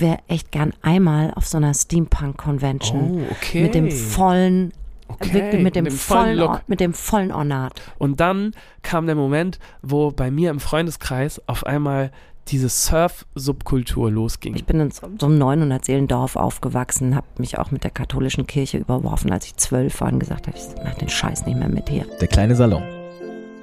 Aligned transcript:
ich 0.00 0.06
wäre 0.06 0.18
echt 0.28 0.50
gern 0.50 0.72
einmal 0.82 1.32
auf 1.34 1.46
so 1.46 1.58
einer 1.58 1.74
Steampunk-Convention. 1.74 3.26
Oh, 3.28 3.32
okay. 3.32 3.62
Mit 3.62 3.74
dem 3.74 3.90
vollen, 3.90 4.72
Okay, 5.08 5.34
wirklich 5.34 5.62
mit 5.62 5.74
dem, 5.74 5.84
mit 5.84 5.92
dem 5.92 5.98
vollen 5.98 6.38
vollen, 6.38 6.60
mit 6.68 6.80
dem 6.80 6.94
vollen 6.94 7.32
Ornat. 7.32 7.80
Und 7.98 8.20
dann 8.20 8.52
kam 8.82 9.06
der 9.06 9.16
Moment, 9.16 9.58
wo 9.82 10.12
bei 10.12 10.30
mir 10.30 10.50
im 10.50 10.60
Freundeskreis 10.60 11.42
auf 11.48 11.66
einmal 11.66 12.12
diese 12.48 12.68
Surf-Subkultur 12.68 14.10
losging. 14.10 14.54
Ich 14.54 14.64
bin 14.64 14.80
in 14.80 14.90
so 14.90 15.08
so 15.18 15.26
einem 15.26 15.38
900 15.38 15.84
Seelendorf 15.84 16.36
aufgewachsen, 16.36 17.14
habe 17.16 17.26
mich 17.38 17.58
auch 17.58 17.70
mit 17.70 17.84
der 17.84 17.90
katholischen 17.90 18.46
Kirche 18.46 18.78
überworfen, 18.78 19.32
als 19.32 19.46
ich 19.46 19.56
zwölf 19.56 20.00
war 20.00 20.12
und 20.12 20.20
gesagt 20.20 20.46
habe, 20.46 20.56
ich 20.56 20.64
mach 20.82 20.94
den 20.94 21.08
Scheiß 21.08 21.44
nicht 21.46 21.58
mehr 21.58 21.68
mit 21.68 21.88
hier. 21.88 22.06
Der 22.20 22.28
kleine 22.28 22.54
Salon. 22.54 22.82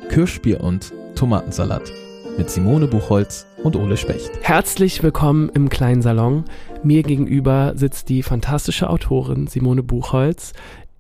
Kirschbier 0.10 0.62
und 0.62 0.94
Tomatensalat. 1.16 1.92
Mit 2.38 2.52
Simone 2.52 2.88
Buchholz 2.88 3.48
und 3.64 3.76
Ole 3.76 3.98
Specht. 3.98 4.30
Herzlich 4.42 5.02
willkommen 5.02 5.50
im 5.56 5.70
kleinen 5.70 6.04
Salon. 6.04 6.46
Mir 6.84 7.02
gegenüber 7.02 7.74
sitzt 7.76 8.10
die 8.10 8.22
fantastische 8.22 8.92
Autorin 8.92 9.48
Simone 9.48 9.82
Buchholz 9.82 10.54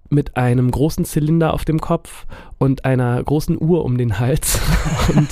mit 0.09 0.35
einem 0.35 0.71
großen 0.71 1.05
Zylinder 1.05 1.53
auf 1.53 1.63
dem 1.63 1.79
Kopf 1.79 2.25
und 2.57 2.85
einer 2.85 3.21
großen 3.23 3.55
Uhr 3.61 3.85
um 3.85 3.99
den 3.99 4.19
Hals 4.19 4.59
und 5.15 5.29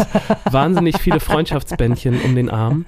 wahnsinnig 0.51 0.99
viele 0.99 1.19
Freundschaftsbändchen 1.19 2.21
um 2.21 2.35
den 2.35 2.51
Arm. 2.51 2.85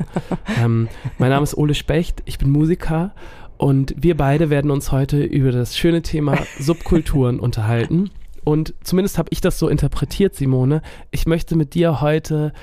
Ähm, 0.62 0.88
mein 1.18 1.30
Name 1.32 1.44
ist 1.44 1.58
Ole 1.58 1.74
Specht, 1.74 2.22
ich 2.26 2.38
bin 2.38 2.52
Musiker 2.52 3.16
und 3.58 3.96
wir 3.98 4.16
beide 4.16 4.52
werden 4.52 4.70
uns 4.70 4.92
heute 4.92 5.24
über 5.24 5.52
das 5.52 5.76
schöne 5.76 6.04
Thema 6.04 6.38
Subkulturen 6.60 7.40
unterhalten. 7.40 8.12
Und 8.44 8.76
zumindest 8.82 9.18
habe 9.18 9.28
ich 9.32 9.42
das 9.42 9.60
so 9.60 9.68
interpretiert, 9.68 10.36
Simone. 10.36 10.82
Ich 11.12 11.26
möchte 11.26 11.58
mit 11.58 11.74
dir 11.74 12.00
heute 12.00 12.54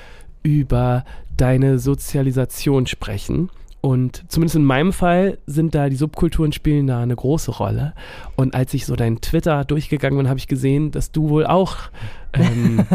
über 0.45 1.03
deine 1.35 1.79
Sozialisation 1.79 2.85
sprechen. 2.85 3.49
Und 3.81 4.23
zumindest 4.29 4.55
in 4.55 4.63
meinem 4.63 4.93
Fall 4.93 5.37
sind 5.45 5.75
da 5.75 5.89
die 5.89 5.95
Subkulturen 5.95 6.51
spielen 6.51 6.87
da 6.87 7.01
eine 7.01 7.15
große 7.15 7.51
Rolle. 7.51 7.93
Und 8.35 8.55
als 8.55 8.73
ich 8.73 8.85
so 8.85 8.95
dein 8.95 9.21
Twitter 9.21 9.63
durchgegangen 9.63 10.17
bin, 10.17 10.29
habe 10.29 10.39
ich 10.39 10.47
gesehen, 10.47 10.91
dass 10.91 11.11
du 11.11 11.29
wohl 11.29 11.45
auch 11.45 11.77
ähm, 12.33 12.85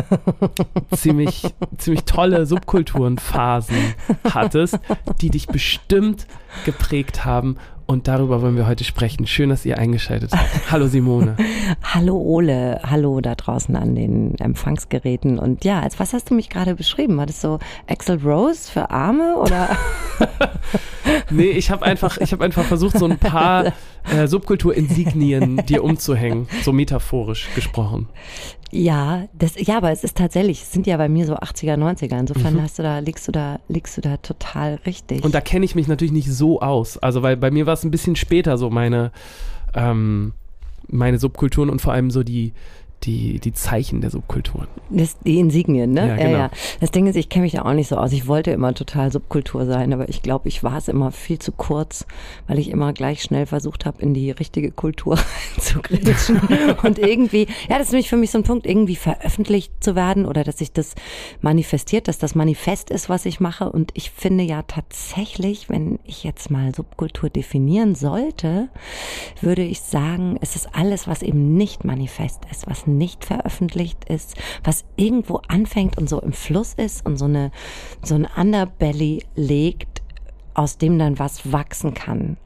ziemlich, 0.96 1.44
ziemlich 1.78 2.04
tolle 2.04 2.46
Subkulturenphasen 2.46 3.94
hattest, 4.24 4.80
die 5.20 5.30
dich 5.30 5.46
bestimmt 5.46 6.26
geprägt 6.64 7.24
haben. 7.24 7.56
Und 7.90 8.06
darüber 8.06 8.40
wollen 8.40 8.54
wir 8.54 8.68
heute 8.68 8.84
sprechen. 8.84 9.26
Schön, 9.26 9.48
dass 9.48 9.66
ihr 9.66 9.76
eingeschaltet 9.76 10.30
habt. 10.32 10.48
Hallo 10.70 10.86
Simone. 10.86 11.34
Hallo 11.82 12.16
Ole, 12.18 12.78
hallo 12.84 13.20
da 13.20 13.34
draußen 13.34 13.74
an 13.74 13.96
den 13.96 14.36
Empfangsgeräten. 14.38 15.40
Und 15.40 15.64
ja, 15.64 15.80
als 15.80 15.98
was 15.98 16.12
hast 16.12 16.30
du 16.30 16.34
mich 16.34 16.50
gerade 16.50 16.76
beschrieben? 16.76 17.16
War 17.16 17.26
das 17.26 17.40
so 17.40 17.58
Axel 17.88 18.20
Rose 18.22 18.70
für 18.70 18.90
Arme 18.90 19.34
oder? 19.38 19.76
Nee, 21.30 21.50
ich 21.50 21.70
habe 21.70 21.84
einfach, 21.84 22.18
ich 22.18 22.32
hab 22.32 22.40
einfach 22.40 22.64
versucht, 22.64 22.98
so 22.98 23.04
ein 23.06 23.18
paar 23.18 23.66
äh, 24.14 24.26
Subkultur-Insignien 24.26 25.64
dir 25.66 25.82
umzuhängen, 25.82 26.48
so 26.62 26.72
metaphorisch 26.72 27.48
gesprochen. 27.54 28.08
Ja, 28.72 29.24
das, 29.32 29.54
ja, 29.56 29.78
aber 29.78 29.90
es 29.90 30.04
ist 30.04 30.16
tatsächlich, 30.16 30.62
es 30.62 30.72
sind 30.72 30.86
ja 30.86 30.96
bei 30.96 31.08
mir 31.08 31.26
so 31.26 31.34
80er, 31.36 31.76
90er. 31.76 32.18
Insofern 32.18 32.54
Mhm. 32.54 32.62
hast 32.62 32.78
du 32.78 32.82
da, 32.82 32.98
liegst 33.00 33.26
du 33.26 33.32
da, 33.32 33.58
liegst 33.68 33.96
du 33.96 34.00
da 34.00 34.16
total 34.18 34.78
richtig. 34.86 35.24
Und 35.24 35.34
da 35.34 35.40
kenne 35.40 35.64
ich 35.64 35.74
mich 35.74 35.88
natürlich 35.88 36.12
nicht 36.12 36.30
so 36.30 36.60
aus. 36.60 36.98
Also, 36.98 37.22
weil 37.22 37.36
bei 37.36 37.50
mir 37.50 37.66
war 37.66 37.72
es 37.80 37.84
ein 37.84 37.90
bisschen 37.90 38.16
später 38.16 38.58
so 38.58 38.70
meine, 38.70 39.10
ähm, 39.74 40.32
meine 40.88 41.18
Subkulturen 41.18 41.70
und 41.70 41.80
vor 41.80 41.92
allem 41.92 42.10
so 42.10 42.22
die, 42.22 42.52
die, 43.04 43.40
die 43.40 43.52
Zeichen 43.52 44.00
der 44.00 44.10
Subkulturen. 44.10 44.68
Das, 44.90 45.18
die 45.20 45.38
Insignien, 45.38 45.92
ne? 45.92 46.08
Ja, 46.08 46.16
genau. 46.16 46.48
Das 46.80 46.90
Ding 46.90 47.06
ist, 47.06 47.16
ich 47.16 47.28
kenne 47.28 47.44
mich 47.44 47.52
da 47.52 47.62
auch 47.62 47.72
nicht 47.72 47.88
so 47.88 47.96
aus. 47.96 48.12
Ich 48.12 48.26
wollte 48.26 48.50
immer 48.50 48.74
total 48.74 49.10
Subkultur 49.10 49.64
sein, 49.64 49.92
aber 49.92 50.08
ich 50.08 50.22
glaube, 50.22 50.48
ich 50.48 50.62
war 50.62 50.76
es 50.76 50.88
immer 50.88 51.10
viel 51.10 51.38
zu 51.38 51.52
kurz, 51.52 52.06
weil 52.46 52.58
ich 52.58 52.68
immer 52.68 52.92
gleich 52.92 53.22
schnell 53.22 53.46
versucht 53.46 53.86
habe, 53.86 54.02
in 54.02 54.12
die 54.12 54.30
richtige 54.30 54.70
Kultur 54.70 55.18
zu 55.58 55.80
grätschen. 55.80 56.40
Und 56.82 56.98
irgendwie, 56.98 57.46
ja, 57.68 57.78
das 57.78 57.88
ist 57.88 57.92
nämlich 57.92 58.10
für 58.10 58.16
mich 58.16 58.30
so 58.30 58.38
ein 58.38 58.44
Punkt, 58.44 58.66
irgendwie 58.66 58.96
veröffentlicht 58.96 59.72
zu 59.80 59.94
werden 59.94 60.26
oder 60.26 60.44
dass 60.44 60.58
sich 60.58 60.72
das 60.72 60.94
manifestiert, 61.40 62.08
dass 62.08 62.18
das 62.18 62.34
Manifest 62.34 62.90
ist, 62.90 63.08
was 63.08 63.24
ich 63.24 63.40
mache. 63.40 63.70
Und 63.70 63.92
ich 63.94 64.10
finde 64.10 64.44
ja 64.44 64.62
tatsächlich, 64.62 65.68
wenn 65.70 65.98
ich 66.04 66.24
jetzt 66.24 66.50
mal 66.50 66.74
Subkultur 66.74 67.30
definieren 67.30 67.94
sollte, 67.94 68.68
würde 69.40 69.62
ich 69.62 69.80
sagen, 69.80 70.36
es 70.40 70.56
ist 70.56 70.68
alles, 70.74 71.08
was 71.08 71.22
eben 71.22 71.54
nicht 71.54 71.84
manifest 71.84 72.40
ist, 72.50 72.66
was 72.66 72.86
nicht 72.96 73.24
veröffentlicht 73.24 74.04
ist, 74.04 74.36
was 74.64 74.84
irgendwo 74.96 75.40
anfängt 75.48 75.98
und 75.98 76.08
so 76.08 76.20
im 76.20 76.32
Fluss 76.32 76.74
ist 76.74 77.04
und 77.06 77.16
so 77.16 77.26
eine 77.26 77.50
so 78.02 78.14
ein 78.14 78.26
Underbelly 78.36 79.24
legt, 79.34 80.02
aus 80.54 80.78
dem 80.78 80.98
dann 80.98 81.18
was 81.18 81.52
wachsen 81.52 81.94
kann. 81.94 82.36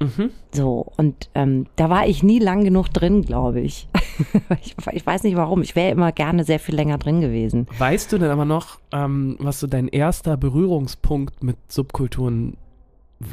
So 0.53 0.87
und 0.97 1.31
ähm, 1.35 1.67
da 1.77 1.91
war 1.91 2.07
ich 2.07 2.23
nie 2.23 2.39
lang 2.39 2.65
genug 2.65 2.89
drin, 2.89 3.23
glaube 3.23 3.61
ich. 3.61 3.89
ich. 4.63 4.77
Ich 4.93 5.07
weiß 5.07 5.25
nicht 5.25 5.37
warum. 5.37 5.63
Ich 5.63 5.75
wäre 5.75 5.91
immer 5.91 6.13
gerne 6.13 6.45
sehr 6.45 6.61
viel 6.61 6.75
länger 6.75 6.99
drin 6.99 7.21
gewesen. 7.21 7.67
Weißt 7.79 8.13
du 8.13 8.19
denn 8.19 8.31
aber 8.31 8.45
noch, 8.45 8.79
ähm, 8.93 9.37
was 9.41 9.61
so 9.61 9.67
dein 9.67 9.89
erster 9.89 10.37
Berührungspunkt 10.37 11.43
mit 11.43 11.57
Subkulturen 11.69 12.57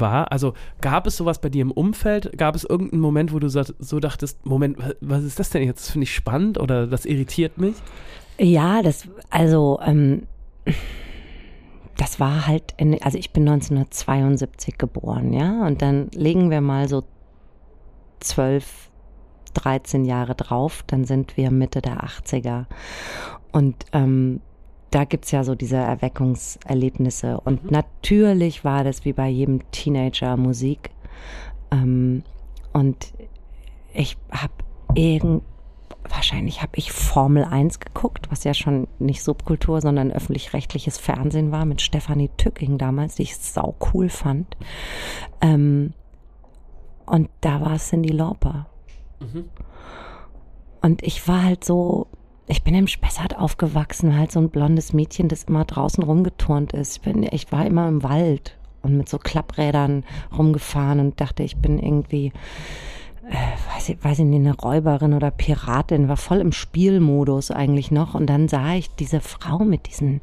war? 0.00 0.30
Also 0.32 0.54
gab 0.80 1.06
es 1.06 1.16
sowas 1.16 1.40
bei 1.40 1.48
dir 1.48 1.62
im 1.62 1.70
Umfeld? 1.70 2.36
Gab 2.38 2.54
es 2.54 2.64
irgendeinen 2.64 3.00
Moment, 3.00 3.32
wo 3.32 3.38
du 3.38 3.48
so, 3.48 4.00
dachtest, 4.00 4.44
Moment, 4.46 4.78
wa- 4.78 4.94
was 5.00 5.24
ist 5.24 5.38
das 5.38 5.50
denn 5.50 5.62
jetzt? 5.64 5.80
Das 5.86 5.90
finde 5.90 6.04
ich 6.04 6.14
spannend 6.14 6.58
oder 6.58 6.86
das 6.86 7.04
irritiert 7.04 7.58
mich? 7.58 7.74
Ja, 8.38 8.82
das, 8.82 9.08
also, 9.30 9.78
ähm, 9.84 10.22
das 11.96 12.18
war 12.20 12.46
halt, 12.46 12.74
in, 12.78 13.00
also 13.02 13.18
ich 13.18 13.32
bin 13.32 13.42
1972 13.48 14.78
geboren, 14.78 15.32
ja, 15.32 15.66
und 15.66 15.82
dann 15.82 16.08
legen 16.14 16.50
wir 16.50 16.60
mal 16.60 16.88
so 16.88 17.04
12, 18.20 18.90
13 19.54 20.04
Jahre 20.04 20.34
drauf, 20.34 20.82
dann 20.86 21.04
sind 21.04 21.36
wir 21.36 21.50
Mitte 21.50 21.82
der 21.82 22.02
80er. 22.04 22.64
Und 23.52 23.84
ähm, 23.92 24.40
da 24.94 25.04
gibt's 25.04 25.30
ja 25.30 25.42
so 25.42 25.54
diese 25.54 25.76
Erweckungserlebnisse. 25.76 27.40
Und 27.40 27.70
natürlich 27.70 28.64
war 28.64 28.84
das 28.84 29.04
wie 29.04 29.12
bei 29.12 29.28
jedem 29.28 29.70
Teenager 29.72 30.36
Musik. 30.36 30.90
Ähm, 31.70 32.22
und 32.72 33.12
ich 33.92 34.16
habe 34.30 34.52
irgend 34.94 35.42
wahrscheinlich 36.08 36.62
habe 36.62 36.72
ich 36.76 36.92
Formel 36.92 37.44
1 37.44 37.80
geguckt, 37.80 38.30
was 38.30 38.44
ja 38.44 38.54
schon 38.54 38.88
nicht 38.98 39.22
Subkultur, 39.22 39.80
sondern 39.80 40.10
öffentlich-rechtliches 40.10 40.98
Fernsehen 40.98 41.52
war 41.52 41.64
mit 41.64 41.80
Stefanie 41.80 42.30
Tücking 42.36 42.78
damals, 42.78 43.16
die 43.16 43.22
ich 43.22 43.36
sau 43.36 43.76
cool 43.92 44.08
fand. 44.08 44.56
Ähm, 45.40 45.94
und 47.06 47.28
da 47.40 47.60
war 47.60 47.78
Cindy 47.78 48.10
Lauper. 48.10 48.66
Und 50.80 51.02
ich 51.02 51.26
war 51.28 51.44
halt 51.44 51.64
so, 51.64 52.08
ich 52.46 52.62
bin 52.62 52.74
im 52.74 52.88
Spessart 52.88 53.38
aufgewachsen, 53.38 54.16
halt 54.16 54.32
so 54.32 54.40
ein 54.40 54.50
blondes 54.50 54.92
Mädchen, 54.92 55.28
das 55.28 55.44
immer 55.44 55.64
draußen 55.64 56.02
rumgeturnt 56.02 56.72
ist. 56.72 56.96
Ich, 56.96 57.02
bin, 57.02 57.22
ich 57.22 57.50
war 57.52 57.64
immer 57.66 57.88
im 57.88 58.02
Wald 58.02 58.56
und 58.82 58.96
mit 58.96 59.08
so 59.08 59.18
Klapprädern 59.18 60.04
rumgefahren 60.36 61.00
und 61.00 61.20
dachte, 61.20 61.42
ich 61.42 61.56
bin 61.56 61.78
irgendwie 61.78 62.32
weiß 63.74 63.88
ich, 63.88 64.04
weiß 64.04 64.20
ich 64.20 64.24
nicht, 64.24 64.40
eine 64.40 64.56
Räuberin 64.56 65.14
oder 65.14 65.30
Piratin, 65.30 66.08
war 66.08 66.16
voll 66.16 66.38
im 66.38 66.52
Spielmodus 66.52 67.50
eigentlich 67.50 67.90
noch. 67.90 68.14
Und 68.14 68.26
dann 68.26 68.48
sah 68.48 68.74
ich 68.74 68.94
diese 68.94 69.20
Frau 69.20 69.60
mit 69.60 69.88
diesen 69.88 70.20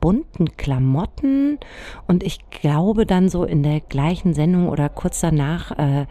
bunten 0.00 0.56
Klamotten 0.56 1.58
und 2.06 2.22
ich 2.22 2.50
glaube 2.50 3.04
dann 3.06 3.28
so 3.28 3.44
in 3.44 3.62
der 3.62 3.80
gleichen 3.80 4.32
Sendung 4.32 4.68
oder 4.68 4.88
kurz 4.88 5.20
danach 5.20 5.72
äh, 5.72 6.06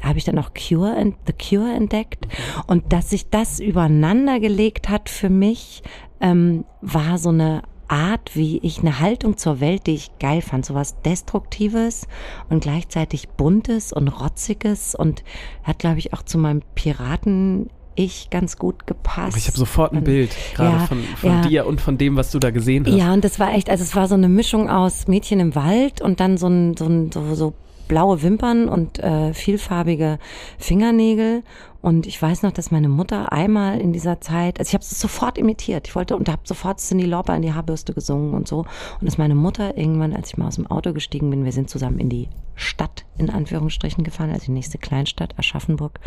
habe 0.00 0.18
ich 0.18 0.24
dann 0.24 0.38
auch 0.38 0.50
Cure 0.54 0.96
and, 0.96 1.16
The 1.26 1.32
Cure 1.32 1.74
entdeckt 1.74 2.28
und 2.66 2.92
dass 2.92 3.10
sich 3.10 3.30
das 3.30 3.58
übereinander 3.58 4.38
gelegt 4.38 4.88
hat 4.88 5.08
für 5.08 5.28
mich 5.28 5.82
ähm, 6.20 6.64
war 6.80 7.18
so 7.18 7.30
eine 7.30 7.62
Art, 7.92 8.34
wie 8.34 8.56
ich 8.58 8.78
eine 8.78 9.00
Haltung 9.00 9.36
zur 9.36 9.60
Welt, 9.60 9.86
die 9.86 9.94
ich 9.94 10.10
geil 10.18 10.40
fand, 10.40 10.64
sowas 10.64 10.96
Destruktives 11.02 12.08
und 12.48 12.62
gleichzeitig 12.62 13.28
Buntes 13.28 13.92
und 13.92 14.08
Rotziges 14.08 14.94
und 14.94 15.22
hat, 15.62 15.78
glaube 15.78 15.98
ich, 15.98 16.14
auch 16.14 16.22
zu 16.22 16.38
meinem 16.38 16.62
Piraten 16.74 17.68
ich 17.94 18.30
ganz 18.30 18.56
gut 18.56 18.86
gepasst. 18.86 19.36
Ich 19.36 19.46
habe 19.46 19.58
sofort 19.58 19.92
ein 19.92 20.02
Bild, 20.02 20.34
gerade 20.54 20.78
Ja, 20.78 20.86
von, 20.86 21.02
von 21.02 21.30
ja. 21.30 21.40
dir 21.42 21.66
und 21.66 21.82
von 21.82 21.98
dem, 21.98 22.16
was 22.16 22.30
du 22.30 22.38
da 22.38 22.50
gesehen 22.50 22.86
hast. 22.86 22.94
Ja, 22.94 23.12
und 23.12 23.22
das 23.22 23.38
war 23.38 23.52
echt, 23.52 23.68
also 23.68 23.84
es 23.84 23.94
war 23.94 24.08
so 24.08 24.14
eine 24.14 24.30
Mischung 24.30 24.70
aus 24.70 25.06
Mädchen 25.06 25.40
im 25.40 25.54
Wald 25.54 26.00
und 26.00 26.18
dann 26.18 26.38
so 26.38 26.46
ein, 26.46 26.74
so 26.74 26.86
ein, 26.86 27.12
so, 27.12 27.34
so 27.34 27.52
blaue 27.88 28.22
Wimpern 28.22 28.68
und 28.68 29.00
äh, 29.00 29.34
vielfarbige 29.34 30.18
Fingernägel. 30.58 31.42
Und 31.82 32.06
ich 32.06 32.22
weiß 32.22 32.42
noch, 32.44 32.52
dass 32.52 32.70
meine 32.70 32.88
Mutter 32.88 33.32
einmal 33.32 33.80
in 33.80 33.92
dieser 33.92 34.20
Zeit, 34.20 34.60
also 34.60 34.70
ich 34.70 34.74
habe 34.74 34.82
es 34.82 35.00
sofort 35.00 35.36
imitiert. 35.36 35.88
Ich 35.88 35.96
wollte 35.96 36.16
und 36.16 36.28
habe 36.28 36.42
sofort 36.44 36.78
Cindy 36.78 37.04
Lauper 37.04 37.34
in 37.34 37.42
die 37.42 37.52
Haarbürste 37.52 37.92
gesungen 37.92 38.34
und 38.34 38.46
so. 38.46 38.58
Und 39.00 39.04
dass 39.04 39.18
meine 39.18 39.34
Mutter 39.34 39.76
irgendwann, 39.76 40.14
als 40.14 40.28
ich 40.28 40.36
mal 40.38 40.46
aus 40.46 40.54
dem 40.54 40.68
Auto 40.68 40.92
gestiegen 40.92 41.28
bin, 41.30 41.44
wir 41.44 41.50
sind 41.50 41.68
zusammen 41.68 41.98
in 41.98 42.08
die 42.08 42.28
Stadt 42.54 43.04
in 43.18 43.30
Anführungsstrichen 43.30 44.04
gefahren, 44.04 44.30
also 44.30 44.46
die 44.46 44.52
nächste 44.52 44.78
Kleinstadt, 44.78 45.36
Aschaffenburg. 45.38 45.98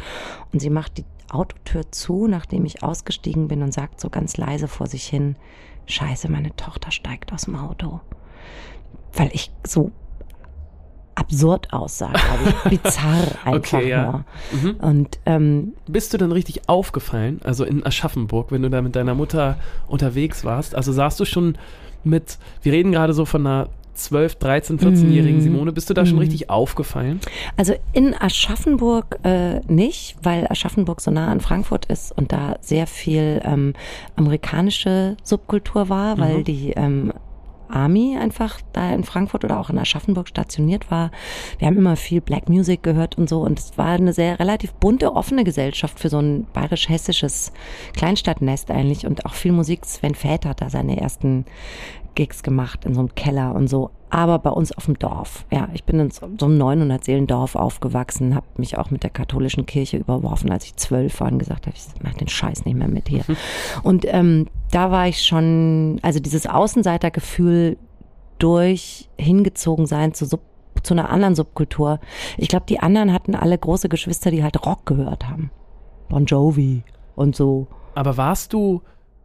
Und 0.54 0.62
sie 0.62 0.70
macht 0.70 0.98
die 0.98 1.06
Autotür 1.30 1.92
zu, 1.92 2.28
nachdem 2.28 2.64
ich 2.64 2.82
ausgestiegen 2.82 3.50
bin 3.50 3.62
und 3.62 3.74
sagt 3.74 4.00
so 4.00 4.10
ganz 4.10 4.38
leise 4.38 4.70
vor 4.70 4.88
sich 4.88 5.06
hin, 5.06 5.36
Scheiße, 5.88 6.32
meine 6.32 6.56
Tochter 6.56 6.92
steigt 6.92 7.34
aus 7.34 7.44
dem 7.44 7.58
Auto. 7.58 8.00
Weil 9.12 9.30
ich 9.34 9.52
so 9.68 9.92
absurd 11.16 11.72
aussah, 11.74 12.12
glaube 12.12 12.56
ich. 12.72 12.80
Bizarr 12.84 13.24
einfach 13.46 13.54
Okay, 13.54 13.90
ja. 13.90 14.04
nur. 14.04 14.24
Mhm. 14.72 14.76
Und 14.80 15.20
ähm, 15.26 15.74
Bist 15.88 16.14
du 16.14 16.18
dann 16.18 16.32
richtig 16.32 16.68
aufgefallen, 16.70 17.40
also 17.44 17.64
in 17.64 17.86
Aschaffenburg, 17.86 18.52
wenn 18.52 18.62
du 18.62 18.70
da 18.70 18.82
mit 18.82 18.96
deiner 18.96 19.16
Mutter 19.16 19.58
unterwegs 19.88 20.44
warst? 20.46 20.76
Also 20.76 20.92
saßt 20.92 21.20
du 21.20 21.26
schon 21.26 21.58
mit, 22.04 22.38
wir 22.62 22.72
reden 22.74 22.92
gerade 22.92 23.14
so 23.14 23.26
von 23.26 23.46
einer 23.48 23.70
12, 23.96 24.36
13, 24.36 24.78
14-jährigen 24.80 25.38
Mhm. 25.38 25.42
Simone, 25.42 25.72
bist 25.72 25.90
du 25.90 25.94
da 25.94 26.06
schon 26.06 26.16
Mhm. 26.16 26.20
richtig 26.24 26.50
aufgefallen? 26.50 27.22
Also 27.56 27.74
in 27.94 28.14
Aschaffenburg 28.14 29.20
äh, 29.24 29.62
nicht, 29.72 30.18
weil 30.22 30.46
Aschaffenburg 30.50 31.00
so 31.00 31.12
nah 31.12 31.28
an 31.30 31.40
Frankfurt 31.40 31.86
ist 31.86 32.12
und 32.12 32.34
da 32.34 32.58
sehr 32.60 32.88
viel 32.88 33.40
ähm, 33.46 33.74
amerikanische 34.18 35.16
Subkultur 35.24 35.88
war, 35.88 36.18
weil 36.18 36.40
Mhm. 36.40 36.44
die 36.44 36.72
ähm, 36.72 37.14
Army 37.70 38.18
einfach 38.20 38.60
da 38.74 38.94
in 38.94 39.04
Frankfurt 39.04 39.44
oder 39.44 39.60
auch 39.60 39.70
in 39.70 39.78
Aschaffenburg 39.78 40.28
stationiert 40.28 40.90
war. 40.92 41.12
Wir 41.60 41.68
haben 41.68 41.78
immer 41.78 41.96
viel 41.96 42.22
Black 42.22 42.50
Music 42.50 42.84
gehört 42.84 43.18
und 43.18 43.30
so 43.30 43.42
und 43.42 43.60
es 43.60 43.78
war 43.78 43.88
eine 43.88 44.14
sehr 44.14 44.40
relativ 44.40 44.74
bunte, 44.74 45.14
offene 45.14 45.44
Gesellschaft 45.44 46.00
für 46.00 46.10
so 46.10 46.20
ein 46.20 46.46
bayerisch-hessisches 46.54 47.52
Kleinstadtnest 47.94 48.72
eigentlich 48.72 49.06
und 49.06 49.26
auch 49.26 49.34
viel 49.34 49.52
Musik. 49.52 49.86
Sven 49.86 50.16
Väth 50.16 50.46
hat 50.46 50.62
da 50.62 50.70
seine 50.70 51.00
ersten 51.00 51.46
Gigs 52.16 52.44
gemacht 52.44 52.86
in 52.86 52.94
so 52.94 53.02
einem 53.02 53.14
Keller 53.14 53.54
und 53.54 53.68
so. 53.68 53.92
Aber 54.10 54.40
bei 54.40 54.50
uns 54.50 54.72
auf 54.72 54.86
dem 54.86 54.98
Dorf. 54.98 55.46
Ja, 55.52 55.68
ich 55.74 55.84
bin 55.84 56.00
in 56.00 56.10
so 56.10 56.26
einem 56.26 56.58
900 56.58 57.04
Seelendorf 57.04 57.56
aufgewachsen, 57.56 58.34
habe 58.34 58.46
mich 58.56 58.78
auch 58.78 58.90
mit 58.90 59.04
der 59.04 59.10
katholischen 59.10 59.66
Kirche 59.66 59.98
überworfen, 59.98 60.52
als 60.52 60.66
ich 60.66 60.78
zwölf 60.78 61.20
war 61.20 61.32
und 61.32 61.40
gesagt 61.40 61.68
habe, 61.68 61.76
ich 61.76 61.84
mach 62.02 62.14
den 62.14 62.30
Scheiß 62.30 62.64
nicht 62.64 62.78
mehr 62.78 62.88
mit 62.88 63.10
hier. 63.10 63.26
Und 63.84 64.06
ähm, 64.08 64.48
da 64.76 64.92
war 64.92 65.08
ich 65.08 65.24
schon, 65.24 66.00
also 66.02 66.20
dieses 66.20 66.48
Außenseitergefühl 66.48 67.78
durch 68.40 69.10
hingezogen 69.18 69.86
sein 69.86 70.14
zu 70.14 70.26
Sub 70.26 70.42
zu 70.84 70.94
einer 70.94 71.10
anderen 71.10 71.34
Subkultur. 71.34 72.02
Ich 72.38 72.50
glaube, 72.50 72.66
die 72.68 72.82
anderen 72.82 73.14
hatten 73.14 73.34
alle 73.34 73.58
große 73.58 73.88
Geschwister, 73.88 74.30
die 74.30 74.44
halt 74.44 74.66
Rock 74.66 74.86
gehört 74.86 75.30
haben. 75.30 75.50
Bon 76.10 76.26
Jovi 76.26 76.84
und 77.16 77.38
so. 77.38 77.68
Aber 77.96 78.18
warst 78.18 78.52
du, 78.52 78.82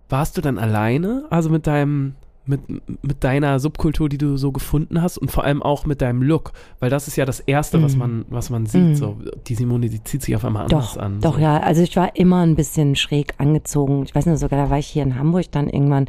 warst 0.08 0.37
du 0.37 0.41
dann 0.41 0.56
alleine? 0.56 1.25
Also 1.31 1.50
mit 1.50 1.67
deinem, 1.67 2.14
mit, 2.47 2.61
mit 3.05 3.23
deiner 3.23 3.61
Subkultur, 3.61 4.09
die 4.09 4.19
du 4.19 4.37
so 4.37 4.51
gefunden 4.51 5.03
hast 5.03 5.19
und 5.19 5.31
vor 5.31 5.45
allem 5.45 5.63
auch 5.63 5.87
mit 5.87 6.01
deinem 6.01 6.23
Look, 6.23 6.53
weil 6.81 6.91
das 6.91 7.07
ist 7.07 7.17
ja 7.17 7.25
das 7.25 7.39
Erste, 7.41 7.83
was 7.83 7.93
Mhm. 7.95 7.99
man, 7.99 8.25
was 8.29 8.51
man 8.51 8.67
sieht. 8.67 8.81
Mhm. 8.83 8.95
So, 8.97 9.17
die 9.47 9.55
Simone, 9.55 9.89
die 9.89 10.03
zieht 10.03 10.23
sich 10.23 10.35
auf 10.35 10.45
einmal 10.45 10.63
anders 10.65 10.95
Doch, 10.95 11.01
an. 11.03 11.21
doch, 11.21 11.35
so. 11.35 11.41
ja. 11.41 11.59
Also 11.61 11.83
ich 11.83 11.95
war 11.97 12.17
immer 12.17 12.41
ein 12.45 12.57
bisschen 12.57 12.97
schräg 12.97 13.35
angezogen. 13.39 14.03
Ich 14.05 14.15
weiß 14.15 14.27
nicht, 14.27 14.39
sogar 14.39 14.65
da 14.65 14.71
war 14.71 14.79
ich 14.79 14.87
hier 14.87 15.03
in 15.03 15.17
Hamburg 15.19 15.51
dann 15.53 15.69
irgendwann 15.69 16.09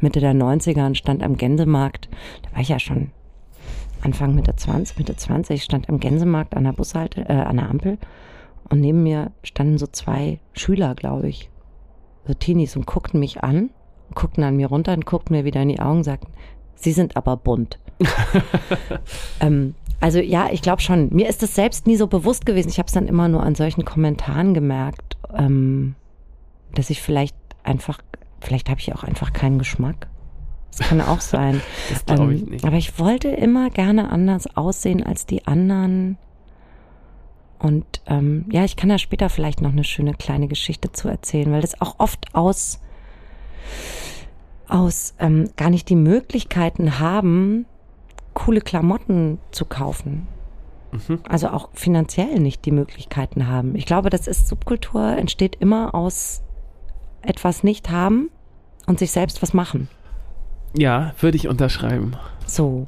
Mitte 0.00 0.20
der 0.20 0.34
90er 0.34 0.86
und 0.86 0.96
stand 0.96 1.22
am 1.22 1.36
Gänsemarkt. 1.36 2.08
Da 2.42 2.52
war 2.52 2.60
ich 2.62 2.68
ja 2.70 2.78
schon 2.78 3.10
Anfang 4.02 4.34
Mitte 4.34 4.54
20, 4.56 4.98
Mitte 4.98 5.16
20, 5.16 5.62
stand 5.62 5.88
am 5.88 6.00
Gänsemarkt 6.00 6.54
an 6.56 6.64
der 6.64 6.72
Bushalte, 6.72 7.28
äh, 7.28 7.32
an 7.32 7.56
der 7.56 7.68
Ampel. 7.68 7.98
Und 8.68 8.80
neben 8.80 9.02
mir 9.02 9.30
standen 9.42 9.78
so 9.78 9.86
zwei 9.86 10.40
Schüler, 10.52 10.94
glaube 10.94 11.28
ich, 11.28 11.50
so 12.26 12.34
Teenies 12.34 12.76
und 12.76 12.86
guckten 12.86 13.20
mich 13.20 13.42
an, 13.44 13.70
guckten 14.14 14.44
an 14.44 14.56
mir 14.56 14.68
runter 14.68 14.92
und 14.92 15.06
guckten 15.06 15.36
mir 15.36 15.44
wieder 15.44 15.62
in 15.62 15.68
die 15.68 15.80
Augen 15.80 15.98
und 15.98 16.04
sagten, 16.04 16.32
sie 16.74 16.92
sind 16.92 17.16
aber 17.16 17.36
bunt. 17.36 17.78
ähm, 19.40 19.74
also 20.00 20.18
ja, 20.18 20.48
ich 20.52 20.62
glaube 20.62 20.82
schon. 20.82 21.08
Mir 21.14 21.28
ist 21.28 21.42
das 21.42 21.54
selbst 21.54 21.86
nie 21.86 21.96
so 21.96 22.06
bewusst 22.06 22.44
gewesen. 22.46 22.68
Ich 22.68 22.78
habe 22.78 22.86
es 22.86 22.92
dann 22.92 23.08
immer 23.08 23.28
nur 23.28 23.42
an 23.42 23.54
solchen 23.54 23.84
Kommentaren 23.84 24.54
gemerkt, 24.54 25.16
ähm, 25.34 25.94
dass 26.74 26.90
ich 26.90 27.00
vielleicht 27.00 27.36
einfach, 27.64 27.98
vielleicht 28.40 28.68
habe 28.68 28.80
ich 28.80 28.94
auch 28.94 29.04
einfach 29.04 29.32
keinen 29.32 29.58
Geschmack. 29.58 30.08
Das 30.76 30.88
kann 30.88 31.00
auch 31.00 31.20
sein. 31.20 31.62
Das 31.90 32.04
glaube 32.04 32.34
ich 32.34 32.42
Ähm, 32.42 32.48
nicht. 32.50 32.64
Aber 32.64 32.76
ich 32.76 32.98
wollte 32.98 33.28
immer 33.28 33.70
gerne 33.70 34.10
anders 34.10 34.56
aussehen 34.56 35.02
als 35.02 35.24
die 35.24 35.46
anderen. 35.46 36.18
Und 37.58 38.02
ähm, 38.06 38.44
ja, 38.52 38.64
ich 38.64 38.76
kann 38.76 38.90
da 38.90 38.98
später 38.98 39.30
vielleicht 39.30 39.62
noch 39.62 39.72
eine 39.72 39.84
schöne 39.84 40.12
kleine 40.12 40.46
Geschichte 40.46 40.92
zu 40.92 41.08
erzählen, 41.08 41.50
weil 41.50 41.62
das 41.62 41.80
auch 41.80 41.94
oft 41.98 42.34
aus, 42.34 42.80
aus 44.68 45.14
ähm, 45.18 45.50
gar 45.56 45.70
nicht 45.70 45.88
die 45.88 45.96
Möglichkeiten 45.96 46.98
haben, 46.98 47.66
coole 48.34 48.60
Klamotten 48.60 49.38
zu 49.50 49.64
kaufen. 49.64 50.28
Mhm. 50.92 51.20
Also 51.28 51.48
auch 51.48 51.70
finanziell 51.72 52.38
nicht 52.38 52.64
die 52.64 52.72
Möglichkeiten 52.72 53.48
haben. 53.48 53.74
Ich 53.74 53.86
glaube, 53.86 54.10
das 54.10 54.26
ist 54.26 54.48
Subkultur, 54.48 55.16
entsteht 55.16 55.56
immer 55.56 55.94
aus 55.94 56.42
etwas 57.22 57.64
nicht 57.64 57.90
haben 57.90 58.30
und 58.86 58.98
sich 58.98 59.10
selbst 59.10 59.42
was 59.42 59.52
machen. 59.52 59.88
Ja, 60.76 61.14
würde 61.20 61.36
ich 61.36 61.48
unterschreiben. 61.48 62.16
So. 62.46 62.86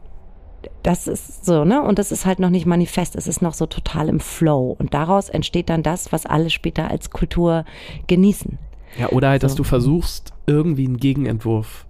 Das 0.82 1.06
ist 1.06 1.44
so, 1.44 1.64
ne? 1.64 1.82
Und 1.82 1.98
das 1.98 2.10
ist 2.12 2.26
halt 2.26 2.40
noch 2.40 2.50
nicht 2.50 2.66
manifest. 2.66 3.14
Es 3.14 3.26
ist 3.26 3.42
noch 3.42 3.54
so 3.54 3.66
total 3.66 4.08
im 4.08 4.20
Flow. 4.20 4.74
Und 4.78 4.92
daraus 4.92 5.28
entsteht 5.28 5.68
dann 5.70 5.82
das, 5.82 6.12
was 6.12 6.26
alle 6.26 6.50
später 6.50 6.90
als 6.90 7.10
Kultur 7.10 7.64
genießen. 8.06 8.58
Ja, 8.98 9.08
oder 9.10 9.30
halt, 9.30 9.42
dass 9.42 9.52
So. 9.52 9.58
du 9.58 9.64
versuchst, 9.64 10.32
irgendwie 10.46 10.86
einen 10.86 10.96
Gegenentwurf 10.98 11.84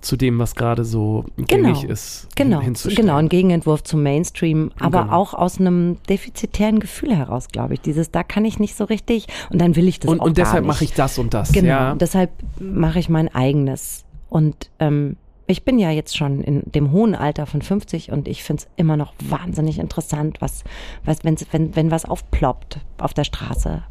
zu 0.00 0.16
dem, 0.16 0.38
was 0.38 0.54
gerade 0.54 0.82
so 0.84 1.26
gängig 1.36 1.84
ist, 1.84 2.26
Genau, 2.34 2.56
hin- 2.58 2.64
hinzustellen. 2.68 2.96
genau, 3.06 3.16
ein 3.18 3.28
Gegenentwurf 3.28 3.82
zum 3.84 4.02
Mainstream, 4.02 4.70
aber 4.80 5.02
Genau. 5.02 5.12
auch 5.14 5.34
aus 5.34 5.60
einem 5.60 5.98
defizitären 6.08 6.80
Gefühl 6.80 7.14
heraus, 7.14 7.48
glaube 7.48 7.74
ich. 7.74 7.82
Dieses, 7.82 8.10
da 8.10 8.22
kann 8.22 8.46
ich 8.46 8.58
nicht 8.58 8.74
so 8.76 8.84
richtig 8.84 9.26
und 9.50 9.60
dann 9.60 9.76
will 9.76 9.86
ich 9.88 10.00
das 10.00 10.10
und, 10.10 10.20
auch 10.20 10.24
und 10.24 10.38
deshalb 10.38 10.64
mache 10.64 10.84
ich 10.84 10.94
das 10.94 11.18
und 11.18 11.34
das. 11.34 11.52
Genau, 11.52 11.68
Ja. 11.68 11.94
deshalb 11.96 12.30
mache 12.58 12.98
ich 12.98 13.10
mein 13.10 13.28
eigenes. 13.34 14.04
Und 14.30 14.70
ähm, 14.78 15.16
ich 15.50 15.64
bin 15.64 15.78
ja 15.78 15.90
jetzt 15.90 16.16
schon 16.16 16.42
in 16.42 16.62
dem 16.64 16.92
hohen 16.92 17.14
Alter 17.14 17.46
von 17.46 17.62
50 17.62 18.12
und 18.12 18.28
ich 18.28 18.42
finde 18.42 18.62
es 18.62 18.68
immer 18.76 18.96
noch 18.96 19.12
wahnsinnig 19.22 19.78
interessant, 19.78 20.40
was, 20.40 20.64
was 21.04 21.24
wenn's, 21.24 21.46
wenn, 21.52 21.74
wenn 21.76 21.90
was 21.90 22.04
aufploppt 22.04 22.80
auf 22.98 23.14
der 23.14 23.24
Straße, 23.24 23.82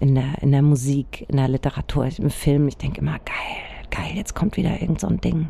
in 0.00 0.14
der, 0.14 0.42
in 0.42 0.52
der 0.52 0.62
Musik, 0.62 1.26
in 1.28 1.36
der 1.36 1.48
Literatur, 1.48 2.08
im 2.18 2.30
Film. 2.30 2.68
Ich 2.68 2.76
denke 2.76 3.00
immer, 3.00 3.18
geil, 3.24 3.90
geil, 3.90 4.12
jetzt 4.14 4.34
kommt 4.34 4.56
wieder 4.56 4.80
irgend 4.80 5.00
so 5.00 5.06
ein 5.06 5.20
Ding. 5.20 5.48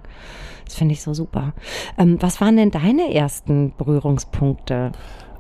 Das 0.65 0.75
finde 0.75 0.95
ich 0.95 1.03
so 1.03 1.15
super. 1.15 1.53
Ähm, 1.99 2.17
was 2.21 2.41
waren 2.41 2.57
denn 2.57 2.71
deine 2.71 3.13
ersten 3.15 3.75
Berührungspunkte? 3.77 4.93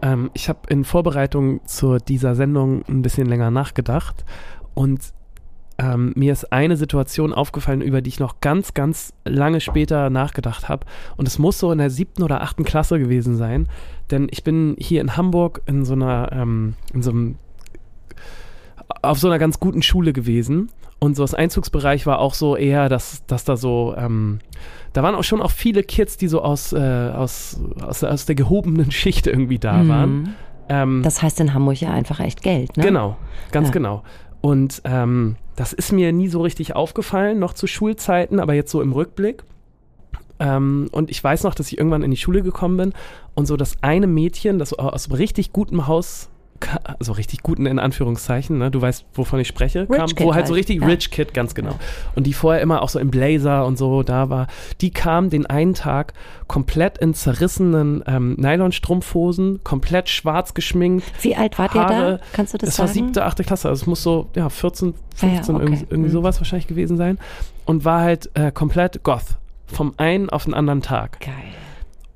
Ähm, 0.02 0.30
ich 0.34 0.48
habe 0.48 0.60
in 0.68 0.84
Vorbereitung 0.84 1.64
zu 1.66 1.98
dieser 1.98 2.34
Sendung 2.34 2.84
ein 2.88 3.02
bisschen 3.02 3.26
länger 3.26 3.50
nachgedacht 3.50 4.24
und 4.74 5.00
ähm, 5.78 6.12
mir 6.14 6.32
ist 6.32 6.52
eine 6.52 6.76
Situation 6.76 7.32
aufgefallen, 7.32 7.80
über 7.82 8.00
die 8.00 8.08
ich 8.08 8.20
noch 8.20 8.40
ganz, 8.40 8.74
ganz 8.74 9.12
lange 9.24 9.60
später 9.60 10.08
nachgedacht 10.10 10.68
habe. 10.68 10.86
Und 11.16 11.26
es 11.26 11.38
muss 11.38 11.58
so 11.58 11.72
in 11.72 11.78
der 11.78 11.90
siebten 11.90 12.22
oder 12.22 12.42
achten 12.42 12.64
Klasse 12.64 12.98
gewesen 12.98 13.36
sein, 13.36 13.68
denn 14.10 14.28
ich 14.30 14.44
bin 14.44 14.76
hier 14.78 15.00
in 15.00 15.16
Hamburg 15.16 15.62
in 15.66 15.84
so 15.84 15.94
einer, 15.94 16.30
ähm, 16.32 16.74
in 16.92 17.02
so 17.02 17.10
einem, 17.10 17.36
auf 19.02 19.18
so 19.18 19.28
einer 19.28 19.38
ganz 19.38 19.60
guten 19.60 19.82
Schule 19.82 20.12
gewesen. 20.12 20.70
Und 21.00 21.16
so 21.16 21.22
das 21.24 21.34
Einzugsbereich 21.34 22.06
war 22.06 22.18
auch 22.18 22.34
so 22.34 22.56
eher, 22.56 22.88
dass, 22.88 23.26
dass 23.26 23.44
da 23.44 23.56
so, 23.56 23.94
ähm, 23.96 24.38
da 24.92 25.02
waren 25.02 25.14
auch 25.14 25.24
schon 25.24 25.42
auch 25.42 25.50
viele 25.50 25.82
Kids, 25.82 26.16
die 26.16 26.28
so 26.28 26.40
aus, 26.40 26.72
äh, 26.72 26.78
aus, 27.14 27.60
aus, 27.82 28.04
aus 28.04 28.26
der 28.26 28.34
gehobenen 28.36 28.90
Schicht 28.90 29.26
irgendwie 29.26 29.58
da 29.58 29.86
waren. 29.88 30.16
Mhm. 30.22 30.28
Ähm, 30.70 31.02
Das 31.02 31.20
heißt 31.22 31.40
in 31.40 31.52
Hamburg 31.52 31.78
ja 31.80 31.90
einfach 31.90 32.20
echt 32.20 32.42
Geld, 32.42 32.74
ne? 32.78 32.84
Genau, 32.84 33.16
ganz 33.52 33.68
Ja. 33.68 33.72
genau. 33.72 34.02
Und 34.44 34.82
ähm, 34.84 35.36
das 35.56 35.72
ist 35.72 35.90
mir 35.90 36.12
nie 36.12 36.28
so 36.28 36.42
richtig 36.42 36.76
aufgefallen, 36.76 37.38
noch 37.38 37.54
zu 37.54 37.66
Schulzeiten, 37.66 38.38
aber 38.38 38.52
jetzt 38.52 38.70
so 38.70 38.82
im 38.82 38.92
Rückblick. 38.92 39.42
Ähm, 40.38 40.90
und 40.92 41.10
ich 41.10 41.24
weiß 41.24 41.44
noch, 41.44 41.54
dass 41.54 41.68
ich 41.72 41.78
irgendwann 41.78 42.02
in 42.02 42.10
die 42.10 42.18
Schule 42.18 42.42
gekommen 42.42 42.76
bin 42.76 42.92
und 43.32 43.46
so 43.46 43.56
das 43.56 43.78
eine 43.80 44.06
Mädchen, 44.06 44.58
das 44.58 44.74
aus 44.74 45.10
richtig 45.10 45.54
gutem 45.54 45.86
Haus, 45.86 46.28
also 46.98 47.12
richtig 47.12 47.42
guten 47.42 47.66
in 47.66 47.78
Anführungszeichen, 47.78 48.58
ne, 48.58 48.70
du 48.70 48.80
weißt, 48.80 49.04
wovon 49.14 49.40
ich 49.40 49.48
spreche, 49.48 49.80
Rich 49.82 49.98
kam, 49.98 50.06
Kid 50.08 50.20
wo 50.20 50.34
halt 50.34 50.46
so 50.46 50.52
halt, 50.52 50.60
richtig 50.60 50.80
ja. 50.80 50.86
Rich 50.86 51.10
Kid, 51.10 51.34
ganz 51.34 51.54
genau. 51.54 51.78
Und 52.14 52.26
die 52.26 52.32
vorher 52.32 52.62
immer 52.62 52.80
auch 52.82 52.88
so 52.88 52.98
im 52.98 53.10
Blazer 53.10 53.66
und 53.66 53.76
so 53.76 54.02
da 54.02 54.30
war, 54.30 54.46
die 54.80 54.90
kam 54.90 55.30
den 55.30 55.46
einen 55.46 55.74
Tag 55.74 56.14
komplett 56.46 56.98
in 56.98 57.12
zerrissenen 57.14 58.02
ähm, 58.06 58.34
Nylonstrumpfhosen, 58.38 59.62
komplett 59.64 60.08
schwarz 60.08 60.54
geschminkt, 60.54 61.04
Wie 61.22 61.36
alt 61.36 61.58
wart 61.58 61.74
ihr 61.74 61.80
Haare, 61.82 62.18
da? 62.18 62.24
Kannst 62.32 62.54
du 62.54 62.58
das, 62.58 62.70
das 62.70 62.78
war 62.78 62.86
sagen? 62.88 63.06
siebte, 63.06 63.24
achte 63.24 63.44
Klasse, 63.44 63.68
also 63.68 63.82
es 63.82 63.86
muss 63.86 64.02
so, 64.02 64.30
ja, 64.34 64.48
14, 64.48 64.94
Ah 65.22 65.26
ja, 65.26 65.28
15, 65.34 65.54
okay. 65.54 65.64
irgendwie, 65.64 65.86
irgendwie 65.90 66.08
Mhm. 66.08 66.12
sowas 66.12 66.40
wahrscheinlich 66.40 66.66
gewesen 66.66 66.96
sein. 66.96 67.18
Und 67.66 67.84
war 67.84 68.00
halt 68.00 68.30
äh, 68.34 68.50
komplett 68.52 69.02
goth. 69.02 69.38
Vom 69.66 69.94
einen 69.96 70.28
auf 70.28 70.44
den 70.44 70.54
anderen 70.54 70.82
Tag. 70.82 71.20
Geil. 71.20 71.32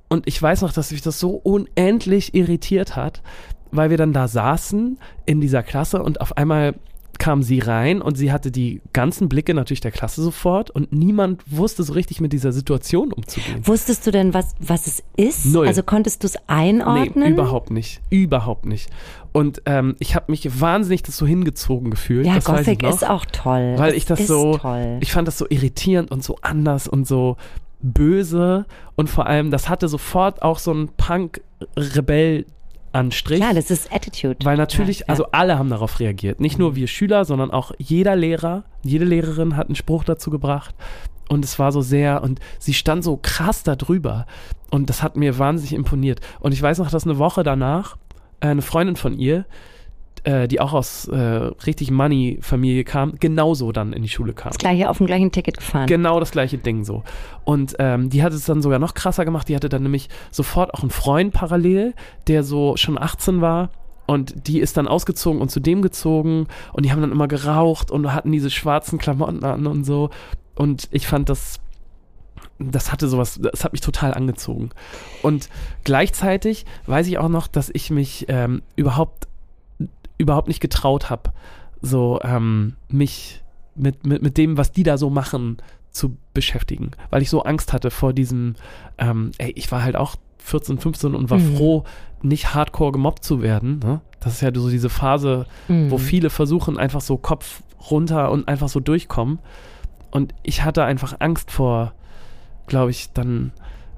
Und 0.09 0.27
ich 0.27 0.41
weiß 0.41 0.63
noch, 0.63 0.73
dass 0.73 0.91
mich 0.91 1.03
das 1.03 1.19
so 1.21 1.31
unendlich 1.31 2.35
irritiert 2.35 2.97
hat, 2.97 3.23
weil 3.71 3.91
wir 3.91 3.97
dann 3.97 4.13
da 4.13 4.29
saßen 4.29 4.99
in 5.27 5.41
dieser 5.41 5.63
Klasse 5.63 6.03
und 6.03 6.21
auf 6.21 6.37
einmal 6.37 6.75
kam 7.19 7.43
sie 7.43 7.59
rein 7.59 8.01
und 8.01 8.17
sie 8.17 8.33
hatte 8.33 8.51
die 8.51 8.81
ganzen 8.93 9.29
Blicke 9.29 9.53
natürlich 9.53 9.81
der 9.81 9.91
Klasse 9.91 10.23
sofort 10.23 10.71
und 10.71 10.93
niemand 10.93 11.43
wusste 11.47 11.83
so 11.83 11.93
richtig 11.93 12.21
mit 12.21 12.33
dieser 12.33 12.53
Situation 12.53 13.13
umzugehen. 13.13 13.67
Wusstest 13.67 14.07
du 14.07 14.13
denn, 14.13 14.35
was, 14.35 14.55
was 14.61 14.87
es 14.87 15.03
ist? 15.17 15.47
Null. 15.47 15.67
Also 15.67 15.83
konntest 15.83 16.23
du 16.23 16.29
es 16.29 16.37
einordnen? 16.47 17.25
Nee, 17.25 17.31
überhaupt 17.31 17.71
nicht. 17.71 18.01
Überhaupt 18.09 18.67
nicht. 18.67 18.89
Und 19.33 19.63
ähm, 19.67 19.97
ich 19.99 20.15
habe 20.15 20.31
mich 20.31 20.61
wahnsinnig 20.61 21.03
das 21.03 21.17
so 21.17 21.27
hingezogen 21.27 21.91
gefühlt. 21.91 22.25
Ja, 22.25 22.37
das 22.37 22.45
Gothic 22.45 22.83
noch. 22.83 22.95
ist 22.95 23.09
auch 23.09 23.25
toll. 23.27 23.75
Weil 23.77 23.95
ich 23.95 24.07
das 24.07 24.27
so, 24.27 24.57
Toll. 24.57 24.99
ich 25.01 25.13
fand 25.13 25.27
das 25.27 25.39
so 25.39 25.47
irritierend 25.49 26.11
und 26.11 26.23
so 26.23 26.39
anders 26.43 26.87
und 26.87 27.07
so, 27.07 27.37
böse 27.81 28.67
und 28.97 29.09
vor 29.09 29.27
allem, 29.27 29.51
das 29.51 29.69
hatte 29.69 29.89
sofort 29.89 30.43
auch 30.43 30.59
so 30.59 30.71
einen 30.71 30.89
Punk-Rebell-Anstrich. 32.93 33.41
Ja, 33.41 33.53
das 33.53 33.71
ist 33.71 33.93
Attitude. 33.93 34.37
Weil 34.45 34.57
natürlich, 34.57 35.01
Ja, 35.01 35.05
ja. 35.07 35.11
also 35.11 35.27
alle 35.33 35.59
haben 35.59 35.71
darauf 35.71 36.01
reagiert. 36.01 36.41
Nicht 36.41 36.59
nur 36.59 36.77
wir 36.77 36.87
Schüler, 36.87 37.25
sondern 37.25 37.51
auch 37.51 37.73
jeder 37.79 38.17
Lehrer, 38.17 38.65
jede 38.83 39.05
Lehrerin 39.05 39.57
hat 39.57 39.69
einen 39.69 39.77
Spruch 39.77 40.05
dazu 40.05 40.31
gebracht. 40.31 40.75
Und 41.29 41.45
es 41.45 41.59
war 41.59 41.73
so 41.73 41.83
sehr, 41.83 42.23
und 42.23 42.41
sie 42.59 42.75
stand 42.75 43.05
so 43.05 43.19
krass 43.21 43.63
da 43.63 43.77
drüber. 43.77 44.27
Und 44.71 44.89
das 44.89 45.03
hat 45.03 45.17
mir 45.17 45.39
wahnsinnig 45.39 45.75
imponiert. 45.75 46.21
Und 46.41 46.53
ich 46.53 46.63
weiß 46.63 46.79
noch, 46.79 46.91
dass 46.91 47.05
eine 47.05 47.19
Woche 47.19 47.43
danach 47.43 47.97
äh, 48.41 48.49
eine 48.49 48.63
Freundin 48.63 48.97
von 48.97 49.19
ihr, 49.19 49.45
äh, 50.25 50.49
die 50.49 50.61
auch 50.61 50.73
aus 50.73 51.09
äh, 51.09 51.17
richtig 51.17 51.91
Money-Familie 51.91 52.85
kam, 52.85 53.15
genauso 53.19 53.73
dann 53.73 53.93
in 53.93 54.03
die 54.03 54.09
Schule 54.09 54.33
kam. 54.33 54.51
Das 54.51 54.59
gleiche 54.59 54.89
auf 54.89 54.99
dem 54.99 55.07
gleichen 55.07 55.33
Ticket 55.33 55.59
gefahren. 55.59 55.87
Genau 55.87 56.21
das 56.21 56.31
gleiche 56.31 56.59
Ding 56.59 56.85
so. 56.85 57.03
Und 57.45 57.77
ähm, 57.79 58.11
die 58.11 58.23
hat 58.23 58.33
es 58.33 58.45
dann 58.45 58.63
sogar 58.63 58.79
noch 58.79 58.95
krasser 58.95 59.25
gemacht. 59.25 59.49
Die 59.49 59.57
hatte 59.57 59.69
dann 59.69 59.83
nämlich 59.83 60.09
sofort 60.31 60.75
auch 60.75 60.83
einen 60.83 60.91
Freund 60.91 61.33
parallel, 61.33 61.95
der 62.27 62.43
so 62.43 62.77
schon 62.77 62.99
18 62.99 63.41
war. 63.41 63.71
Und 64.07 64.47
die 64.49 64.61
ist 64.61 64.79
dann 64.79 64.89
ausgezogen 64.89 65.43
und 65.43 65.51
zu 65.51 65.61
dem 65.61 65.83
gezogen. 65.83 66.47
Und 66.73 66.87
die 66.87 66.93
haben 66.93 67.03
dann 67.03 67.13
immer 67.13 67.29
geraucht 67.29 67.91
und 67.91 68.13
hatten 68.15 68.33
diese 68.33 68.51
schwarzen 68.51 68.99
Klamotten 68.99 69.45
an 69.45 69.67
und 69.67 69.85
so. 69.85 70.09
Und 70.55 70.89
ich 70.91 71.07
fand 71.07 71.29
das, 71.29 71.61
das 72.59 72.91
hatte 72.91 73.07
sowas, 73.07 73.39
das 73.41 73.65
hat 73.65 73.73
mich 73.73 73.83
total 73.83 74.15
angezogen. 74.15 74.71
Und 75.23 75.51
gleichzeitig 75.85 76.65
weiß 76.87 77.07
ich 77.07 77.19
auch 77.19 77.29
noch, 77.29 77.47
dass 77.49 77.71
ich 77.73 77.91
mich 77.91 78.25
ähm, 78.29 78.63
überhaupt, 78.77 79.29
überhaupt 80.19 80.49
nicht 80.49 80.61
getraut 80.61 81.09
habe, 81.11 81.31
so 81.81 82.21
ähm, 82.23 82.77
mich 82.89 83.43
mit, 83.75 84.05
mit, 84.07 84.23
mit 84.23 84.37
dem, 84.37 84.57
was 84.57 84.73
die 84.73 84.83
da 84.83 84.99
so 84.99 85.09
machen, 85.11 85.59
zu 85.91 86.17
beschäftigen, 86.35 86.91
weil 87.11 87.23
ich 87.23 87.31
so 87.31 87.43
Angst 87.43 87.73
hatte 87.73 87.91
vor 87.91 88.13
diesem, 88.13 88.55
ähm, 88.99 89.31
ey, 89.39 89.51
ich 89.57 89.73
war 89.73 89.83
halt 89.83 89.97
auch 89.97 90.17
14, 90.39 90.79
15 90.79 91.15
und 91.15 91.31
war 91.31 91.39
Mhm. 91.39 91.57
froh, 91.57 91.85
nicht 92.23 92.55
hardcore 92.55 92.93
gemobbt 92.93 93.25
zu 93.25 93.43
werden. 93.43 93.79
Ne? 93.79 94.01
Das 94.21 94.35
ist 94.35 94.41
ja 94.43 94.51
so 94.55 94.69
diese 94.71 94.91
Phase, 94.91 95.47
Mhm. 95.69 95.91
wo 95.91 95.99
viele 95.99 96.31
versuchen, 96.31 96.77
einfach 96.79 97.01
so 97.01 97.17
Kopf 97.17 97.63
runter 97.91 98.31
und 98.31 98.49
einfach 98.49 98.69
so 98.69 98.81
durchkommen. 98.81 99.39
Und 100.11 100.35
ich 100.43 100.65
hatte 100.65 100.85
einfach 100.85 101.17
Angst 101.21 101.51
vor, 101.51 101.93
glaube 102.67 102.91
ich, 102.91 103.13
dann 103.13 103.53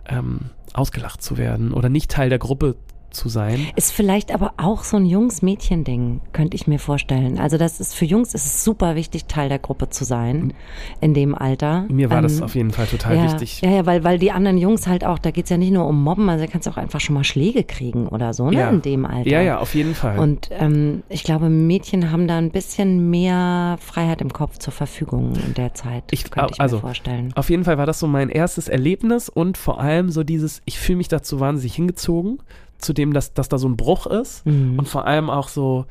ähm, 0.07 0.51
ausgelacht 0.75 1.23
zu 1.23 1.39
werden 1.39 1.73
oder 1.73 1.89
nicht 1.89 2.11
Teil 2.11 2.29
der 2.29 2.39
Gruppe 2.39 2.77
zu 3.11 3.29
sein. 3.29 3.67
Ist 3.77 3.93
vielleicht 3.93 4.33
aber 4.33 4.55
auch 4.57 4.83
so 4.85 4.97
ein 4.97 5.07
Jungs-Mädchen-Ding, 5.07 6.21
könnte 6.33 6.55
ich 6.55 6.67
mir 6.67 6.79
vorstellen. 6.79 7.39
Also 7.39 7.59
das 7.59 7.81
ist 7.81 7.95
für 7.95 8.05
Jungs 8.05 8.35
ist 8.35 8.47
es 8.47 8.65
super 8.65 8.95
wichtig, 8.95 9.27
Teil 9.27 9.49
der 9.49 9.59
Gruppe 9.59 9.89
zu 9.89 10.05
sein 10.05 10.53
in 11.01 11.15
dem 11.15 11.35
Alter. 11.35 11.87
Mir 11.89 12.11
war 12.11 12.23
das 12.23 12.39
Ähm, 12.39 12.45
auf 12.45 12.55
jeden 12.55 12.71
Fall 12.71 12.87
total 12.87 13.17
ja, 13.17 13.25
wichtig. 13.25 13.61
Ja, 13.63 13.71
ja, 13.71 13.87
weil, 13.87 14.05
weil 14.05 14.19
die 14.19 14.31
anderen 14.33 14.59
Jungs 14.59 14.87
halt 14.87 15.05
auch, 15.05 15.19
da 15.19 15.31
geht's 15.31 15.51
ja 15.51 15.57
nicht 15.57 15.73
nur 15.73 15.87
um 15.87 16.03
Mobben, 16.03 16.29
also 16.29 16.45
da 16.45 16.51
kannst 16.51 16.67
du 16.67 16.71
auch 16.71 16.77
einfach 16.77 17.01
schon 17.01 17.15
mal 17.15 17.25
Schläge 17.25 17.65
kriegen 17.65 18.07
oder 18.09 18.33
so, 18.35 18.51
ne, 18.51 18.59
Ja. 18.61 18.71
in 18.71 18.83
dem 18.83 19.05
Alter. 19.05 19.29
Ja, 19.31 19.41
ja, 19.41 19.59
auf 19.59 19.75
jeden 19.75 19.95
Fall. 19.95 20.19
Und 20.19 20.49
ähm, 20.53 21.03
ich 21.09 21.25
glaube, 21.25 21.49
Mädchen 21.49 22.11
haben 22.13 22.27
da 22.29 22.39
ein 22.39 22.51
bisschen 22.51 23.11
mehr 23.11 23.77
Freiheit 23.81 24.21
im 24.21 24.33
Kopf 24.33 24.59
zur 24.59 24.73
Verfügung 24.73 25.33
in 25.47 25.55
der 25.55 25.75
Zeit, 25.75 26.05
Ich- 26.11 26.31
könnte 26.31 26.53
ich 26.55 26.61
also, 26.61 26.77
mir 26.77 26.83
vorstellen. 26.83 27.33
Auf 27.35 27.51
jeden 27.51 27.65
Fall 27.65 27.79
war 27.79 27.87
das 27.87 27.99
so 27.99 28.07
mein 28.07 28.29
erstes 28.29 28.69
Erlebnis 28.69 29.29
und 29.29 29.59
vor 29.59 29.81
allem 29.81 30.11
so 30.11 30.23
dieses, 30.25 30.63
ich 30.65 30.79
fühle 30.79 30.99
mich 30.99 31.09
dazu 31.09 31.41
wahnsinnig 31.41 31.75
hingezogen, 31.75 32.39
zu 32.81 32.93
dem, 32.93 33.13
dass, 33.13 33.35
dass 33.35 33.49
da 33.49 33.59
so 33.59 33.69
ein 33.69 33.77
Bruch 33.77 34.07
ist 34.07 34.45
Mhm. 34.47 34.79
und 34.79 34.89
vor 34.89 35.07
allem 35.07 35.31
auch 35.31 35.49
so 35.49 35.87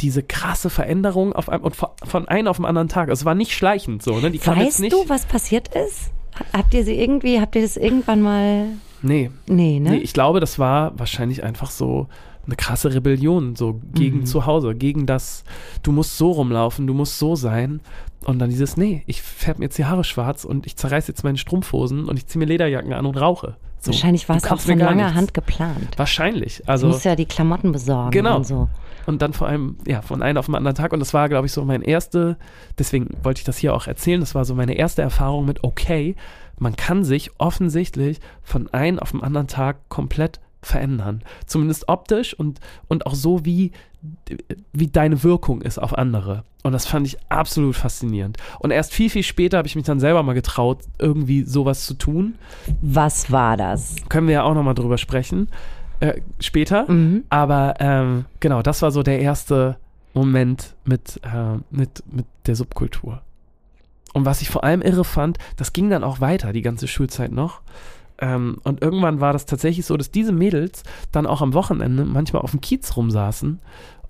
diese 0.00 0.22
krasse 0.22 0.68
Veränderung 0.70 1.32
auf 1.32 1.48
einem, 1.48 1.64
und 1.64 1.74
von- 1.76 2.28
einem 2.28 2.48
auf 2.48 2.56
den 2.56 2.66
anderen 2.66 2.88
Tag. 2.88 3.08
Es 3.08 3.24
war 3.24 3.34
nicht 3.34 3.52
schleichend 3.52 4.02
so, 4.02 4.18
ne? 4.18 4.30
Die 4.30 4.38
kam 4.38 4.58
jetzt 4.58 4.66
Weißt 4.66 4.80
nicht. 4.80 4.92
du, 4.92 5.08
was 5.08 5.24
passiert 5.24 5.68
ist? 5.74 6.10
Habt 6.52 6.74
ihr 6.74 6.84
sie 6.84 7.00
irgendwie, 7.00 7.40
habt 7.40 7.56
ihr 7.56 7.62
das 7.62 7.78
irgendwann 7.78 8.20
mal, 8.20 8.66
nee, 9.00 9.30
nee, 9.46 9.80
ne? 9.80 9.90
nee, 9.92 9.96
ich 9.98 10.12
glaube, 10.12 10.38
das 10.40 10.58
war 10.58 10.98
wahrscheinlich 10.98 11.42
einfach 11.42 11.70
so 11.70 12.08
eine 12.46 12.56
krasse 12.56 12.94
Rebellion, 12.94 13.56
so 13.56 13.80
gegen 13.94 14.18
Mhm. 14.20 14.26
zu 14.26 14.46
Hause, 14.46 14.74
gegen 14.74 15.06
das, 15.06 15.44
du 15.82 15.92
musst 15.92 16.16
so 16.16 16.30
rumlaufen, 16.32 16.86
du 16.86 16.94
musst 16.94 17.18
so 17.18 17.34
sein. 17.36 17.80
Und 18.24 18.38
dann 18.40 18.50
dieses, 18.50 18.76
nee, 18.76 19.02
ich 19.06 19.22
färbe 19.22 19.60
mir 19.60 19.66
jetzt 19.66 19.78
die 19.78 19.84
Haare 19.84 20.02
schwarz 20.04 20.44
und 20.44 20.66
ich 20.66 20.76
zerreiß 20.76 21.06
jetzt 21.08 21.22
meine 21.24 21.38
Strumpfhosen 21.38 22.06
und 22.08 22.16
ich 22.16 22.26
ziehe 22.26 22.40
mir 22.40 22.46
Lederjacken 22.46 22.92
an 22.92 23.06
und 23.06 23.16
rauche. 23.20 23.56
So, 23.78 23.92
Wahrscheinlich 23.92 24.28
war 24.28 24.36
du 24.38 24.44
es 24.44 24.50
auch 24.50 24.58
von 24.58 24.78
langer. 24.78 25.14
Hand 25.14 25.32
geplant. 25.34 25.96
Wahrscheinlich. 25.96 26.58
Du 26.64 26.68
Also 26.68 26.88
musst 26.88 27.04
ja 27.04 27.14
die 27.14 27.26
Klamotten 27.26 27.70
besorgen 27.72 28.10
Genau. 28.10 28.36
und 28.38 28.46
so. 28.46 28.68
und 29.06 29.22
dann 29.22 29.32
vor 29.32 29.46
allem 29.46 29.76
ja 29.86 30.02
von 30.02 30.22
einem 30.22 30.38
auf 30.38 30.46
den 30.46 30.56
anderen 30.56 30.74
Tag 30.74 30.92
und 30.92 30.98
das 30.98 31.14
war 31.14 31.28
glaube 31.28 31.46
ich 31.46 31.52
so 31.52 31.64
mein 31.64 31.82
erste. 31.82 32.36
Deswegen 32.78 33.08
wollte 33.22 33.40
ich 33.40 33.44
das 33.44 33.58
hier 33.58 33.74
auch 33.74 33.86
erzählen. 33.86 34.18
Das 34.20 34.34
war 34.34 34.44
so 34.44 34.54
meine 34.56 34.74
erste 34.74 35.02
Erfahrung 35.02 35.44
mit 35.46 35.62
okay, 35.62 36.16
man 36.58 36.74
kann 36.74 37.04
sich 37.04 37.30
offensichtlich 37.38 38.18
von 38.42 38.68
einem 38.72 38.98
auf 38.98 39.12
den 39.12 39.22
anderen 39.22 39.46
Tag 39.46 39.88
komplett 39.88 40.40
verändern. 40.66 41.22
Zumindest 41.46 41.88
optisch 41.88 42.34
und 42.34 42.60
und 42.88 43.06
auch 43.06 43.14
so 43.14 43.44
wie 43.44 43.72
wie 44.72 44.86
deine 44.86 45.22
Wirkung 45.22 45.62
ist 45.62 45.78
auf 45.78 45.96
andere. 45.96 46.44
Und 46.62 46.72
das 46.72 46.86
fand 46.86 47.06
ich 47.06 47.16
absolut 47.28 47.76
faszinierend. 47.76 48.38
Und 48.58 48.70
erst 48.70 48.92
viel, 48.92 49.10
viel 49.10 49.22
später 49.22 49.58
habe 49.58 49.68
ich 49.68 49.76
mich 49.76 49.84
dann 49.84 50.00
selber 50.00 50.22
mal 50.22 50.32
getraut, 50.32 50.80
irgendwie 50.98 51.44
sowas 51.44 51.86
zu 51.86 51.94
tun. 51.94 52.34
Was 52.82 53.30
war 53.30 53.56
das? 53.56 53.96
Können 54.08 54.26
wir 54.26 54.34
ja 54.34 54.42
auch 54.42 54.54
nochmal 54.54 54.74
drüber 54.74 54.98
sprechen. 54.98 55.48
Äh, 56.00 56.20
später. 56.40 56.90
Mhm. 56.90 57.24
Aber 57.30 57.74
ähm, 57.78 58.26
genau, 58.40 58.62
das 58.62 58.82
war 58.82 58.90
so 58.90 59.02
der 59.02 59.20
erste 59.20 59.76
Moment 60.12 60.74
mit, 60.84 61.20
äh, 61.22 61.58
mit, 61.70 62.02
mit 62.10 62.26
der 62.46 62.56
Subkultur. 62.56 63.22
Und 64.12 64.24
was 64.24 64.40
ich 64.40 64.50
vor 64.50 64.64
allem 64.64 64.82
irre 64.82 65.04
fand, 65.04 65.38
das 65.56 65.72
ging 65.72 65.90
dann 65.90 66.02
auch 66.02 66.20
weiter, 66.20 66.52
die 66.52 66.62
ganze 66.62 66.88
Schulzeit 66.88 67.32
noch. 67.32 67.60
Ähm, 68.18 68.58
und 68.64 68.82
irgendwann 68.82 69.20
war 69.20 69.32
das 69.32 69.46
tatsächlich 69.46 69.84
so, 69.86 69.96
dass 69.96 70.10
diese 70.10 70.32
Mädels 70.32 70.82
dann 71.12 71.26
auch 71.26 71.42
am 71.42 71.52
Wochenende 71.54 72.04
manchmal 72.04 72.42
auf 72.42 72.50
dem 72.52 72.60
Kiez 72.60 72.96
rumsaßen 72.96 73.60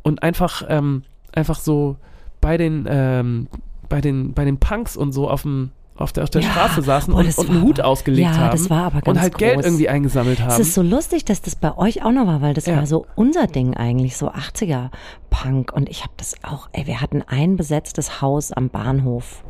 und 0.03 0.23
einfach, 0.23 0.63
ähm, 0.69 1.03
einfach 1.33 1.59
so 1.59 1.97
bei 2.41 2.57
den, 2.57 2.87
ähm, 2.89 3.49
bei 3.89 4.01
den, 4.01 4.33
bei 4.33 4.45
den 4.45 4.59
Punks 4.59 4.97
und 4.97 5.13
so 5.13 5.29
auf 5.29 5.43
dem 5.43 5.71
auf 5.99 6.13
der, 6.13 6.25
auf 6.25 6.31
der 6.31 6.43
Ja, 6.43 6.51
Straße 6.51 6.83
saßen 6.83 7.15
boah, 7.15 7.21
und, 7.21 7.39
und 7.39 7.49
einen 7.51 7.63
Hut 7.63 7.81
ausgelegt 7.81 8.29
ja, 8.31 8.37
haben 8.37 8.67
und 9.07 9.19
halt 9.19 9.39
Geld 9.39 9.55
groß. 9.55 9.65
irgendwie 9.65 9.89
eingesammelt 9.89 10.41
haben. 10.41 10.51
Es 10.51 10.59
ist 10.59 10.75
so 10.75 10.83
lustig, 10.83 11.25
dass 11.25 11.41
das 11.41 11.57
bei 11.57 11.75
euch 11.77 12.05
auch 12.05 12.13
noch 12.13 12.27
war, 12.27 12.43
weil 12.43 12.53
das 12.53 12.67
Ja. 12.67 12.77
war 12.77 12.87
so 12.87 13.07
unser 13.15 13.47
Ding 13.47 13.75
eigentlich, 13.75 14.17
so 14.19 14.31
80er 14.31 14.91
Punk. 15.31 15.73
Und 15.73 15.89
ich 15.89 16.03
habe 16.03 16.13
das 16.19 16.35
auch, 16.43 16.69
ey, 16.73 16.87
wir 16.87 17.01
hatten 17.01 17.23
ein 17.27 17.57
besetztes 17.57 18.21
Haus 18.21 18.53
am 18.53 18.69
Bahnhof. 18.69 19.43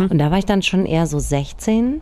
Mhm. 0.00 0.06
Und 0.06 0.18
da 0.18 0.32
war 0.32 0.38
ich 0.38 0.44
dann 0.44 0.62
schon 0.62 0.86
eher 0.86 1.06
so 1.06 1.20
16. 1.20 2.00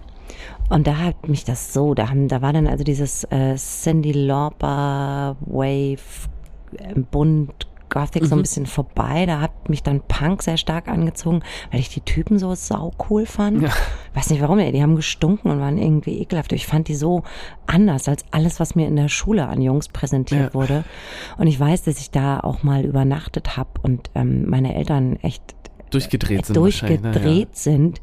Und 0.68 0.86
da 0.86 0.98
hat 0.98 1.28
mich 1.28 1.44
das 1.44 1.72
so, 1.72 1.94
da 1.94 2.08
haben, 2.10 2.28
da 2.28 2.42
war 2.42 2.52
dann 2.52 2.66
also 2.66 2.84
dieses 2.84 3.24
äh, 3.24 3.56
Cindy 3.56 4.12
Lauper 4.12 5.36
Wave 5.40 5.98
äh, 6.76 6.94
Bunt 7.10 7.66
Gothic 7.88 8.24
so 8.24 8.36
ein 8.36 8.38
Mhm. 8.38 8.42
bisschen 8.42 8.66
vorbei. 8.66 9.26
Da 9.26 9.40
hat 9.40 9.68
mich 9.68 9.82
dann 9.82 10.00
Punk 10.06 10.44
sehr 10.44 10.56
stark 10.56 10.86
angezogen, 10.86 11.40
weil 11.72 11.80
ich 11.80 11.88
die 11.88 12.02
Typen 12.02 12.38
so 12.38 12.54
sau 12.54 12.92
cool 13.10 13.26
fand. 13.26 13.62
Ja. 13.62 13.70
Weiß 14.14 14.30
nicht 14.30 14.40
warum, 14.40 14.60
ey, 14.60 14.70
die 14.70 14.80
haben 14.80 14.94
gestunken 14.94 15.50
und 15.50 15.58
waren 15.58 15.76
irgendwie 15.76 16.20
ekelhaft. 16.20 16.52
Ich 16.52 16.68
fand 16.68 16.86
die 16.86 16.94
so 16.94 17.24
anders 17.66 18.06
als 18.08 18.24
alles, 18.30 18.60
was 18.60 18.76
mir 18.76 18.86
in 18.86 18.94
der 18.94 19.08
Schule 19.08 19.48
an 19.48 19.60
Jungs 19.60 19.88
präsentiert 19.88 20.40
Ja. 20.50 20.54
wurde. 20.54 20.84
Und 21.36 21.48
ich 21.48 21.58
weiß, 21.58 21.82
dass 21.82 21.98
ich 21.98 22.12
da 22.12 22.38
auch 22.38 22.62
mal 22.62 22.84
übernachtet 22.84 23.56
habe 23.56 23.70
und 23.82 24.08
ähm, 24.14 24.48
meine 24.48 24.76
Eltern 24.76 25.16
echt 25.16 25.42
durchgedreht 25.90 26.46
sind 26.46 26.60
wahrscheinlich, 26.60 27.00
durchgedreht 27.00 27.48
ne? 27.48 27.54
sind. 27.54 28.00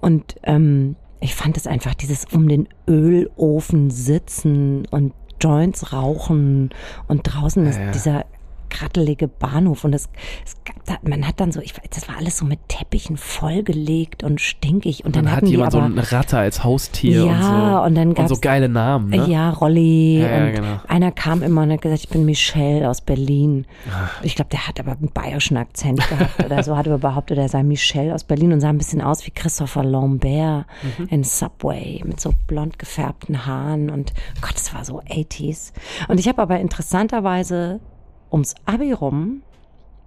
Und 0.00 0.36
ähm, 0.44 0.96
ich 1.22 1.34
fand 1.34 1.56
es 1.56 1.66
einfach 1.66 1.94
dieses 1.94 2.26
um 2.32 2.48
den 2.48 2.68
Ölofen 2.88 3.90
sitzen 3.90 4.86
und 4.90 5.14
Joints 5.40 5.92
rauchen 5.92 6.70
und 7.08 7.22
draußen 7.22 7.66
ist 7.66 7.78
Ja, 7.78 7.84
ja. 7.86 7.90
dieser 7.92 8.24
krattelige 8.72 9.28
Bahnhof 9.28 9.84
und 9.84 9.92
es, 9.92 10.08
es 10.44 10.56
gab 10.64 10.76
da, 10.86 10.94
man 11.08 11.26
hat 11.28 11.38
dann 11.40 11.52
so, 11.52 11.60
ich 11.60 11.74
das 11.90 12.08
war 12.08 12.16
alles 12.16 12.38
so 12.38 12.44
mit 12.44 12.58
Teppichen 12.68 13.16
vollgelegt 13.16 14.22
und 14.24 14.40
stinkig 14.40 15.04
und 15.04 15.14
Dann, 15.14 15.26
dann, 15.26 15.36
hat 15.36 15.46
jemand 15.46 15.74
aber 15.74 15.86
so 15.86 15.92
eine 15.92 16.12
Ratte 16.12 16.38
als 16.38 16.64
Haustier 16.64 17.26
Ja, 17.26 17.32
und 17.32 17.42
so. 17.42 17.86
und 17.86 17.94
dann 17.94 18.14
gab's- 18.14 18.28
so 18.30 18.36
geile 18.40 18.68
Namen, 18.68 19.10
ne? 19.10 19.26
ja, 19.28 19.50
Rolli. 19.50 20.20
Ja, 20.22 20.28
ja, 20.38 20.46
und 20.46 20.52
genau. 20.54 20.80
einer 20.88 21.12
kam 21.12 21.42
immer 21.42 21.62
und 21.62 21.72
hat 21.72 21.82
gesagt, 21.82 22.00
ich 22.04 22.08
bin 22.08 22.24
Michelle 22.24 22.88
aus 22.88 23.00
Berlin. 23.02 23.66
Ich 24.22 24.34
glaube, 24.34 24.48
der 24.50 24.66
hat 24.66 24.80
aber 24.80 24.92
einen 24.92 25.10
bayerischen 25.12 25.56
Akzent 25.56 26.00
gehabt 26.08 26.42
oder 26.44 26.62
so, 26.62 26.76
hat 26.76 26.86
aber 26.88 26.98
behauptet, 26.98 27.38
er 27.38 27.48
sei 27.48 27.62
Michelle 27.62 28.14
aus 28.14 28.24
Berlin 28.24 28.52
und 28.52 28.60
sah 28.60 28.70
ein 28.70 28.78
bisschen 28.78 29.00
aus 29.02 29.26
wie 29.26 29.30
Christopher 29.30 29.84
Lambert 29.84 30.66
Mhm. 30.98 31.06
in 31.10 31.24
Subway 31.24 32.00
mit 32.04 32.20
so 32.20 32.32
blond 32.46 32.78
gefärbten 32.78 33.46
Haaren 33.46 33.90
und 33.90 34.12
Gott, 34.40 34.54
es 34.56 34.72
war 34.74 34.84
so 34.84 35.00
80s. 35.02 35.72
Und 36.08 36.18
ich 36.18 36.28
habe 36.28 36.40
aber 36.42 36.58
interessanterweise 36.60 37.80
ums 38.32 38.54
Abi 38.64 38.92
rum 38.92 39.42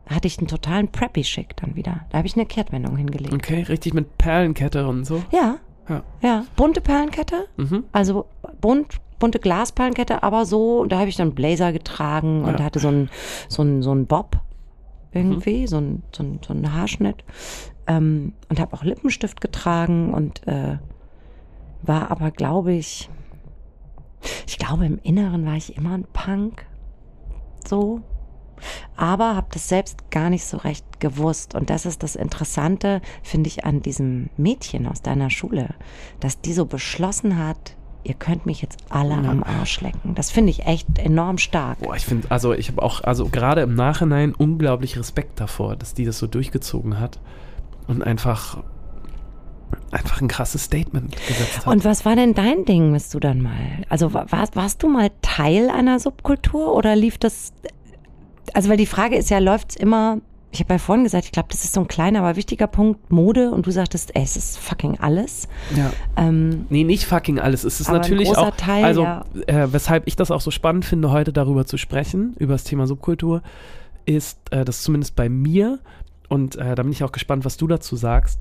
hatte 0.08 0.28
ich 0.28 0.38
einen 0.38 0.48
totalen 0.48 0.88
Preppy-Schick 0.90 1.56
dann 1.58 1.76
wieder. 1.76 2.02
Da 2.10 2.20
habe 2.20 2.28
ich 2.28 2.36
eine 2.36 2.46
Kehrtwendung 2.46 2.96
hingelegt. 2.98 3.34
Okay, 3.34 3.62
richtig 3.64 3.94
mit 3.94 4.18
Perlenkette 4.18 4.88
und 4.88 5.06
so. 5.06 5.24
Ja, 5.32 5.56
Ja. 5.90 6.04
ja, 6.22 6.46
bunte 6.56 6.82
Perlenkette, 6.82 7.48
Mhm. 7.58 7.86
also 7.92 8.26
bunt, 8.62 9.00
bunte 9.20 9.40
Glasperlenkette, 9.40 10.22
aber 10.24 10.46
so, 10.46 10.86
da 10.86 11.00
habe 11.00 11.10
ich 11.10 11.16
dann 11.16 11.34
Blazer 11.34 11.72
getragen 11.72 12.44
und 12.44 12.60
Ja. 12.60 12.66
hatte 12.66 12.80
so 12.80 12.88
einen 12.90 13.10
so 13.48 13.62
einen- 13.62 13.82
so 13.82 13.92
einen 13.92 14.06
Bob 14.08 14.40
irgendwie, 15.12 15.66
so 15.68 15.78
einen 15.78 16.04
so 16.12 16.22
einen- 16.24 16.40
so 16.46 16.54
einen 16.54 16.74
Haarschnitt 16.74 17.24
ähm, 17.88 18.34
und 18.50 18.60
habe 18.60 18.74
auch 18.74 18.84
Lippenstift 18.84 19.40
getragen 19.42 20.14
und 20.14 20.46
äh, 20.48 20.78
war 21.84 22.12
aber, 22.12 22.32
glaube 22.32 22.74
ich, 22.74 23.10
ich 24.48 24.58
glaube, 24.58 24.86
im 24.86 25.00
Inneren 25.04 25.46
war 25.46 25.56
ich 25.56 25.78
immer 25.78 25.94
ein 25.94 26.06
Punk. 26.14 26.66
So. 27.68 28.02
Aber 28.96 29.36
habe 29.36 29.48
das 29.52 29.70
selbst 29.70 30.10
gar 30.12 30.30
nicht 30.30 30.46
so 30.46 30.58
recht 30.58 31.00
gewusst. 31.00 31.56
Und 31.56 31.70
das 31.70 31.86
ist 31.86 32.04
das 32.04 32.16
Interessante, 32.16 33.02
finde 33.24 33.48
ich, 33.48 33.66
an 33.66 33.82
diesem 33.82 34.30
Mädchen 34.38 34.88
aus 34.88 35.02
deiner 35.02 35.30
Schule, 35.30 35.70
dass 36.20 36.42
die 36.42 36.54
so 36.54 36.66
beschlossen 36.66 37.38
hat, 37.38 37.76
ihr 38.04 38.14
könnt 38.14 38.46
mich 38.46 38.62
jetzt 38.62 38.78
alle 38.90 39.16
am 39.16 39.44
Arsch 39.44 39.82
lecken. 39.82 40.14
Das 40.16 40.32
finde 40.32 40.52
ich 40.52 40.66
echt 40.66 41.00
enorm 41.00 41.38
stark. 41.38 41.80
Boah, 41.80 41.96
ich 41.96 42.06
finde, 42.06 42.30
also 42.30 42.54
ich 42.54 42.70
habe 42.70 42.84
auch, 42.84 43.04
also 43.04 43.28
gerade 43.30 43.62
im 43.62 43.76
Nachhinein 43.76 44.34
unglaublich 44.34 44.98
Respekt 44.98 45.40
davor, 45.40 45.76
dass 45.76 45.94
die 45.94 46.06
das 46.06 46.20
so 46.20 46.28
durchgezogen 46.28 47.00
hat 47.00 47.20
und 47.88 48.04
einfach 48.04 48.64
einfach 49.92 50.22
ein 50.22 50.28
krasses 50.28 50.66
Statement 50.66 51.16
gesetzt 51.28 51.66
hat. 51.66 51.68
Und 51.68 51.86
was 51.86 52.06
war 52.06 52.16
denn 52.16 52.34
dein 52.34 52.66
Ding, 52.66 52.94
bist 52.94 53.14
du 53.14 53.20
dann 53.20 53.42
mal? 53.42 53.84
Also 53.90 54.14
warst, 54.14 54.56
warst 54.56 54.84
du 54.84 54.90
mal 54.90 55.10
Teil 55.22 55.70
einer 55.70 56.00
Subkultur 56.00 56.76
oder 56.76 56.96
lief 56.96 57.18
das? 57.18 57.54
Also 58.54 58.70
weil 58.70 58.78
die 58.78 58.86
Frage 58.86 59.16
ist 59.16 59.30
ja, 59.30 59.40
läuft's 59.40 59.76
immer? 59.76 60.20
Ich 60.52 60.62
habe 60.62 60.74
ja 60.74 60.78
vorhin 60.78 61.04
gesagt, 61.04 61.26
ich 61.26 61.32
glaube, 61.34 61.50
das 61.52 61.66
ist 61.66 61.74
so 61.74 61.82
ein 61.82 61.88
kleiner, 61.88 62.20
aber 62.20 62.38
wichtiger 62.38 62.68
Punkt, 62.68 63.12
Mode. 63.12 63.52
Und 63.52 63.66
du 63.66 63.72
sagtest, 63.72 64.16
ey, 64.16 64.24
es 64.24 64.38
ist 64.38 64.58
fucking 64.58 65.00
alles. 65.00 65.50
Ja. 65.76 65.92
Ähm, 66.16 66.66
nee, 66.70 66.86
nicht 66.86 67.06
fucking 67.06 67.40
alles. 67.40 67.66
Es 67.66 67.82
ist 67.82 67.92
natürlich 67.92 68.38
auch, 68.38 68.56
Teil, 68.56 68.86
also 68.86 69.04
ja. 69.04 69.26
äh, 69.48 69.74
weshalb 69.74 70.08
ich 70.08 70.16
das 70.16 70.32
auch 70.32 70.40
so 70.40 70.52
spannend 70.52 70.86
finde, 70.86 71.12
heute 71.12 71.34
darüber 71.34 71.66
zu 71.66 71.78
sprechen, 71.78 72.36
über 72.40 72.54
das 72.54 72.64
Thema 72.64 72.88
Subkultur, 72.88 73.42
ist, 74.06 74.40
äh, 74.52 74.64
dass 74.64 74.82
zumindest 74.82 75.18
bei 75.18 75.28
mir, 75.28 75.80
und 76.30 76.56
äh, 76.56 76.76
da 76.76 76.84
bin 76.84 76.92
ich 76.94 77.04
auch 77.04 77.12
gespannt, 77.12 77.44
was 77.44 77.58
du 77.58 77.68
dazu 77.68 77.98
sagst, 77.98 78.40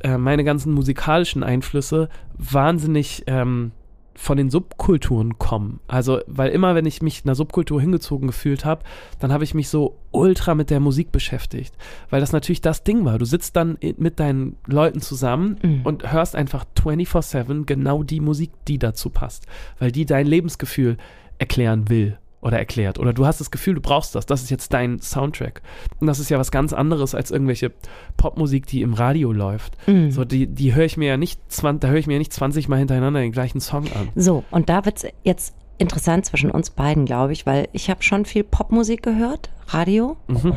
äh, 0.00 0.18
meine 0.18 0.44
ganzen 0.44 0.74
musikalischen 0.74 1.42
Einflüsse 1.42 2.10
wahnsinnig 2.36 3.24
ähm, 3.28 3.72
von 4.16 4.36
den 4.36 4.50
Subkulturen 4.50 5.38
kommen. 5.38 5.80
Also, 5.88 6.20
weil 6.26 6.50
immer, 6.50 6.74
wenn 6.74 6.86
ich 6.86 7.02
mich 7.02 7.22
einer 7.24 7.34
Subkultur 7.34 7.80
hingezogen 7.80 8.26
gefühlt 8.26 8.64
habe, 8.64 8.82
dann 9.18 9.32
habe 9.32 9.44
ich 9.44 9.54
mich 9.54 9.68
so 9.68 9.96
ultra 10.10 10.54
mit 10.54 10.70
der 10.70 10.80
Musik 10.80 11.12
beschäftigt. 11.12 11.74
Weil 12.10 12.20
das 12.20 12.32
natürlich 12.32 12.60
das 12.60 12.84
Ding 12.84 13.04
war. 13.04 13.18
Du 13.18 13.24
sitzt 13.24 13.56
dann 13.56 13.78
mit 13.98 14.18
deinen 14.20 14.56
Leuten 14.66 15.00
zusammen 15.00 15.58
mhm. 15.62 15.80
und 15.84 16.12
hörst 16.12 16.34
einfach 16.34 16.64
24-7 16.78 17.64
genau 17.64 18.02
die 18.02 18.20
Musik, 18.20 18.50
die 18.68 18.78
dazu 18.78 19.10
passt. 19.10 19.46
Weil 19.78 19.92
die 19.92 20.06
dein 20.06 20.26
Lebensgefühl 20.26 20.96
erklären 21.38 21.88
will 21.88 22.18
oder 22.46 22.58
erklärt. 22.58 22.98
Oder 23.00 23.12
du 23.12 23.26
hast 23.26 23.40
das 23.40 23.50
Gefühl, 23.50 23.74
du 23.74 23.80
brauchst 23.80 24.14
das. 24.14 24.24
Das 24.24 24.42
ist 24.42 24.50
jetzt 24.50 24.72
dein 24.72 25.00
Soundtrack. 25.00 25.62
Und 25.98 26.06
das 26.06 26.20
ist 26.20 26.30
ja 26.30 26.38
was 26.38 26.52
ganz 26.52 26.72
anderes 26.72 27.14
als 27.14 27.32
irgendwelche 27.32 27.72
Popmusik, 28.16 28.66
die 28.66 28.82
im 28.82 28.94
Radio 28.94 29.32
läuft. 29.32 29.76
Mhm. 29.88 30.12
So, 30.12 30.24
die, 30.24 30.46
die 30.46 30.74
höre 30.74 30.84
ich 30.84 30.96
mir 30.96 31.08
ja 31.08 31.16
nicht, 31.16 31.40
da 31.60 31.88
höre 31.88 31.98
ich 31.98 32.06
mir 32.06 32.14
ja 32.14 32.18
nicht 32.20 32.32
20 32.32 32.68
Mal 32.68 32.76
hintereinander 32.78 33.20
den 33.20 33.32
gleichen 33.32 33.60
Song 33.60 33.84
an. 33.92 34.10
So, 34.14 34.44
und 34.52 34.68
da 34.68 34.84
wird 34.84 34.98
es 34.98 35.06
jetzt 35.24 35.56
interessant 35.78 36.24
zwischen 36.24 36.52
uns 36.52 36.70
beiden, 36.70 37.04
glaube 37.04 37.32
ich, 37.32 37.46
weil 37.46 37.68
ich 37.72 37.90
habe 37.90 38.02
schon 38.04 38.24
viel 38.24 38.44
Popmusik 38.44 39.02
gehört, 39.02 39.50
Radio. 39.66 40.16
Mhm. 40.28 40.52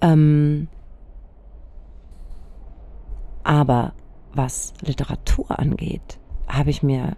Ähm, 0.00 0.68
aber 3.42 3.94
was 4.32 4.74
Literatur 4.80 5.58
angeht, 5.58 6.20
habe 6.46 6.70
ich 6.70 6.84
mir 6.84 7.16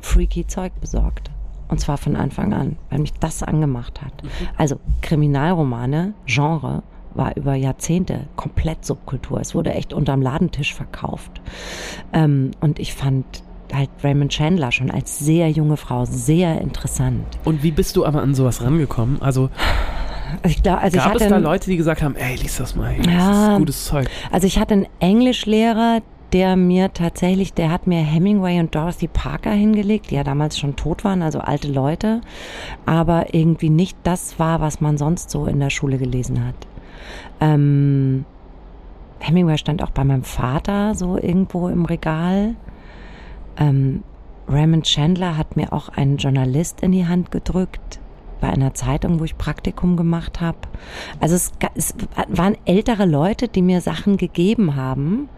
freaky 0.00 0.46
Zeug 0.46 0.72
besorgt. 0.80 1.30
Und 1.70 1.78
zwar 1.78 1.98
von 1.98 2.16
Anfang 2.16 2.52
an, 2.52 2.76
weil 2.90 2.98
mich 2.98 3.12
das 3.14 3.42
angemacht 3.42 4.02
hat. 4.02 4.12
Also 4.56 4.80
Kriminalromane, 5.02 6.14
Genre, 6.26 6.82
war 7.14 7.36
über 7.36 7.54
Jahrzehnte 7.54 8.26
komplett 8.36 8.84
Subkultur. 8.84 9.40
Es 9.40 9.54
wurde 9.54 9.72
echt 9.72 9.92
unterm 9.92 10.22
Ladentisch 10.22 10.74
verkauft. 10.74 11.40
Ähm, 12.12 12.50
und 12.60 12.78
ich 12.78 12.94
fand 12.94 13.24
halt 13.72 13.90
Raymond 14.02 14.32
Chandler 14.32 14.72
schon 14.72 14.90
als 14.90 15.18
sehr 15.18 15.48
junge 15.48 15.76
Frau 15.76 16.04
sehr 16.04 16.60
interessant. 16.60 17.24
Und 17.44 17.62
wie 17.62 17.70
bist 17.70 17.96
du 17.96 18.04
aber 18.04 18.20
an 18.20 18.34
sowas 18.34 18.62
rangekommen? 18.62 19.22
Also 19.22 19.48
ich 20.44 20.62
glaub, 20.62 20.82
also 20.82 20.98
Gab 20.98 21.16
es 21.16 21.28
da 21.28 21.38
Leute, 21.38 21.70
die 21.70 21.76
gesagt 21.76 22.02
haben, 22.02 22.16
ey, 22.16 22.36
lies 22.36 22.56
das 22.56 22.76
mal, 22.76 22.92
ey, 22.92 23.02
das 23.02 23.12
ja, 23.12 23.52
ist 23.52 23.58
gutes 23.58 23.84
Zeug. 23.84 24.08
Also 24.30 24.46
ich 24.46 24.58
hatte 24.58 24.74
einen 24.74 24.86
Englischlehrer, 25.00 26.00
der 26.32 26.56
mir 26.56 26.92
tatsächlich, 26.92 27.52
der 27.54 27.70
hat 27.70 27.86
mir 27.86 27.98
Hemingway 27.98 28.60
und 28.60 28.74
Dorothy 28.74 29.08
Parker 29.08 29.50
hingelegt, 29.50 30.10
die 30.10 30.14
ja 30.14 30.24
damals 30.24 30.58
schon 30.58 30.76
tot 30.76 31.04
waren, 31.04 31.22
also 31.22 31.40
alte 31.40 31.68
Leute, 31.68 32.20
aber 32.86 33.34
irgendwie 33.34 33.70
nicht 33.70 33.96
das 34.04 34.38
war, 34.38 34.60
was 34.60 34.80
man 34.80 34.98
sonst 34.98 35.30
so 35.30 35.46
in 35.46 35.60
der 35.60 35.70
Schule 35.70 35.98
gelesen 35.98 36.46
hat. 36.46 36.54
Ähm, 37.40 38.24
Hemingway 39.18 39.58
stand 39.58 39.82
auch 39.82 39.90
bei 39.90 40.04
meinem 40.04 40.24
Vater 40.24 40.94
so 40.94 41.16
irgendwo 41.16 41.68
im 41.68 41.84
Regal. 41.84 42.54
Ähm, 43.58 44.02
Raymond 44.48 44.84
Chandler 44.84 45.36
hat 45.36 45.56
mir 45.56 45.72
auch 45.72 45.90
einen 45.90 46.16
Journalist 46.16 46.80
in 46.82 46.92
die 46.92 47.06
Hand 47.06 47.30
gedrückt 47.30 48.00
bei 48.40 48.48
einer 48.48 48.74
Zeitung, 48.74 49.20
wo 49.20 49.24
ich 49.24 49.36
Praktikum 49.36 49.96
gemacht 49.96 50.40
habe. 50.40 50.58
Also 51.20 51.34
es, 51.34 51.52
es 51.74 51.94
waren 52.28 52.56
ältere 52.64 53.04
Leute, 53.04 53.48
die 53.48 53.62
mir 53.62 53.80
Sachen 53.80 54.16
gegeben 54.16 54.76
haben 54.76 55.28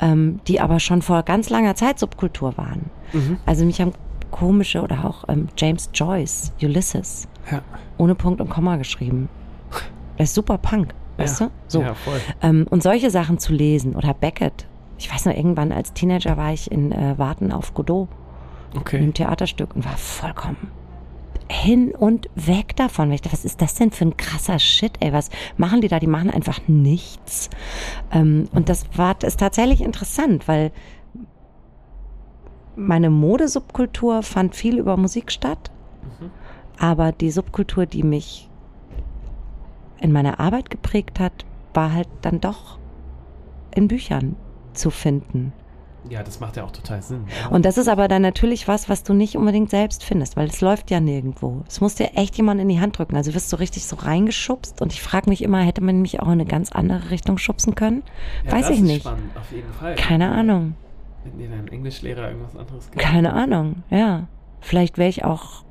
ähm, 0.00 0.40
die 0.46 0.60
aber 0.60 0.80
schon 0.80 1.02
vor 1.02 1.22
ganz 1.22 1.50
langer 1.50 1.74
Zeit 1.74 1.98
Subkultur 1.98 2.56
waren. 2.56 2.90
Mhm. 3.12 3.38
Also 3.46 3.64
mich 3.64 3.80
haben 3.80 3.92
komische 4.30 4.82
oder 4.82 5.04
auch 5.04 5.24
ähm, 5.28 5.48
James 5.56 5.90
Joyce, 5.94 6.52
Ulysses, 6.62 7.28
ja. 7.50 7.62
ohne 7.96 8.14
Punkt 8.14 8.40
und 8.40 8.50
Komma 8.50 8.76
geschrieben. 8.76 9.28
Das 10.16 10.30
ist 10.30 10.34
super 10.34 10.58
Punk, 10.58 10.94
weißt 11.16 11.40
ja. 11.40 11.46
du? 11.46 11.52
So. 11.68 11.82
Ja, 11.82 11.94
voll. 11.94 12.20
Ähm, 12.42 12.66
und 12.70 12.82
solche 12.82 13.10
Sachen 13.10 13.38
zu 13.38 13.52
lesen 13.52 13.94
oder 13.94 14.14
Beckett. 14.14 14.66
Ich 14.98 15.12
weiß 15.12 15.26
noch, 15.26 15.34
irgendwann 15.34 15.70
als 15.72 15.92
Teenager 15.92 16.36
war 16.36 16.52
ich 16.52 16.70
in 16.70 16.92
äh, 16.92 17.16
Warten 17.18 17.52
auf 17.52 17.72
Godot. 17.72 18.08
Okay. 18.76 18.96
In 18.96 19.04
einem 19.04 19.14
Theaterstück 19.14 19.74
und 19.74 19.84
war 19.84 19.96
vollkommen 19.96 20.77
hin 21.50 21.94
und 21.94 22.28
weg 22.34 22.76
davon. 22.76 23.10
Ich 23.12 23.22
dachte, 23.22 23.32
was 23.32 23.44
ist 23.44 23.62
das 23.62 23.74
denn 23.74 23.90
für 23.90 24.04
ein 24.04 24.16
krasser 24.16 24.58
Shit, 24.58 24.92
ey? 25.00 25.12
Was 25.12 25.30
machen 25.56 25.80
die 25.80 25.88
da? 25.88 25.98
Die 25.98 26.06
machen 26.06 26.30
einfach 26.30 26.60
nichts. 26.66 27.50
Ähm, 28.12 28.48
und 28.52 28.68
das 28.68 28.86
war 28.96 29.16
ist 29.22 29.40
tatsächlich 29.40 29.80
interessant, 29.80 30.46
weil 30.46 30.72
meine 32.76 33.10
Modesubkultur 33.10 34.22
fand 34.22 34.54
viel 34.54 34.78
über 34.78 34.96
Musik 34.96 35.32
statt, 35.32 35.70
mhm. 36.20 36.30
aber 36.78 37.12
die 37.12 37.30
Subkultur, 37.30 37.86
die 37.86 38.04
mich 38.04 38.48
in 40.00 40.12
meiner 40.12 40.38
Arbeit 40.38 40.70
geprägt 40.70 41.18
hat, 41.18 41.44
war 41.74 41.92
halt 41.92 42.08
dann 42.22 42.40
doch 42.40 42.78
in 43.74 43.88
Büchern 43.88 44.36
zu 44.74 44.90
finden. 44.90 45.52
Ja, 46.10 46.22
das 46.22 46.40
macht 46.40 46.56
ja 46.56 46.64
auch 46.64 46.70
total 46.70 47.02
Sinn. 47.02 47.26
Und 47.50 47.64
das 47.64 47.76
ist 47.76 47.88
aber 47.88 48.08
dann 48.08 48.22
natürlich 48.22 48.66
was, 48.66 48.88
was 48.88 49.02
du 49.02 49.12
nicht 49.12 49.36
unbedingt 49.36 49.70
selbst 49.70 50.04
findest, 50.04 50.36
weil 50.36 50.48
es 50.48 50.60
läuft 50.60 50.90
ja 50.90 51.00
nirgendwo. 51.00 51.64
Es 51.68 51.80
muss 51.80 51.96
dir 51.96 52.10
echt 52.14 52.36
jemand 52.36 52.60
in 52.60 52.68
die 52.68 52.80
Hand 52.80 52.98
drücken. 52.98 53.16
Also 53.16 53.34
wirst 53.34 53.52
du 53.52 53.56
richtig 53.56 53.86
so 53.86 53.96
reingeschubst 53.96 54.80
und 54.80 54.92
ich 54.92 55.02
frage 55.02 55.28
mich 55.28 55.42
immer, 55.42 55.60
hätte 55.60 55.82
man 55.82 56.00
mich 56.00 56.20
auch 56.20 56.26
in 56.26 56.32
eine 56.32 56.46
ganz 56.46 56.72
andere 56.72 57.10
Richtung 57.10 57.36
schubsen 57.38 57.74
können? 57.74 58.02
Ja, 58.46 58.52
Weiß 58.52 58.70
ich 58.70 58.80
nicht. 58.80 59.02
Spannend, 59.02 59.36
auf 59.36 59.52
jeden 59.52 59.72
Fall. 59.72 59.94
Keine 59.96 60.30
Ahnung. 60.30 60.74
Wenn 61.24 61.38
dir 61.38 61.48
dein 61.48 61.68
Englischlehrer 61.68 62.28
irgendwas 62.28 62.56
anderes 62.56 62.90
gibt. 62.90 62.98
Keine 63.02 63.32
Ahnung, 63.34 63.82
ja. 63.90 64.28
Vielleicht 64.60 64.98
wäre 64.98 65.08
ich 65.08 65.24
auch. 65.24 65.64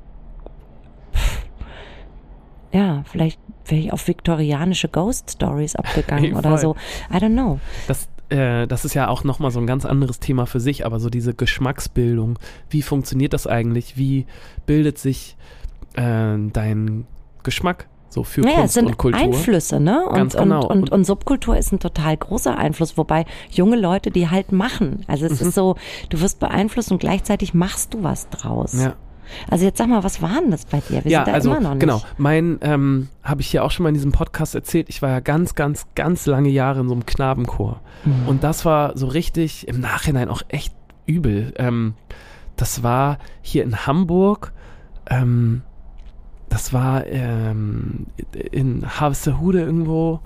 ja, 2.72 3.02
vielleicht 3.04 3.40
wäre 3.66 3.80
ich 3.80 3.92
auf 3.92 4.06
viktorianische 4.08 4.88
Ghost 4.88 5.30
Stories 5.32 5.76
abgegangen 5.76 6.34
oder 6.36 6.58
so. 6.58 6.76
I 7.10 7.16
don't 7.16 7.32
know. 7.32 7.58
Das, 7.86 8.08
äh, 8.28 8.66
das 8.66 8.84
ist 8.84 8.94
ja 8.94 9.08
auch 9.08 9.24
nochmal 9.24 9.50
so 9.50 9.60
ein 9.60 9.66
ganz 9.66 9.84
anderes 9.84 10.20
Thema 10.20 10.46
für 10.46 10.60
sich, 10.60 10.84
aber 10.84 11.00
so 11.00 11.10
diese 11.10 11.34
Geschmacksbildung, 11.34 12.38
wie 12.70 12.82
funktioniert 12.82 13.32
das 13.32 13.46
eigentlich? 13.46 13.96
Wie 13.96 14.26
bildet 14.66 14.98
sich 14.98 15.36
äh, 15.94 16.36
dein 16.52 17.06
Geschmack 17.42 17.88
so 18.10 18.24
für 18.24 18.40
naja, 18.40 18.56
Kunst 18.56 18.68
es 18.68 18.74
sind 18.74 18.86
und 18.86 18.98
Kultur? 18.98 19.20
Einflüsse, 19.20 19.80
ne? 19.80 20.06
Und, 20.06 20.14
Ganz 20.14 20.36
genau. 20.36 20.66
und, 20.66 20.82
und, 20.82 20.90
und, 20.90 21.04
Subkultur 21.04 21.56
ist 21.56 21.72
ein 21.72 21.78
total 21.78 22.16
großer 22.16 22.56
Einfluss, 22.56 22.96
wobei 22.96 23.24
junge 23.50 23.76
Leute 23.76 24.10
die 24.10 24.28
halt 24.28 24.52
machen. 24.52 25.04
Also 25.06 25.26
es 25.26 25.40
mhm. 25.40 25.48
ist 25.48 25.54
so, 25.54 25.76
du 26.08 26.20
wirst 26.20 26.40
beeinflusst 26.40 26.92
und 26.92 26.98
gleichzeitig 26.98 27.54
machst 27.54 27.94
du 27.94 28.02
was 28.02 28.28
draus. 28.30 28.74
Ja. 28.74 28.94
Also 29.50 29.64
jetzt 29.64 29.78
sag 29.78 29.88
mal, 29.88 30.04
was 30.04 30.22
war 30.22 30.40
denn 30.40 30.50
das 30.50 30.64
bei 30.64 30.80
dir? 30.80 31.04
Wir 31.04 31.10
ja, 31.10 31.18
sind 31.20 31.28
da 31.28 31.32
also 31.34 31.50
immer 31.50 31.60
noch 31.60 31.70
nicht. 31.74 31.80
genau. 31.80 32.02
Mein 32.16 32.58
ähm, 32.62 33.08
habe 33.22 33.40
ich 33.40 33.48
hier 33.48 33.64
auch 33.64 33.70
schon 33.70 33.84
mal 33.84 33.90
in 33.90 33.94
diesem 33.94 34.12
Podcast 34.12 34.54
erzählt. 34.54 34.88
Ich 34.88 35.02
war 35.02 35.10
ja 35.10 35.20
ganz, 35.20 35.54
ganz, 35.54 35.86
ganz 35.94 36.26
lange 36.26 36.48
Jahre 36.48 36.80
in 36.80 36.88
so 36.88 36.94
einem 36.94 37.06
Knabenchor 37.06 37.80
mhm. 38.04 38.28
und 38.28 38.44
das 38.44 38.64
war 38.64 38.96
so 38.96 39.06
richtig 39.06 39.68
im 39.68 39.80
Nachhinein 39.80 40.28
auch 40.28 40.42
echt 40.48 40.74
übel. 41.06 41.52
Ähm, 41.56 41.94
das 42.56 42.82
war 42.82 43.18
hier 43.42 43.64
in 43.64 43.86
Hamburg. 43.86 44.52
Ähm, 45.08 45.62
das 46.48 46.72
war 46.72 47.06
ähm, 47.06 48.06
in 48.32 48.84
Harvesterhude 48.98 49.60
irgendwo 49.60 50.20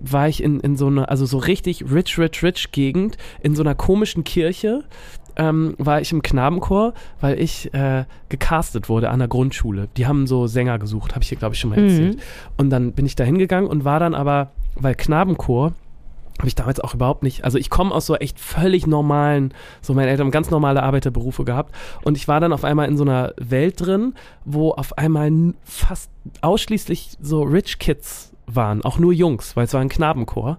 war 0.00 0.28
ich 0.28 0.42
in, 0.42 0.60
in 0.60 0.76
so 0.76 0.86
einer, 0.86 1.10
also 1.10 1.26
so 1.26 1.38
richtig 1.38 1.84
rich, 1.90 2.18
rich, 2.18 2.42
rich 2.42 2.72
Gegend, 2.72 3.16
in 3.40 3.54
so 3.54 3.62
einer 3.62 3.74
komischen 3.74 4.24
Kirche 4.24 4.84
ähm, 5.36 5.74
war 5.78 6.00
ich 6.00 6.12
im 6.12 6.22
Knabenchor, 6.22 6.94
weil 7.20 7.40
ich 7.40 7.72
äh, 7.74 8.04
gecastet 8.28 8.88
wurde 8.88 9.10
an 9.10 9.18
der 9.18 9.28
Grundschule. 9.28 9.88
Die 9.96 10.06
haben 10.06 10.26
so 10.26 10.46
Sänger 10.46 10.78
gesucht, 10.78 11.14
habe 11.14 11.22
ich 11.22 11.28
hier, 11.28 11.38
glaube 11.38 11.54
ich, 11.54 11.60
schon 11.60 11.70
mal 11.70 11.78
erzählt. 11.78 12.16
Mhm. 12.16 12.20
Und 12.56 12.70
dann 12.70 12.92
bin 12.92 13.06
ich 13.06 13.16
da 13.16 13.24
hingegangen 13.24 13.68
und 13.70 13.84
war 13.84 14.00
dann 14.00 14.14
aber, 14.14 14.52
weil 14.74 14.94
Knabenchor 14.94 15.72
habe 16.38 16.48
ich 16.48 16.54
damals 16.54 16.80
auch 16.80 16.94
überhaupt 16.94 17.22
nicht. 17.22 17.44
Also 17.44 17.58
ich 17.58 17.70
komme 17.70 17.94
aus 17.94 18.06
so 18.06 18.14
echt 18.16 18.38
völlig 18.38 18.86
normalen, 18.86 19.54
so 19.80 19.94
meine 19.94 20.10
Eltern 20.10 20.26
haben 20.26 20.32
ganz 20.32 20.50
normale 20.50 20.82
Arbeiterberufe 20.82 21.44
gehabt 21.44 21.74
und 22.02 22.16
ich 22.16 22.28
war 22.28 22.40
dann 22.40 22.52
auf 22.52 22.64
einmal 22.64 22.88
in 22.88 22.96
so 22.96 23.04
einer 23.04 23.32
Welt 23.38 23.80
drin, 23.80 24.14
wo 24.44 24.72
auf 24.72 24.98
einmal 24.98 25.30
fast 25.64 26.10
ausschließlich 26.42 27.16
so 27.20 27.42
Rich 27.42 27.78
Kids 27.78 28.32
waren, 28.46 28.82
auch 28.82 28.98
nur 28.98 29.12
Jungs, 29.12 29.56
weil 29.56 29.64
es 29.64 29.72
war 29.72 29.80
ein 29.80 29.88
Knabenchor, 29.88 30.58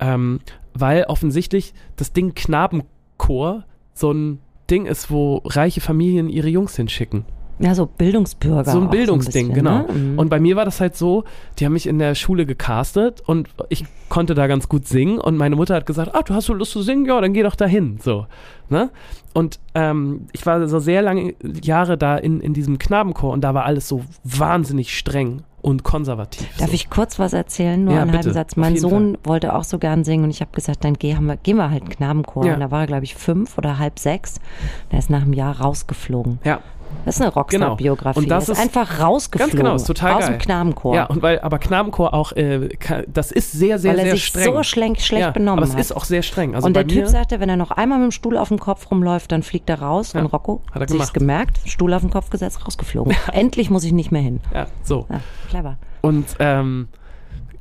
ähm, 0.00 0.40
weil 0.74 1.04
offensichtlich 1.04 1.72
das 1.96 2.12
Ding 2.12 2.34
Knabenchor 2.34 3.64
so 3.94 4.12
ein 4.12 4.38
Ding 4.70 4.86
ist, 4.86 5.10
wo 5.10 5.42
reiche 5.44 5.80
Familien 5.80 6.28
ihre 6.28 6.48
Jungs 6.48 6.76
hinschicken. 6.76 7.24
Ja, 7.58 7.74
so 7.74 7.86
Bildungsbürger. 7.86 8.72
So 8.72 8.80
ein 8.80 8.90
Bildungsding, 8.90 9.48
bisschen, 9.48 9.64
genau. 9.64 9.86
Ne? 9.86 9.92
Mhm. 9.92 10.18
Und 10.18 10.30
bei 10.30 10.40
mir 10.40 10.56
war 10.56 10.64
das 10.64 10.80
halt 10.80 10.96
so, 10.96 11.24
die 11.58 11.64
haben 11.64 11.74
mich 11.74 11.86
in 11.86 11.98
der 11.98 12.14
Schule 12.14 12.44
gecastet 12.44 13.22
und 13.24 13.48
ich 13.68 13.84
konnte 14.08 14.34
da 14.34 14.46
ganz 14.48 14.68
gut 14.68 14.88
singen 14.88 15.18
und 15.18 15.36
meine 15.36 15.54
Mutter 15.54 15.74
hat 15.76 15.86
gesagt, 15.86 16.14
ah, 16.14 16.22
du 16.22 16.34
hast 16.34 16.46
so 16.46 16.54
Lust 16.54 16.72
zu 16.72 16.82
singen? 16.82 17.04
Ja, 17.04 17.20
dann 17.20 17.34
geh 17.34 17.42
doch 17.42 17.54
dahin, 17.54 17.98
so. 18.02 18.26
Ne? 18.68 18.90
Und 19.32 19.60
ähm, 19.74 20.26
ich 20.32 20.44
war 20.44 20.66
so 20.66 20.80
sehr 20.80 21.02
lange 21.02 21.34
Jahre 21.62 21.96
da 21.96 22.16
in, 22.16 22.40
in 22.40 22.52
diesem 22.52 22.78
Knabenchor 22.78 23.32
und 23.32 23.42
da 23.42 23.54
war 23.54 23.64
alles 23.64 23.86
so 23.86 24.02
wahnsinnig 24.24 24.96
streng 24.96 25.42
und 25.62 25.84
konservativ. 25.84 26.48
Darf 26.58 26.68
so. 26.68 26.74
ich 26.74 26.90
kurz 26.90 27.18
was 27.18 27.32
erzählen? 27.32 27.82
Nur 27.82 27.94
Ja, 27.94 28.02
einen 28.02 28.10
bitte, 28.10 28.24
halben 28.24 28.34
Satz. 28.34 28.56
Mein 28.56 28.76
Sohn 28.76 29.16
wollte 29.24 29.54
auch 29.54 29.64
so 29.64 29.78
gern 29.78 30.04
singen 30.04 30.24
und 30.24 30.30
ich 30.30 30.40
habe 30.40 30.50
gesagt, 30.52 30.84
dann 30.84 30.94
geh, 30.94 31.14
haben 31.14 31.26
wir, 31.26 31.36
gehen 31.36 31.56
wir 31.56 31.70
halt 31.70 31.82
einen 31.82 31.90
Knabenchor. 31.90 32.46
Ja. 32.46 32.54
Und 32.54 32.60
da 32.60 32.70
war 32.70 32.80
er, 32.82 32.86
glaube 32.88 33.04
ich, 33.04 33.14
fünf 33.14 33.56
oder 33.56 33.78
halb 33.78 33.98
sechs. 33.98 34.40
Der 34.90 34.98
ist 34.98 35.08
nach 35.08 35.22
einem 35.22 35.32
Jahr 35.32 35.60
rausgeflogen. 35.60 36.40
Ja, 36.44 36.60
Das 37.04 37.16
ist 37.16 37.20
eine 37.22 37.32
Rockstar-Biografie. 37.32 38.18
Und 38.20 38.28
das 38.28 38.44
ist 38.44 38.50
ist- 38.58 38.60
einfach 38.62 39.00
rausgeflogen. 39.00 39.50
ganz 39.52 39.60
genau, 39.60 39.74
ist 39.74 39.86
total 39.86 40.14
Aus 40.14 40.20
geil. 40.20 40.30
dem 40.30 40.38
Knabenchor. 40.38 40.94
ja, 40.94 41.06
und 41.06 41.20
weil, 41.20 41.40
aber 41.40 41.58
Knabenchor 41.58 42.14
auch, 42.14 42.32
äh, 42.32 42.68
das 43.12 43.32
ist 43.32 43.50
sehr, 43.52 43.78
sehr, 43.78 43.92
weil 43.92 43.98
er 43.98 44.04
sehr 44.04 44.14
sich 44.14 44.26
streng. 44.26 44.44
so 44.44 44.62
schlecht, 44.62 45.02
schlecht 45.04 45.20
ja, 45.22 45.30
benommen 45.32 45.58
aber 45.58 45.66
es 45.66 45.72
hat. 45.74 45.80
ist 45.80 45.96
auch 45.96 46.04
sehr 46.04 46.22
streng. 46.22 46.54
Also 46.54 46.66
und 46.66 46.74
der 46.74 46.86
Typ 46.86 47.08
sagte, 47.08 47.40
wenn 47.40 47.48
er 47.48 47.56
noch 47.56 47.72
einmal 47.72 47.98
mit 47.98 48.06
dem 48.06 48.10
Stuhl 48.12 48.36
auf 48.38 48.48
dem 48.48 48.60
Kopf 48.60 48.90
rumläuft, 48.90 49.32
dann 49.32 49.42
fliegt 49.42 49.68
er 49.68 49.82
raus. 49.82 50.12
Ja, 50.12 50.20
und 50.20 50.26
Rocco 50.26 50.62
hat 50.72 50.80
er 50.82 50.88
sich's 50.88 51.12
gemacht. 51.12 51.14
gemerkt, 51.14 51.60
Stuhl 51.64 51.92
auf 51.94 52.02
den 52.02 52.10
Kopf 52.10 52.30
gesetzt, 52.30 52.64
rausgeflogen. 52.66 53.14
Endlich 53.32 53.68
muss 53.70 53.82
ich 53.84 53.92
nicht 53.92 54.12
mehr 54.12 54.22
hin. 54.22 54.40
ja, 54.54 54.66
so. 54.84 55.06
Ja, 55.10 55.20
clever. 55.48 55.78
Und 56.02 56.26
ähm, 56.38 56.88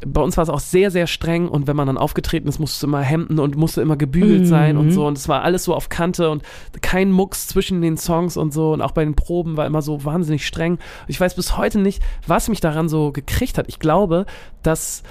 bei 0.06 0.22
uns 0.22 0.36
war 0.38 0.44
es 0.44 0.50
auch 0.50 0.60
sehr, 0.60 0.90
sehr 0.92 1.06
streng 1.08 1.48
und 1.48 1.68
wenn 1.68 1.76
man 1.76 1.88
dann 1.88 1.98
aufgetreten 1.98 2.48
ist, 2.48 2.60
musste 2.60 2.86
immer 2.88 3.02
hemden 3.02 3.40
und 3.40 3.56
musste 3.56 3.82
immer 3.82 3.98
gebügelt 3.98 4.42
Mhm. 4.42 4.46
sein 4.46 4.78
und 4.78 4.92
so 4.92 5.06
und 5.06 5.18
es 5.18 5.28
war 5.30 5.44
alles 5.44 5.64
so 5.64 5.76
auf 5.76 5.90
Kante 5.90 6.30
und 6.30 6.44
kein 6.82 7.12
Mucks 7.12 7.48
zwischen 7.48 7.82
den 7.82 7.98
Songs 7.98 8.36
und 8.38 8.52
so 8.54 8.74
und 8.74 8.82
auch 8.82 8.92
bei 8.92 9.04
den 9.04 9.16
Proben 9.16 9.58
war 9.58 9.66
immer 9.68 9.82
so 9.82 10.04
wahnsinnig 10.04 10.48
streng. 10.48 10.80
Ich 11.08 11.20
weiß 11.22 11.36
bis 11.36 11.58
heute 11.58 11.80
nicht, 11.80 12.02
was 12.26 12.50
mich 12.50 12.62
daran 12.62 12.90
so 12.90 13.12
gekriegt 13.12 13.58
hat. 13.58 13.66
Ich 13.70 13.80
glaube, 13.80 14.26
dass 14.64 15.04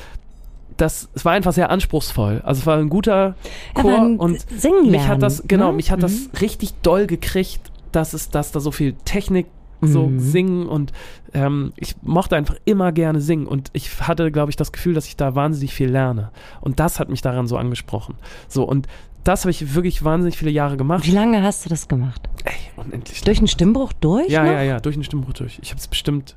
das, 0.77 1.09
es 1.15 1.25
war 1.25 1.33
einfach 1.33 1.53
sehr 1.53 1.71
anspruchsvoll. 1.71 2.41
Also 2.45 2.61
es 2.61 2.67
war 2.67 2.79
ein 2.79 2.89
guter 2.89 3.35
Chor 3.75 3.91
man 3.91 4.17
und 4.19 4.41
singen 4.51 4.91
mich 4.91 5.07
hat 5.07 5.23
das, 5.23 5.45
genau, 5.47 5.71
ne? 5.71 5.77
mich 5.77 5.91
hat 5.91 6.03
das 6.03 6.13
Mhm. 6.13 6.29
richtig 6.41 6.75
doll 6.83 7.07
gekriegt, 7.07 7.61
dass 7.93 8.13
es, 8.15 8.31
dass 8.31 8.51
da 8.53 8.61
so 8.61 8.71
viel 8.71 8.95
Technik 9.05 9.47
so 9.83 10.09
Mhm. 10.09 10.21
singen 10.21 10.67
und 10.67 10.93
ähm, 11.33 11.73
ich 11.77 11.97
mochte 12.03 12.37
einfach 12.37 12.57
immer 12.65 12.93
gerne 12.93 13.21
singen 13.21 13.47
und 13.47 13.71
ich 13.73 14.01
hatte, 14.01 14.31
glaube 14.31 14.51
ich, 14.51 14.57
das 14.57 14.73
Gefühl, 14.73 14.95
dass 14.95 15.07
ich 15.07 15.17
da 15.17 15.35
wahnsinnig 15.35 15.75
viel 15.75 15.89
lerne 15.89 16.31
und 16.61 16.81
das 16.81 17.01
hat 17.01 17.09
mich 17.09 17.23
daran 17.23 17.47
so 17.47 17.57
angesprochen. 17.57 18.15
So 18.49 18.65
und 18.65 18.87
das 19.25 19.43
habe 19.43 19.51
ich 19.51 19.75
wirklich 19.75 20.03
wahnsinnig 20.05 20.39
viele 20.39 20.51
Jahre 20.51 20.77
gemacht. 20.77 21.07
Wie 21.07 21.11
lange 21.11 21.43
hast 21.43 21.65
du 21.65 21.69
das 21.69 21.89
gemacht? 21.89 22.29
Ey, 22.45 22.55
unendlich. 22.77 23.21
Durch 23.23 23.39
einen 23.39 23.49
Stimmbruch 23.49 23.93
durch? 23.93 24.29
ja, 24.29 24.45
noch? 24.45 24.53
ja, 24.53 24.63
ja, 24.63 24.81
durch 24.81 24.97
den 24.97 25.05
Stimmbruch 25.05 25.35
durch. 25.35 25.59
Ich 25.63 25.71
habe 25.71 25.79
es 25.79 25.89
bestimmt 25.89 26.37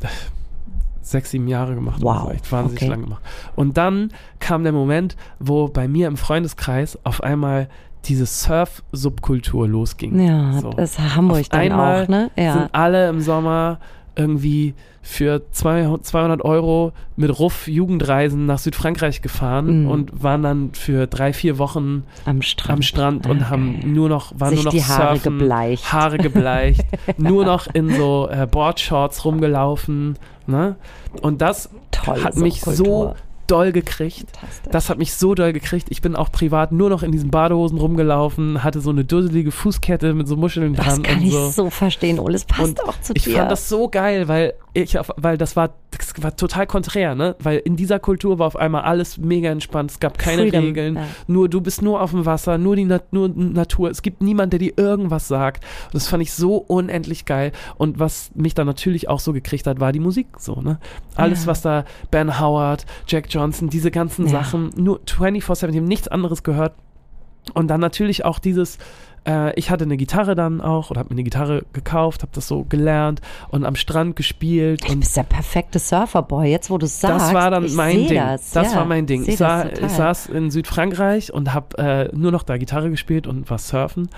äh, 0.00 0.06
sechs, 1.02 1.30
sieben 1.30 1.48
Jahre 1.48 1.74
gemacht. 1.74 2.00
Wow, 2.02 2.30
echt 2.32 2.50
wahnsinnig 2.52 2.82
okay. 2.82 2.90
lang 2.90 3.02
gemacht. 3.02 3.22
Und 3.56 3.76
dann 3.76 4.12
kam 4.40 4.62
der 4.62 4.72
Moment, 4.72 5.16
wo 5.38 5.68
bei 5.68 5.88
mir 5.88 6.06
im 6.08 6.16
Freundeskreis 6.16 6.98
auf 7.04 7.22
einmal 7.22 7.68
diese 8.04 8.26
Surf-Subkultur 8.26 9.68
losging. 9.68 10.18
Ja, 10.24 10.52
So. 10.60 10.70
das 10.70 10.92
ist 10.98 11.14
Hamburg 11.16 11.40
Auf 11.40 11.48
dann 11.50 11.60
einmal 11.60 12.04
auch, 12.04 12.08
ne? 12.08 12.30
Ja. 12.36 12.52
sind 12.54 12.68
alle 12.72 13.08
im 13.08 13.20
Sommer 13.20 13.78
irgendwie 14.16 14.74
für 15.00 15.42
200 15.52 16.04
200 16.04 16.44
Euro 16.44 16.92
mit 17.16 17.38
Ruff 17.38 17.66
Jugendreisen 17.68 18.44
nach 18.46 18.58
Südfrankreich 18.58 19.22
gefahren 19.22 19.84
Mhm. 19.84 19.88
und 19.90 20.22
waren 20.22 20.42
dann 20.42 20.70
für 20.74 21.06
drei, 21.06 21.32
vier 21.32 21.56
Wochen 21.58 22.02
am 22.26 22.42
Strand. 22.42 22.70
am 22.78 22.82
Strand 22.82 23.26
und 23.26 23.42
Ah, 23.44 23.50
haben 23.50 23.78
nur 23.94 24.08
noch, 24.08 24.32
waren 24.38 24.50
Sich 24.50 24.64
nur 24.64 24.64
noch 24.66 24.72
die 24.72 24.84
Haare 24.84 25.14
surfen, 25.16 25.38
gebleicht. 25.38 25.92
Haare 25.92 26.18
gebleicht, 26.18 26.84
nur 27.16 27.44
noch 27.46 27.68
in 27.72 27.90
so 27.94 28.28
äh, 28.30 28.46
Boardshorts 28.50 29.24
rumgelaufen. 29.24 30.18
Ne? 30.46 30.76
Und 31.22 31.40
das 31.40 31.70
Tolle 31.90 32.24
hat 32.24 32.36
mich 32.36 32.60
so. 32.60 33.14
Doll 33.48 33.72
gekriegt. 33.72 34.26
Das 34.70 34.88
hat 34.88 34.98
mich 34.98 35.12
so 35.14 35.34
doll 35.34 35.52
gekriegt. 35.52 35.88
Ich 35.90 36.00
bin 36.02 36.14
auch 36.14 36.30
privat 36.30 36.70
nur 36.72 36.88
noch 36.90 37.02
in 37.02 37.10
diesen 37.12 37.30
Badehosen 37.30 37.78
rumgelaufen, 37.78 38.62
hatte 38.62 38.80
so 38.80 38.90
eine 38.90 39.04
dusselige 39.04 39.50
Fußkette 39.50 40.14
mit 40.14 40.28
so 40.28 40.36
Muscheln 40.36 40.74
das 40.74 40.86
dran 40.86 41.02
kann 41.02 41.18
und 41.18 41.24
ich 41.24 41.32
so. 41.32 41.50
so 41.50 41.70
verstehen, 41.70 42.18
Ole. 42.20 42.36
Es 42.36 42.44
passt 42.44 42.62
Und 42.62 42.84
auch 42.84 43.00
zu 43.00 43.12
Ich 43.16 43.24
dir. 43.24 43.36
fand 43.38 43.50
das 43.50 43.68
so 43.68 43.88
geil, 43.88 44.28
weil 44.28 44.54
ich, 44.74 44.96
weil 45.16 45.38
das 45.38 45.56
war, 45.56 45.70
das 45.96 46.22
war 46.22 46.36
total 46.36 46.66
konträr, 46.66 47.14
ne? 47.14 47.36
Weil 47.40 47.58
in 47.58 47.76
dieser 47.76 47.98
Kultur 47.98 48.38
war 48.38 48.46
auf 48.46 48.56
einmal 48.56 48.82
alles 48.82 49.18
mega 49.18 49.50
entspannt. 49.50 49.90
Es 49.90 50.00
gab 50.00 50.18
keine 50.18 50.42
Freedom, 50.42 50.64
Regeln. 50.64 50.96
ja. 50.96 51.04
Nur 51.26 51.48
du 51.48 51.60
bist 51.60 51.82
nur 51.82 52.00
auf 52.00 52.10
dem 52.10 52.26
Wasser, 52.26 52.58
nur 52.58 52.76
die 52.76 52.84
Nat 52.84 53.12
nur 53.12 53.28
Natur. 53.28 53.90
Es 53.90 54.02
gibt 54.02 54.20
niemand, 54.22 54.52
der 54.52 54.60
dir 54.60 54.72
irgendwas 54.76 55.26
sagt. 55.28 55.64
Und 55.86 55.94
das 55.94 56.06
fand 56.08 56.22
ich 56.22 56.32
so 56.32 56.56
unendlich 56.56 57.24
geil. 57.24 57.52
Und 57.76 57.98
was 57.98 58.30
mich 58.34 58.54
dann 58.54 58.66
natürlich 58.66 59.08
auch 59.08 59.20
so 59.20 59.32
gekriegt 59.32 59.66
hat, 59.66 59.80
war 59.80 59.92
die 59.92 60.00
Musik 60.00 60.28
so, 60.38 60.60
ne? 60.60 60.78
Alles, 61.16 61.42
Ja. 61.42 61.46
was 61.48 61.62
da 61.62 61.84
Ben 62.10 62.38
Howard, 62.40 62.84
Jack 63.06 63.26
Johnson, 63.30 63.68
diese 63.70 63.90
ganzen 63.90 64.26
Ja. 64.26 64.32
Sachen, 64.32 64.70
nur 64.76 65.00
24/7, 65.06 65.70
ich 65.70 65.76
hab 65.80 65.84
nichts 65.88 66.08
anderes 66.08 66.42
gehört. 66.42 66.74
Und 67.54 67.68
dann 67.68 67.80
natürlich 67.80 68.24
auch 68.26 68.38
dieses, 68.38 68.76
äh, 69.28 69.52
ich 69.58 69.70
hatte 69.70 69.84
eine 69.84 69.96
Gitarre 69.96 70.34
dann 70.34 70.60
auch 70.60 70.90
oder 70.90 71.00
habe 71.00 71.10
mir 71.10 71.16
eine 71.16 71.24
Gitarre 71.24 71.64
gekauft, 71.72 72.22
habe 72.22 72.32
das 72.34 72.48
so 72.48 72.64
gelernt 72.64 73.20
und 73.50 73.64
am 73.64 73.76
Strand 73.76 74.16
gespielt 74.16 74.88
Du 74.88 74.96
bist 74.96 75.16
der 75.16 75.22
perfekte 75.24 75.78
Surferboy. 75.78 76.48
Jetzt, 76.50 76.70
wo 76.70 76.78
du 76.78 76.86
es 76.86 77.00
sagst, 77.00 77.26
das 77.26 77.34
war 77.34 77.50
dann 77.50 77.72
mein 77.74 78.06
Ding. 78.08 78.14
Das, 78.16 78.50
Das, 78.50 78.72
ja, 78.72 78.78
war 78.78 78.84
mein 78.86 79.06
Ding. 79.06 79.24
Ich, 79.26 79.36
sah, 79.36 79.66
ich 79.68 79.88
saß 79.92 80.26
in 80.28 80.50
Südfrankreich 80.50 81.32
und 81.32 81.52
habe 81.54 81.78
äh, 81.78 82.16
nur 82.16 82.32
noch 82.32 82.42
da 82.42 82.56
Gitarre 82.56 82.90
gespielt 82.90 83.26
und 83.26 83.48
war 83.50 83.58
surfen. 83.58 84.08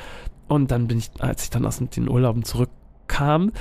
Und 0.49 0.71
dann 0.71 0.87
bin 0.89 0.99
ich, 0.99 1.11
als 1.19 1.45
ich 1.45 1.51
dann 1.51 1.65
aus 1.67 1.79
den 1.79 2.09
Urlauben 2.09 2.45
zurückkam, 2.45 3.53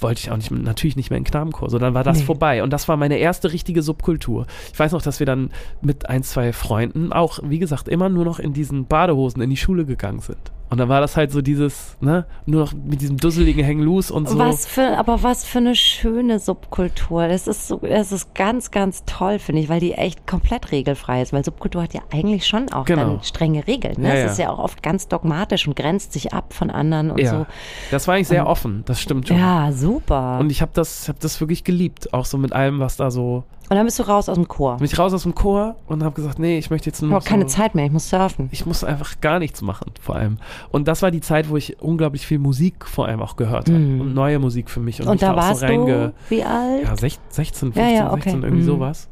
wollte 0.00 0.20
ich 0.20 0.30
auch 0.30 0.36
nicht, 0.36 0.50
natürlich 0.50 0.96
nicht 0.96 1.10
mehr 1.10 1.18
in 1.18 1.24
den 1.24 1.30
Knabenchor. 1.30 1.70
So, 1.70 1.78
dann 1.78 1.94
war 1.94 2.04
das 2.04 2.20
Nee. 2.20 2.24
vorbei. 2.24 2.62
Und 2.62 2.72
das 2.72 2.88
war 2.88 2.96
meine 2.96 3.18
erste 3.18 3.52
richtige 3.52 3.82
Subkultur. 3.82 4.46
Ich 4.72 4.78
weiß 4.78 4.92
noch, 4.92 5.02
dass 5.02 5.18
wir 5.20 5.26
dann 5.26 5.50
mit 5.82 6.08
ein, 6.08 6.22
zwei 6.22 6.52
Freunden 6.52 7.12
auch, 7.12 7.40
wie 7.42 7.58
gesagt, 7.58 7.88
immer 7.88 8.08
nur 8.08 8.24
noch 8.24 8.38
in 8.38 8.52
diesen 8.52 8.86
Badehosen 8.86 9.42
in 9.42 9.50
die 9.50 9.56
Schule 9.56 9.84
gegangen 9.84 10.20
sind. 10.20 10.52
Und 10.70 10.78
dann 10.78 10.88
war 10.88 11.00
das 11.00 11.16
halt 11.16 11.30
so 11.30 11.42
dieses, 11.42 11.96
ne, 12.00 12.26
nur 12.46 12.62
noch 12.62 12.72
mit 12.72 13.00
diesem 13.00 13.16
dusseligen 13.16 13.64
Hang 13.64 13.78
Loose 13.80 14.12
und 14.12 14.28
so. 14.28 14.38
Was 14.38 14.66
für, 14.66 14.98
aber 14.98 15.22
was 15.22 15.44
für 15.44 15.58
eine 15.58 15.76
schöne 15.76 16.38
Subkultur. 16.38 17.28
Das 17.28 17.46
ist 17.46 17.68
so, 17.68 17.78
das 17.78 18.12
ist 18.12 18.34
ganz, 18.34 18.70
ganz 18.70 19.04
toll, 19.06 19.38
finde 19.38 19.60
ich, 19.62 19.68
weil 19.68 19.80
die 19.80 19.92
echt 19.92 20.26
komplett 20.26 20.72
regelfrei 20.72 21.22
ist. 21.22 21.32
Weil 21.32 21.44
Subkultur 21.44 21.82
hat 21.82 21.94
ja 21.94 22.00
eigentlich 22.12 22.46
schon 22.46 22.72
auch 22.72 22.86
Genau. 22.86 23.02
dann 23.04 23.22
strenge 23.22 23.66
Regeln. 23.66 24.00
Ne? 24.00 24.08
Ja, 24.08 24.14
es 24.14 24.20
ja. 24.20 24.30
ist 24.30 24.38
ja 24.38 24.50
auch 24.50 24.58
oft 24.58 24.82
ganz 24.82 25.06
dogmatisch 25.08 25.66
und 25.68 25.76
grenzt 25.76 26.12
sich 26.12 26.32
ab 26.32 26.52
von 26.54 26.70
anderen 26.70 27.10
und 27.10 27.20
ja, 27.20 27.30
so. 27.30 27.46
das 27.90 28.08
war 28.08 28.14
eigentlich 28.14 28.28
sehr 28.28 28.46
offen, 28.46 28.82
das 28.86 29.00
stimmt 29.00 29.28
schon. 29.28 29.38
Ja, 29.38 29.70
super. 29.72 30.34
Und 30.38 30.46
Und, 30.46 30.50
ich 30.50 30.62
habe 30.62 30.72
das, 30.74 31.08
hab 31.08 31.20
das 31.20 31.40
wirklich 31.40 31.64
geliebt, 31.64 32.12
auch 32.12 32.24
so 32.24 32.36
mit 32.38 32.52
allem, 32.52 32.78
was 32.80 32.96
da 32.96 33.10
so. 33.10 33.44
Dann 33.70 33.84
bist 33.86 33.98
du 33.98 34.02
raus 34.02 34.28
aus 34.28 34.34
dem 34.36 34.46
Chor. 34.46 34.76
Bin 34.76 34.84
ich 34.84 34.98
raus 34.98 35.12
aus 35.14 35.22
dem 35.22 35.34
Chor 35.34 35.76
und 35.86 36.02
habe 36.04 36.14
gesagt, 36.14 36.38
nee, 36.38 36.58
ich 36.58 36.70
möchte 36.70 36.86
jetzt 36.90 37.00
nur 37.00 37.10
Ich 37.10 37.14
habe 37.14 37.24
keine 37.24 37.42
so, 37.48 37.56
Zeit 37.56 37.74
mehr, 37.74 37.86
ich 37.86 37.92
muss 37.92 38.10
surfen. 38.10 38.48
Ich 38.52 38.66
muss 38.66 38.84
einfach 38.84 39.20
gar 39.20 39.38
nichts 39.38 39.62
machen, 39.62 39.90
vor 40.00 40.16
allem. 40.16 40.36
Und 40.70 40.86
das 40.86 41.00
war 41.02 41.10
die 41.10 41.20
Zeit, 41.22 41.48
wo 41.48 41.56
ich 41.56 41.80
unglaublich 41.80 42.26
viel 42.26 42.38
Musik 42.38 42.86
vor 42.86 43.06
allem 43.06 43.22
auch 43.22 43.36
gehört 43.36 43.68
habe 43.68 43.78
Mhm. 43.78 44.00
und 44.02 44.14
neue 44.14 44.38
Musik 44.38 44.68
für 44.68 44.80
mich. 44.80 45.00
Und, 45.00 45.08
Und 45.08 45.22
da 45.22 45.32
auch 45.32 45.36
warst 45.36 45.60
so 45.60 45.66
du 45.66 46.12
wie 46.28 46.42
alt? 46.44 46.82
ja, 46.84 46.92
sech- 46.94 47.18
16, 47.30 47.72
15, 47.72 47.82
Ja, 47.82 48.04
ja, 48.04 48.12
okay. 48.12 48.22
16, 48.30 48.42
irgendwie 48.42 48.62
Mhm. 48.62 48.66
sowas. 48.66 49.08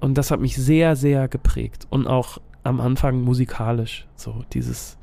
Und 0.00 0.16
das 0.16 0.30
hat 0.30 0.38
mich 0.40 0.56
sehr, 0.56 0.94
sehr 0.94 1.26
geprägt. 1.26 1.86
Und 1.90 2.06
auch 2.06 2.38
am 2.62 2.80
Anfang 2.80 3.22
musikalisch, 3.22 4.06
so 4.14 4.44
dieses, 4.52 4.96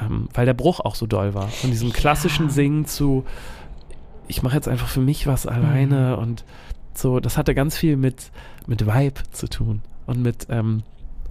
ähm, 0.00 0.28
weil 0.34 0.46
der 0.46 0.54
Bruch 0.54 0.78
auch 0.80 0.94
so 0.94 1.06
doll 1.06 1.34
war. 1.34 1.48
Von 1.48 1.70
diesem 1.70 1.92
klassischen 1.92 2.50
Singen 2.50 2.84
zu, 2.84 3.24
ich 4.28 4.42
mache 4.42 4.54
jetzt 4.54 4.68
einfach 4.68 4.88
für 4.88 5.00
mich 5.00 5.26
was 5.26 5.46
alleine 5.46 6.14
Mhm. 6.16 6.22
und 6.22 6.44
so, 6.98 7.20
das 7.20 7.36
hatte 7.38 7.54
ganz 7.54 7.76
viel 7.76 7.96
mit, 7.96 8.30
mit 8.66 8.86
Vibe 8.86 9.20
zu 9.30 9.48
tun 9.48 9.82
und 10.06 10.20
mit 10.22 10.46
ähm, 10.50 10.82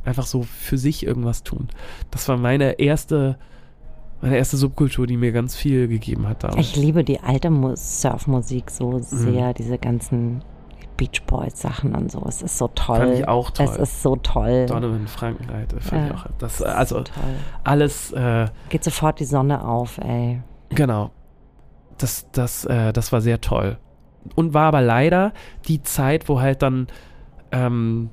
einfach 0.05 0.25
so 0.25 0.43
für 0.43 0.77
sich 0.77 1.05
irgendwas 1.05 1.43
tun. 1.43 1.67
Das 2.11 2.27
war 2.29 2.37
meine 2.37 2.79
erste, 2.79 3.37
meine 4.21 4.37
erste 4.37 4.57
Subkultur, 4.57 5.05
die 5.07 5.17
mir 5.17 5.31
ganz 5.31 5.55
viel 5.55 5.87
gegeben 5.87 6.27
hat 6.27 6.43
damals. 6.43 6.59
Ich 6.59 6.75
liebe 6.75 7.03
die 7.03 7.19
alte 7.19 7.49
Mu- 7.49 7.75
Surfmusik 7.75 8.65
Mhm. 8.65 8.69
so 8.71 8.99
sehr, 8.99 9.53
diese 9.53 9.77
ganzen 9.77 10.43
Beach 10.95 11.21
Boys 11.27 11.59
Sachen 11.61 11.93
und 11.93 12.11
so. 12.11 12.23
Es 12.27 12.41
ist 12.41 12.57
so 12.57 12.69
toll. 12.69 12.97
Fand 12.97 13.13
ich 13.13 13.27
auch 13.27 13.51
toll. 13.51 13.67
Es 13.69 13.77
ist 13.77 14.01
so 14.01 14.15
toll. 14.15 14.65
Donovan 14.65 15.07
Frankenheit, 15.07 15.71
fand 15.79 15.91
Ja. 15.91 16.07
ich 16.07 16.13
auch. 16.21 16.25
Das, 16.39 16.61
also 16.63 16.95
so 16.97 17.03
toll. 17.03 17.23
alles, 17.63 18.11
äh, 18.13 18.47
Geht 18.69 18.83
sofort 18.83 19.19
die 19.19 19.25
Sonne 19.25 19.63
auf, 19.63 19.99
ey. 19.99 20.41
genau. 20.69 21.11
Das, 21.99 22.27
das, 22.31 22.65
äh, 22.65 22.93
das 22.93 23.11
war 23.11 23.21
sehr 23.21 23.41
toll. 23.41 23.77
Und 24.35 24.53
war 24.53 24.67
aber 24.67 24.81
leider 24.81 25.33
die 25.67 25.83
Zeit, 25.83 26.29
wo 26.29 26.39
halt 26.41 26.61
dann 26.61 26.87
ähm, 27.51 28.09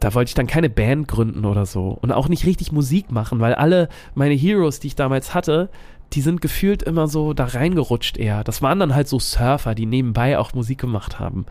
da 0.00 0.14
wollte 0.14 0.28
ich 0.28 0.34
dann 0.34 0.46
keine 0.46 0.68
Band 0.68 1.08
gründen 1.08 1.44
oder 1.44 1.66
so 1.66 1.98
und 2.00 2.12
auch 2.12 2.28
nicht 2.28 2.44
richtig 2.44 2.72
Musik 2.72 3.10
machen, 3.10 3.40
weil 3.40 3.54
alle 3.54 3.88
meine 4.14 4.34
Heroes, 4.34 4.80
die 4.80 4.88
ich 4.88 4.94
damals 4.94 5.34
hatte, 5.34 5.70
die 6.12 6.20
sind 6.20 6.40
gefühlt 6.40 6.82
immer 6.82 7.08
so 7.08 7.32
da 7.32 7.46
reingerutscht 7.46 8.16
eher. 8.16 8.44
Das 8.44 8.62
waren 8.62 8.78
dann 8.78 8.94
halt 8.94 9.08
so 9.08 9.18
Surfer, 9.18 9.74
die 9.74 9.86
nebenbei 9.86 10.38
auch 10.38 10.54
Musik 10.54 10.78
gemacht 10.78 11.18
haben. 11.18 11.46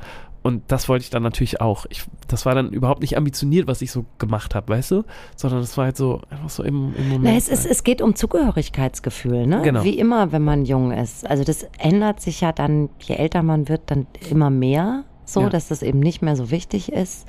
Und 0.45 0.61
das 0.67 0.87
wollte 0.87 1.01
ich 1.01 1.09
dann 1.09 1.23
natürlich 1.23 1.59
auch. 1.59 1.87
Ich, 1.89 2.03
das 2.27 2.45
war 2.45 2.53
dann 2.53 2.69
überhaupt 2.69 3.01
nicht 3.01 3.17
ambitioniert, 3.17 3.65
was 3.65 3.81
ich 3.81 3.91
so 3.91 4.05
gemacht 4.19 4.53
habe, 4.53 4.71
weißt 4.71 4.91
du? 4.91 5.03
Sondern 5.35 5.61
das 5.61 5.75
war 5.75 5.85
halt 5.85 5.97
so 5.97 6.21
einfach 6.29 6.51
so 6.51 6.61
im, 6.61 6.93
im 6.95 7.09
Moment. 7.09 7.23
Na, 7.23 7.35
es, 7.35 7.47
ist, 7.49 7.65
es 7.65 7.83
geht 7.83 7.99
um 7.99 8.13
Zugehörigkeitsgefühl, 8.13 9.47
ne? 9.47 9.63
Genau. 9.63 9.83
Wie 9.83 9.97
immer, 9.97 10.31
wenn 10.31 10.43
man 10.43 10.65
jung 10.65 10.91
ist. 10.91 11.27
Also 11.27 11.43
das 11.43 11.63
ändert 11.79 12.21
sich 12.21 12.41
ja 12.41 12.51
dann, 12.51 12.89
je 12.99 13.15
älter 13.15 13.41
man 13.41 13.69
wird, 13.69 13.81
dann 13.87 14.05
immer 14.29 14.51
mehr, 14.51 15.03
so 15.25 15.41
Ja. 15.41 15.49
dass 15.49 15.67
das 15.69 15.81
eben 15.81 15.99
nicht 15.99 16.21
mehr 16.21 16.35
so 16.35 16.51
wichtig 16.51 16.91
ist. 16.91 17.27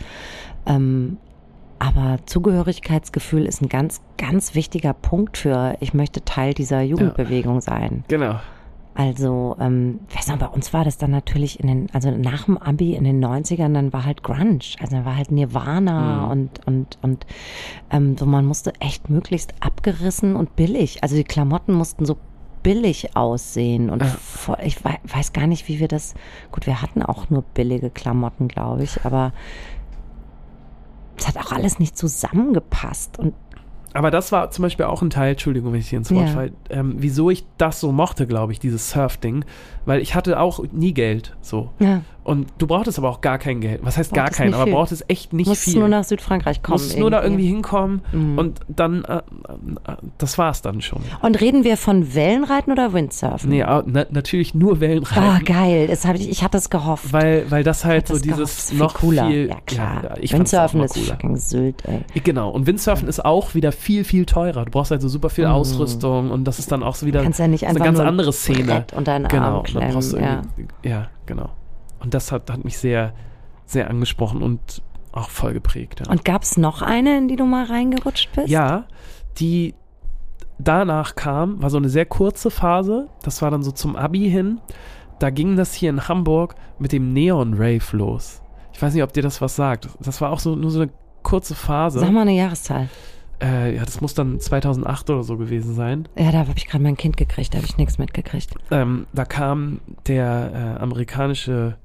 Ähm, 0.67 1.17
aber 1.79 2.19
Zugehörigkeitsgefühl 2.27 3.47
ist 3.47 3.63
ein 3.63 3.71
ganz, 3.71 4.03
ganz 4.19 4.55
wichtiger 4.55 4.93
Punkt 4.93 5.39
für, 5.39 5.77
ich 5.81 5.95
möchte 5.95 6.23
Teil 6.25 6.53
dieser 6.55 6.83
Jugendbewegung 6.83 7.61
sein. 7.63 8.05
genau. 8.09 8.41
Also, 8.97 9.57
ähm, 9.61 10.01
weiß 10.15 10.29
noch, 10.29 10.39
bei 10.39 10.47
uns 10.49 10.73
war 10.73 10.83
das 10.85 10.97
dann 10.97 11.11
natürlich 11.11 11.61
in 11.61 11.67
den, 11.67 11.87
also 11.93 12.11
nach 12.11 12.45
dem 12.47 12.57
Abi 12.57 12.95
in 12.95 13.05
den 13.05 13.23
90ern, 13.23 13.75
dann 13.75 13.93
war 13.93 14.05
halt 14.07 14.23
Grunge. 14.23 14.61
Also 14.81 14.97
dann 14.97 15.05
war 15.05 15.17
halt 15.17 15.31
Nirvana 15.31 16.25
Mhm. 16.25 16.31
und, 16.31 16.67
und, 16.67 16.99
und 17.03 17.27
ähm, 17.91 18.17
so 18.17 18.25
man 18.25 18.47
musste 18.47 18.73
echt 18.81 19.11
möglichst 19.11 19.53
abgerissen 19.61 20.35
und 20.35 20.57
billig. 20.57 21.03
Also 21.03 21.15
die 21.15 21.25
Klamotten 21.25 21.75
mussten 21.75 22.07
so 22.07 22.17
billig 22.63 23.15
aussehen. 23.17 23.91
Und 23.91 24.03
vor, 24.05 24.59
ich 24.63 24.83
wei- 24.85 24.99
weiß 25.05 25.33
gar 25.35 25.47
nicht, 25.47 25.69
wie 25.69 25.79
wir 25.79 25.89
das. 25.89 26.15
Gut, 26.51 26.67
wir 26.67 26.81
hatten 26.81 27.03
auch 27.03 27.29
nur 27.29 27.43
billige 27.43 27.91
Klamotten, 27.91 28.49
glaube 28.49 28.83
ich, 28.85 29.05
aber 29.05 29.33
es 31.19 31.29
hat 31.29 31.37
auch 31.39 31.53
alles 31.53 31.79
nicht 31.79 31.97
zusammengepasst. 31.97 33.19
Und 33.19 33.35
Aber 33.97 34.11
das 34.11 34.31
war 34.31 34.51
zum 34.51 34.63
Beispiel 34.63 34.85
auch 34.87 35.01
ein 35.03 35.11
Teil, 35.11 35.33
Entschuldigung, 35.33 35.73
wenn 35.73 35.81
ich 35.81 35.89
hier 35.89 35.99
ins 35.99 36.11
Wort 36.13 36.27
Ja. 36.29 36.33
falle, 36.35 36.53
ähm, 36.71 36.97
wieso 36.99 37.31
ich 37.31 37.45
das 37.57 37.81
so 37.81 37.93
mochte, 37.93 38.27
glaube 38.27 38.53
ich, 38.53 38.59
dieses 38.61 38.91
Surf-Ding. 38.91 39.45
Weil 39.87 40.01
ich 40.01 40.15
hatte 40.15 40.39
auch 40.39 40.63
nie 40.73 40.93
Geld, 40.93 41.35
so. 41.41 41.71
ja, 41.79 42.03
Und 42.27 42.49
du 42.59 42.67
brauchtest 42.67 42.99
aber 42.99 43.09
auch 43.09 43.21
gar 43.21 43.39
kein 43.39 43.61
Geld. 43.61 43.81
Was 43.85 43.97
heißt 43.97 44.13
gar 44.13 44.31
kein, 44.31 44.53
aber 44.53 44.65
viel. 44.65 44.73
brauchtest 44.73 45.05
echt 45.09 45.33
nicht 45.33 45.47
musstest 45.47 45.71
viel. 45.73 45.79
nur 45.81 45.89
nach 45.89 46.03
Südfrankreich 46.05 46.63
kommen. 46.63 46.75
musstest 46.75 46.99
nur 46.99 47.11
da 47.11 47.23
irgendwie 47.23 47.45
irgendwie. 47.45 47.55
hinkommen 47.55 48.03
Mhm. 48.13 48.39
und 48.39 48.61
dann, 48.69 49.05
äh, 49.05 49.17
äh, 49.19 49.21
das 50.19 50.37
war's 50.37 50.61
dann 50.61 50.81
schon. 50.83 51.01
Und 51.23 51.41
reden 51.41 51.63
wir 51.65 51.77
von 51.77 52.15
Wellenreiten 52.15 52.73
oder 52.73 52.93
Windsurfen? 52.93 53.49
Nee, 53.51 53.65
na, 53.65 54.07
natürlich 54.11 54.55
nur 54.55 54.77
Ah, 54.77 54.81
Wellenreiten. 54.81 55.45
geil. 55.45 55.87
Das 55.87 56.05
hab 56.05 56.17
ich, 56.17 56.29
ich 56.29 56.43
hatte 56.43 56.59
es 56.59 56.69
gehofft. 56.69 57.13
Weil, 57.13 57.51
weil 57.51 57.63
das 57.63 57.85
halt 57.85 58.09
hatte 58.11 58.15
so 58.15 58.17
es 58.17 58.23
dieses. 58.23 58.71
Viel 58.71 58.79
noch 58.79 58.95
cooler. 58.95 59.29
viel. 59.29 59.49
ja, 59.49 59.57
klar. 59.65 60.05
Ja, 60.05 60.15
ich 60.21 60.33
Windsurfen 60.33 60.83
ist 60.83 60.99
fucking 60.99 61.37
Sylt, 61.37 61.85
ey. 61.87 62.01
Genau. 62.25 62.51
Und 62.51 62.67
Windsurfen 62.67 63.07
ist 63.09 63.25
auch 63.25 63.55
wieder 63.55 63.71
viel, 63.73 64.03
viel 64.05 64.27
teurer. 64.27 64.65
Du 64.65 64.71
brauchst 64.73 64.91
halt 64.91 65.01
so 65.01 65.09
super 65.09 65.31
viel 65.31 65.47
Ausrüstung 65.47 66.31
und 66.31 66.45
das 66.45 66.59
ist 66.59 66.73
dann 66.73 66.83
auch 66.83 66.97
so 66.97 67.07
wieder 67.07 67.23
ja 67.23 67.47
nicht 67.49 67.63
das 67.63 67.71
eine 67.71 67.79
ganz 67.79 68.01
andere 68.01 68.33
Szene. 68.33 68.85
Unter 68.97 69.19
den 69.19 69.29
Genau. 69.29 69.45
Arm 69.45 69.59
Und 69.61 69.75
dann 69.77 69.93
brauchst 69.93 70.13
du 70.13 70.17
klemmen. 70.17 70.33
Ja. 70.35 70.43
irgendwie, 70.57 70.89
ja. 70.89 71.09
genau. 71.27 71.51
Und 72.01 72.15
das 72.15 72.33
hat, 72.33 72.51
hat 72.51 72.65
mich 72.65 72.79
sehr, 72.79 73.13
sehr 73.65 73.91
angesprochen 73.91 74.43
und 74.43 74.83
auch 75.13 75.31
voll 75.31 75.55
geprägt. 75.55 76.03
Ja. 76.05 76.11
Und 76.11 76.25
gab 76.25 76.43
es 76.43 76.57
noch 76.57 76.83
eine, 76.83 77.17
in 77.19 77.29
die 77.29 77.37
du 77.37 77.45
mal 77.47 77.65
reingerutscht 77.65 78.31
bist? 78.35 78.49
Ja, 78.49 78.85
die 79.39 79.75
danach 80.59 81.15
kam, 81.17 81.63
war 81.63 81.71
so 81.71 81.79
eine 81.79 81.89
sehr 81.89 82.07
kurze 82.07 82.51
Phase. 82.51 83.09
Das 83.23 83.43
war 83.43 83.51
dann 83.51 83.63
so 83.63 83.73
zum 83.73 83.97
Abi 83.97 84.31
hin. 84.31 84.61
Da 85.19 85.31
ging 85.31 85.57
das 85.57 85.73
hier 85.75 85.91
in 85.91 86.09
Hamburg 86.09 86.55
mit 86.79 86.93
dem 86.93 87.13
Neon 87.13 87.55
Rave 87.55 87.85
los. 87.93 88.43
Ich 88.73 88.83
weiß 88.83 88.93
nicht, 88.93 89.03
ob 89.03 89.13
dir 89.13 89.23
das 89.23 89.41
was 89.41 89.57
sagt. 89.57 89.89
Das 90.01 90.21
war 90.21 90.31
auch 90.31 90.39
so 90.39 90.55
nur 90.55 90.71
so 90.71 90.81
eine 90.81 90.91
kurze 91.23 91.55
Phase. 91.55 92.01
Sag 92.01 92.13
mal 92.13 92.23
eine 92.23 92.37
Jahreszahl. 92.37 92.89
Äh, 93.43 93.77
ja, 93.77 93.85
das 93.85 94.01
muss 94.01 94.15
dann 94.15 94.41
2008 94.41 95.11
oder 95.11 95.23
so 95.23 95.37
gewesen 95.37 95.75
sein. 95.75 96.09
Ja, 96.17 96.31
da 96.33 96.39
habe 96.39 96.53
ich 96.57 96.67
gerade 96.67 96.83
mein 96.83 96.97
Kind 96.97 97.17
gekriegt, 97.17 97.53
da 97.53 97.59
habe 97.59 97.67
ich 97.67 97.77
nichts 97.77 97.99
mitgekriegt. 97.99 98.55
Ähm, 98.71 99.07
da 99.13 99.25
kam 99.25 99.81
der 100.07 100.77
äh, 100.79 100.83
amerikanische 100.83 101.77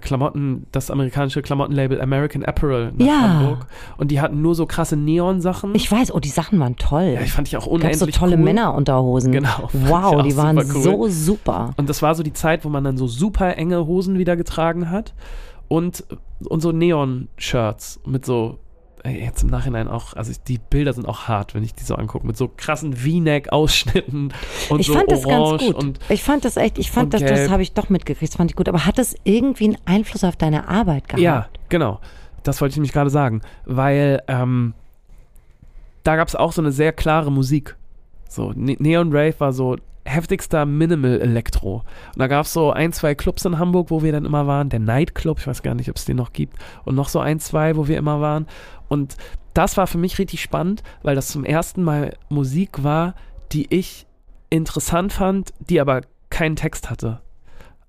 Klamotten, 0.00 0.66
das 0.72 0.90
amerikanische 0.90 1.40
Klamottenlabel 1.42 2.00
American 2.00 2.44
Apparel 2.44 2.92
nach 2.96 3.06
Ja. 3.06 3.20
Hamburg. 3.22 3.66
Und 3.96 4.10
die 4.10 4.20
hatten 4.20 4.42
nur 4.42 4.54
so 4.54 4.66
krasse 4.66 4.96
Neon-Sachen. 4.96 5.74
Ich 5.74 5.90
weiß, 5.90 6.12
oh, 6.14 6.20
die 6.20 6.28
Sachen 6.28 6.60
waren 6.60 6.76
toll. 6.76 7.12
ja, 7.14 7.20
ich 7.22 7.32
fand 7.32 7.50
die 7.50 7.56
auch 7.56 7.64
Gab 7.64 7.72
unendlich 7.72 7.98
so 7.98 8.06
tolle 8.06 8.36
cool. 8.36 8.42
Männerunterhosen. 8.44 9.32
Genau, 9.32 9.68
Wow, 9.72 10.22
die 10.22 10.36
waren 10.36 10.58
cool. 10.58 10.64
so 10.82 11.08
super. 11.08 11.70
Und 11.76 11.88
das 11.88 12.02
war 12.02 12.14
so 12.14 12.22
die 12.22 12.32
Zeit, 12.34 12.64
wo 12.64 12.68
man 12.68 12.84
dann 12.84 12.96
so 12.96 13.06
super 13.06 13.56
enge 13.56 13.86
Hosen 13.86 14.18
wieder 14.18 14.36
getragen 14.36 14.90
hat 14.90 15.14
und, 15.68 16.04
und 16.44 16.60
so 16.60 16.72
Neon-Shirts 16.72 18.00
mit 18.06 18.24
so, 18.26 18.58
jetzt 19.04 19.42
im 19.42 19.48
Nachhinein 19.50 19.88
auch, 19.88 20.14
also 20.14 20.32
die 20.46 20.58
Bilder 20.58 20.92
sind 20.92 21.06
auch 21.06 21.28
hart, 21.28 21.54
wenn 21.54 21.62
ich 21.62 21.74
die 21.74 21.84
so 21.84 21.94
angucke, 21.94 22.26
mit 22.26 22.36
so 22.36 22.48
krassen 22.48 22.94
V-Neck-Ausschnitten 22.94 24.32
und 24.68 24.80
ich 24.80 24.86
so 24.86 24.94
fand 24.94 25.10
das 25.10 25.24
orange 25.24 25.50
ganz 25.58 25.62
gut. 25.74 25.74
und 25.84 25.98
ich 26.08 26.22
fand 26.22 26.44
das 26.44 26.56
echt, 26.56 26.78
ich 26.78 26.90
fand 26.90 27.14
das, 27.14 27.20
das 27.22 27.30
gelb. 27.30 27.50
habe 27.50 27.62
ich 27.62 27.72
doch 27.72 27.88
mitgekriegt, 27.88 28.32
das 28.32 28.36
fand 28.36 28.50
ich 28.50 28.56
gut. 28.56 28.68
Aber 28.68 28.86
hat 28.86 28.98
das 28.98 29.14
irgendwie 29.24 29.64
einen 29.64 29.78
Einfluss 29.84 30.24
auf 30.24 30.36
deine 30.36 30.68
Arbeit 30.68 31.08
gehabt? 31.08 31.22
Ja, 31.22 31.48
genau. 31.68 32.00
Das 32.42 32.60
wollte 32.60 32.72
ich 32.72 32.76
nämlich 32.76 32.92
gerade 32.92 33.10
sagen, 33.10 33.42
weil 33.66 34.22
ähm, 34.28 34.74
da 36.02 36.16
gab 36.16 36.28
es 36.28 36.34
auch 36.36 36.52
so 36.52 36.62
eine 36.62 36.72
sehr 36.72 36.92
klare 36.92 37.30
Musik. 37.30 37.76
So, 38.28 38.52
Ne- 38.54 38.76
Neon 38.78 39.10
Rave 39.12 39.34
war 39.38 39.52
so 39.52 39.76
heftigster 40.04 40.64
Minimal 40.64 41.20
Elektro. 41.20 41.84
Und 42.14 42.18
da 42.18 42.26
gab 42.26 42.46
es 42.46 42.52
so 42.52 42.72
ein, 42.72 42.92
zwei 42.92 43.14
Clubs 43.14 43.44
in 43.44 43.58
Hamburg, 43.58 43.90
wo 43.90 44.02
wir 44.02 44.12
dann 44.12 44.24
immer 44.24 44.46
waren. 44.46 44.70
Der 44.70 44.80
Night 44.80 45.14
Club, 45.14 45.38
ich 45.38 45.46
weiß 45.46 45.62
gar 45.62 45.74
nicht, 45.74 45.90
ob 45.90 45.96
es 45.96 46.06
den 46.06 46.16
noch 46.16 46.32
gibt. 46.32 46.56
Und 46.84 46.94
noch 46.94 47.08
so 47.08 47.20
ein, 47.20 47.38
zwei, 47.38 47.76
wo 47.76 47.86
wir 47.86 47.98
immer 47.98 48.20
waren. 48.20 48.46
Und 48.90 49.16
das 49.54 49.76
war 49.76 49.86
für 49.86 49.98
mich 49.98 50.18
richtig 50.18 50.42
spannend, 50.42 50.82
weil 51.02 51.14
das 51.14 51.28
zum 51.28 51.44
ersten 51.44 51.82
Mal 51.82 52.16
Musik 52.28 52.82
war, 52.82 53.14
die 53.52 53.72
ich 53.72 54.06
interessant 54.50 55.12
fand, 55.12 55.54
die 55.60 55.80
aber 55.80 56.02
keinen 56.28 56.56
Text 56.56 56.90
hatte. 56.90 57.20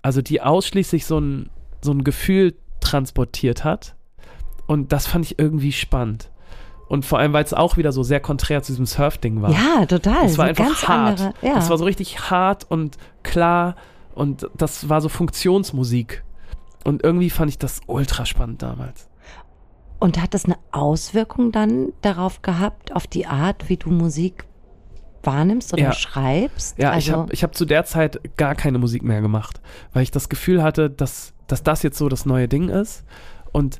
Also 0.00 0.22
die 0.22 0.40
ausschließlich 0.40 1.04
so 1.04 1.18
ein, 1.18 1.50
so 1.82 1.90
ein 1.92 2.04
Gefühl 2.04 2.54
transportiert 2.80 3.64
hat. 3.64 3.96
Und 4.66 4.92
das 4.92 5.08
fand 5.08 5.24
ich 5.24 5.40
irgendwie 5.40 5.72
spannend. 5.72 6.30
Und 6.88 7.04
vor 7.04 7.18
allem, 7.18 7.32
weil 7.32 7.44
es 7.44 7.52
auch 7.52 7.76
wieder 7.76 7.90
so 7.90 8.04
sehr 8.04 8.20
konträr 8.20 8.62
zu 8.62 8.70
diesem 8.70 8.86
Surf-Ding 8.86 9.42
war. 9.42 9.50
Ja, 9.50 9.86
total. 9.86 10.24
Es 10.24 10.38
war 10.38 10.46
einfach 10.46 10.66
ganz 10.66 10.86
hart. 10.86 11.20
andere. 11.20 11.34
Ja. 11.42 11.58
Es 11.58 11.68
war 11.68 11.78
so 11.78 11.84
richtig 11.84 12.30
hart 12.30 12.70
und 12.70 12.96
klar 13.24 13.74
und 14.14 14.48
das 14.56 14.88
war 14.88 15.00
so 15.00 15.08
Funktionsmusik. 15.08 16.22
Und 16.84 17.02
irgendwie 17.02 17.30
fand 17.30 17.50
ich 17.50 17.58
das 17.58 17.80
ultra 17.86 18.24
spannend 18.24 18.62
damals. 18.62 19.08
Und 20.02 20.20
hat 20.20 20.34
das 20.34 20.44
eine 20.46 20.56
Auswirkung 20.72 21.52
dann 21.52 21.92
darauf 22.02 22.42
gehabt, 22.42 22.92
auf 22.94 23.06
die 23.06 23.26
Art, 23.26 23.68
wie 23.68 23.76
du 23.76 23.90
Musik 23.90 24.44
wahrnimmst 25.22 25.72
oder 25.72 25.82
Ja. 25.84 25.92
schreibst? 25.92 26.76
Ja, 26.78 26.90
ich 26.96 27.08
also, 27.08 27.12
habe 27.22 27.32
ich 27.32 27.44
hab 27.44 27.54
zu 27.54 27.64
der 27.64 27.84
Zeit 27.84 28.20
gar 28.36 28.56
keine 28.56 28.78
Musik 28.78 29.04
mehr 29.04 29.20
gemacht, 29.20 29.60
weil 29.92 30.02
ich 30.02 30.10
das 30.10 30.28
Gefühl 30.28 30.60
hatte, 30.62 30.90
dass, 30.90 31.34
dass 31.46 31.62
das 31.62 31.84
jetzt 31.84 31.98
so 31.98 32.08
das 32.08 32.26
neue 32.26 32.48
Ding 32.48 32.68
ist 32.68 33.04
und, 33.52 33.78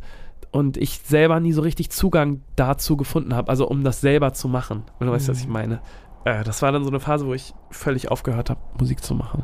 und 0.53 0.77
ich 0.77 1.01
selber 1.05 1.41
nie 1.41 1.53
so 1.53 1.63
richtig 1.63 1.91
Zugang 1.91 2.43
dazu 2.55 2.97
gefunden 2.97 3.35
habe, 3.35 3.49
also 3.51 3.67
um 3.69 3.83
das 3.83 4.01
selber 4.01 4.33
zu 4.33 4.47
machen, 4.47 4.85
wenn 5.01 5.09
du 5.09 5.13
weißt, 5.15 5.29
was 5.29 5.41
ich 5.41 5.47
Mhm. 5.49 5.53
meine. 5.53 5.81
Äh, 6.25 6.45
das 6.45 6.63
war 6.63 6.71
dann 6.71 6.85
so 6.85 6.91
eine 6.91 7.01
Phase, 7.01 7.27
wo 7.27 7.35
ich 7.35 7.53
völlig 7.71 8.13
aufgehört 8.13 8.49
habe, 8.49 8.61
Musik 8.79 9.03
zu 9.03 9.15
machen. 9.17 9.43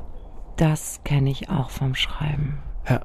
das 0.56 1.00
kenne 1.04 1.30
ich 1.30 1.50
auch 1.50 1.70
vom 1.70 1.94
Schreiben. 1.96 2.58
Ja. 2.88 3.00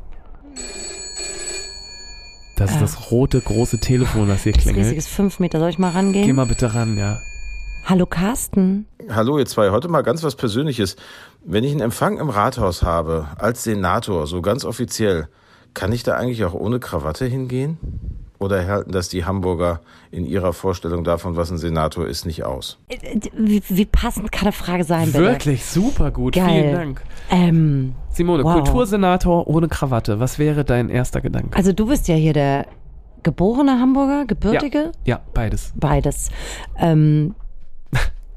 Das 2.55 2.71
ist 2.71 2.77
Ah. 2.77 2.81
das 2.81 3.11
rote, 3.11 3.41
große 3.41 3.79
Telefon, 3.79 4.27
das 4.27 4.43
hier 4.43 4.53
Das 4.53 4.61
klingelt. 4.63 4.83
riesige 4.85 4.97
ist 4.99 5.07
fünf 5.09 5.39
Meter. 5.39 5.59
Soll 5.59 5.69
ich 5.69 5.79
mal 5.79 5.89
rangehen? 5.91 6.25
Geh 6.25 6.33
mal 6.33 6.45
bitte 6.45 6.73
ran, 6.75 6.97
ja. 6.97 7.19
Hallo 7.85 8.05
Carsten. 8.05 8.85
Hallo 9.09 9.37
ihr 9.39 9.45
zwei, 9.45 9.71
heute 9.71 9.87
mal 9.89 10.03
ganz 10.03 10.23
was 10.23 10.35
Persönliches. 10.35 10.95
Wenn 11.43 11.63
ich 11.63 11.71
einen 11.71 11.81
Empfang 11.81 12.17
im 12.19 12.29
Rathaus 12.29 12.81
habe, 12.83 13.27
als 13.37 13.63
Senator, 13.63 14.25
so 14.27 14.41
ganz 14.41 14.63
offiziell, 14.63 15.27
kann 15.73 15.91
ich 15.91 16.03
da 16.03 16.13
eigentlich 16.15 16.45
auch 16.45 16.53
ohne 16.53 16.79
Krawatte 16.79 17.25
hingehen? 17.25 17.77
Oder 18.43 18.67
halten 18.67 18.91
das 18.91 19.09
die 19.09 19.25
Hamburger 19.25 19.79
in 20.11 20.25
ihrer 20.25 20.53
Vorstellung 20.53 21.03
davon, 21.03 21.35
was 21.35 21.49
ein 21.51 21.57
Senator 21.57 22.05
ist, 22.07 22.25
nicht 22.25 22.43
aus? 22.43 22.77
Äh, 22.89 23.19
Wie, 23.37 23.61
wie 23.69 23.85
passend 23.85 24.31
kann 24.31 24.43
eine 24.47 24.51
Frage 24.51 24.83
sein, 24.83 25.05
bitte? 25.07 25.19
Wirklich 25.19 25.65
super 25.65 26.11
gut. 26.11 26.35
Geil. 26.35 26.47
Vielen 26.61 26.71
Dank. 26.73 27.01
Ähm, 27.31 27.95
Simone, 28.09 28.43
Wow. 28.43 28.53
Kultursenator 28.55 29.47
ohne 29.47 29.67
Krawatte. 29.67 30.19
Was 30.19 30.37
wäre 30.39 30.63
dein 30.65 30.89
erster 30.89 31.21
Gedanke? 31.21 31.55
also 31.57 31.71
du 31.73 31.87
bist 31.87 32.07
ja 32.07 32.15
hier 32.15 32.33
der 32.33 32.67
geborene 33.23 33.79
Hamburger, 33.79 34.25
gebürtige, 34.25 34.91
Ja, 35.05 35.21
beides. 35.33 35.71
beides. 35.75 36.29
Ähm, 36.77 37.35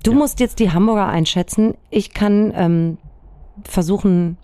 du 0.05 0.13
musst 0.15 0.39
jetzt 0.41 0.61
die 0.61 0.71
Hamburger 0.71 1.09
einschätzen. 1.09 1.75
Ich 1.91 2.15
kann 2.15 2.53
ähm, 2.55 2.99
versuchen, 3.65 4.37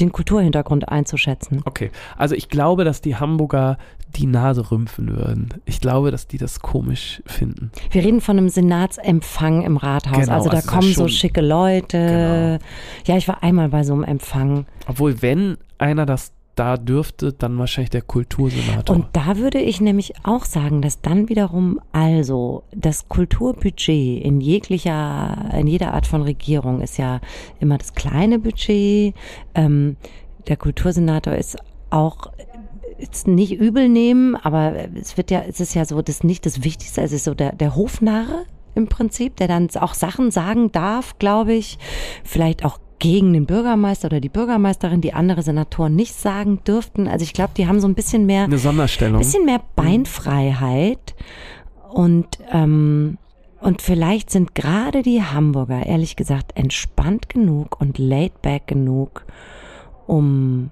den 0.00 0.12
Kulturhintergrund 0.12 0.88
einzuschätzen. 0.88 1.62
Okay. 1.64 1.90
Also 2.16 2.34
ich 2.34 2.48
glaube, 2.48 2.84
dass 2.84 3.00
die 3.00 3.16
Hamburger 3.16 3.78
die 4.16 4.26
Nase 4.26 4.70
rümpfen 4.70 5.16
würden. 5.16 5.48
Ich 5.64 5.80
glaube, 5.80 6.10
dass 6.10 6.28
die 6.28 6.38
das 6.38 6.60
komisch 6.60 7.22
finden. 7.26 7.72
Wir 7.90 8.04
reden 8.04 8.20
von 8.20 8.38
einem 8.38 8.48
Senatsempfang 8.48 9.62
im 9.62 9.76
Rathaus. 9.76 10.20
Genau, 10.20 10.32
also 10.32 10.50
da 10.50 10.56
also 10.56 10.70
kommen 10.70 10.92
so 10.92 11.08
schicke 11.08 11.40
Leute. 11.40 12.60
Ja, 13.06 13.16
ich 13.16 13.26
war 13.26 13.42
einmal 13.42 13.70
bei 13.70 13.82
so 13.82 13.92
einem 13.92 14.04
Empfang. 14.04 14.66
Obwohl, 14.86 15.20
wenn 15.22 15.56
einer 15.78 16.06
das 16.06 16.32
da 16.54 16.76
dürfte 16.76 17.32
dann 17.32 17.58
wahrscheinlich 17.58 17.90
der 17.90 18.02
Kultursenator. 18.02 18.94
Und 18.94 19.06
da 19.12 19.36
würde 19.36 19.60
ich 19.60 19.80
nämlich 19.80 20.14
auch 20.22 20.44
sagen, 20.44 20.82
dass 20.82 21.00
dann 21.00 21.28
wiederum 21.28 21.80
also 21.92 22.64
das 22.74 23.08
Kulturbudget 23.08 24.22
in 24.24 24.40
jeglicher, 24.40 25.50
in 25.52 25.66
jeder 25.66 25.94
Art 25.94 26.06
von 26.06 26.22
Regierung 26.22 26.80
ist 26.80 26.98
ja 26.98 27.20
immer 27.60 27.78
das 27.78 27.94
kleine 27.94 28.38
Budget. 28.38 29.14
Ähm, 29.54 29.96
der 30.46 30.56
Kultursenator 30.56 31.34
ist 31.34 31.56
auch 31.90 32.32
jetzt 32.98 33.26
nicht 33.26 33.52
übel 33.52 33.88
nehmen, 33.88 34.36
aber 34.36 34.74
es 34.94 35.16
wird 35.16 35.30
ja, 35.30 35.42
es 35.48 35.60
ist 35.60 35.74
ja 35.74 35.84
so, 35.84 36.00
das 36.02 36.22
nicht 36.22 36.46
das 36.46 36.62
Wichtigste, 36.62 37.02
es 37.02 37.12
ist 37.12 37.24
so 37.24 37.34
der, 37.34 37.54
der 37.54 37.74
Hofnarre 37.74 38.44
im 38.74 38.88
Prinzip, 38.88 39.36
der 39.36 39.48
dann 39.48 39.68
auch 39.76 39.94
Sachen 39.94 40.30
sagen 40.30 40.72
darf, 40.72 41.18
glaube 41.18 41.54
ich, 41.54 41.78
vielleicht 42.24 42.64
auch 42.64 42.78
gegen 43.04 43.34
den 43.34 43.44
Bürgermeister 43.44 44.06
oder 44.06 44.18
die 44.18 44.30
Bürgermeisterin, 44.30 45.02
die 45.02 45.12
andere 45.12 45.42
Senatoren 45.42 45.94
nicht 45.94 46.14
sagen 46.14 46.60
dürften. 46.66 47.06
Also 47.06 47.22
ich 47.22 47.34
glaube, 47.34 47.50
die 47.54 47.66
haben 47.66 47.78
so 47.78 47.86
ein 47.86 47.94
bisschen 47.94 48.24
mehr, 48.24 48.44
Eine 48.44 48.56
Sonderstellung. 48.56 49.18
bisschen 49.18 49.44
mehr 49.44 49.60
Beinfreiheit 49.76 51.14
und 51.92 52.38
ähm, 52.50 53.18
und 53.60 53.82
vielleicht 53.82 54.30
sind 54.30 54.54
gerade 54.54 55.02
die 55.02 55.22
Hamburger, 55.22 55.84
ehrlich 55.84 56.16
gesagt, 56.16 56.52
entspannt 56.56 57.28
genug 57.28 57.78
und 57.78 57.98
laid 57.98 58.40
back 58.40 58.66
genug, 58.68 59.26
um 60.06 60.70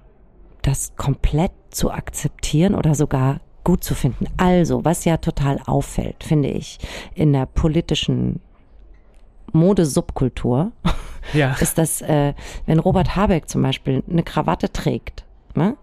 das 0.63 0.95
komplett 0.95 1.51
zu 1.69 1.91
akzeptieren 1.91 2.73
oder 2.73 2.95
sogar 2.95 3.41
gut 3.63 3.83
zu 3.83 3.93
finden. 3.93 4.25
Also, 4.37 4.83
was 4.85 5.05
ja 5.05 5.17
total 5.17 5.59
auffällt, 5.67 6.23
finde 6.23 6.49
ich, 6.49 6.79
in 7.13 7.31
der 7.31 7.45
politischen 7.45 8.39
Modesubkultur, 9.53 10.71
ja. 11.33 11.55
ist, 11.59 11.77
dass 11.77 12.01
äh, 12.01 12.33
wenn 12.65 12.79
Robert 12.79 13.15
Habeck 13.15 13.49
zum 13.49 13.61
Beispiel 13.61 14.03
eine 14.09 14.23
Krawatte 14.23 14.71
trägt, 14.71 15.23
ne? 15.55 15.77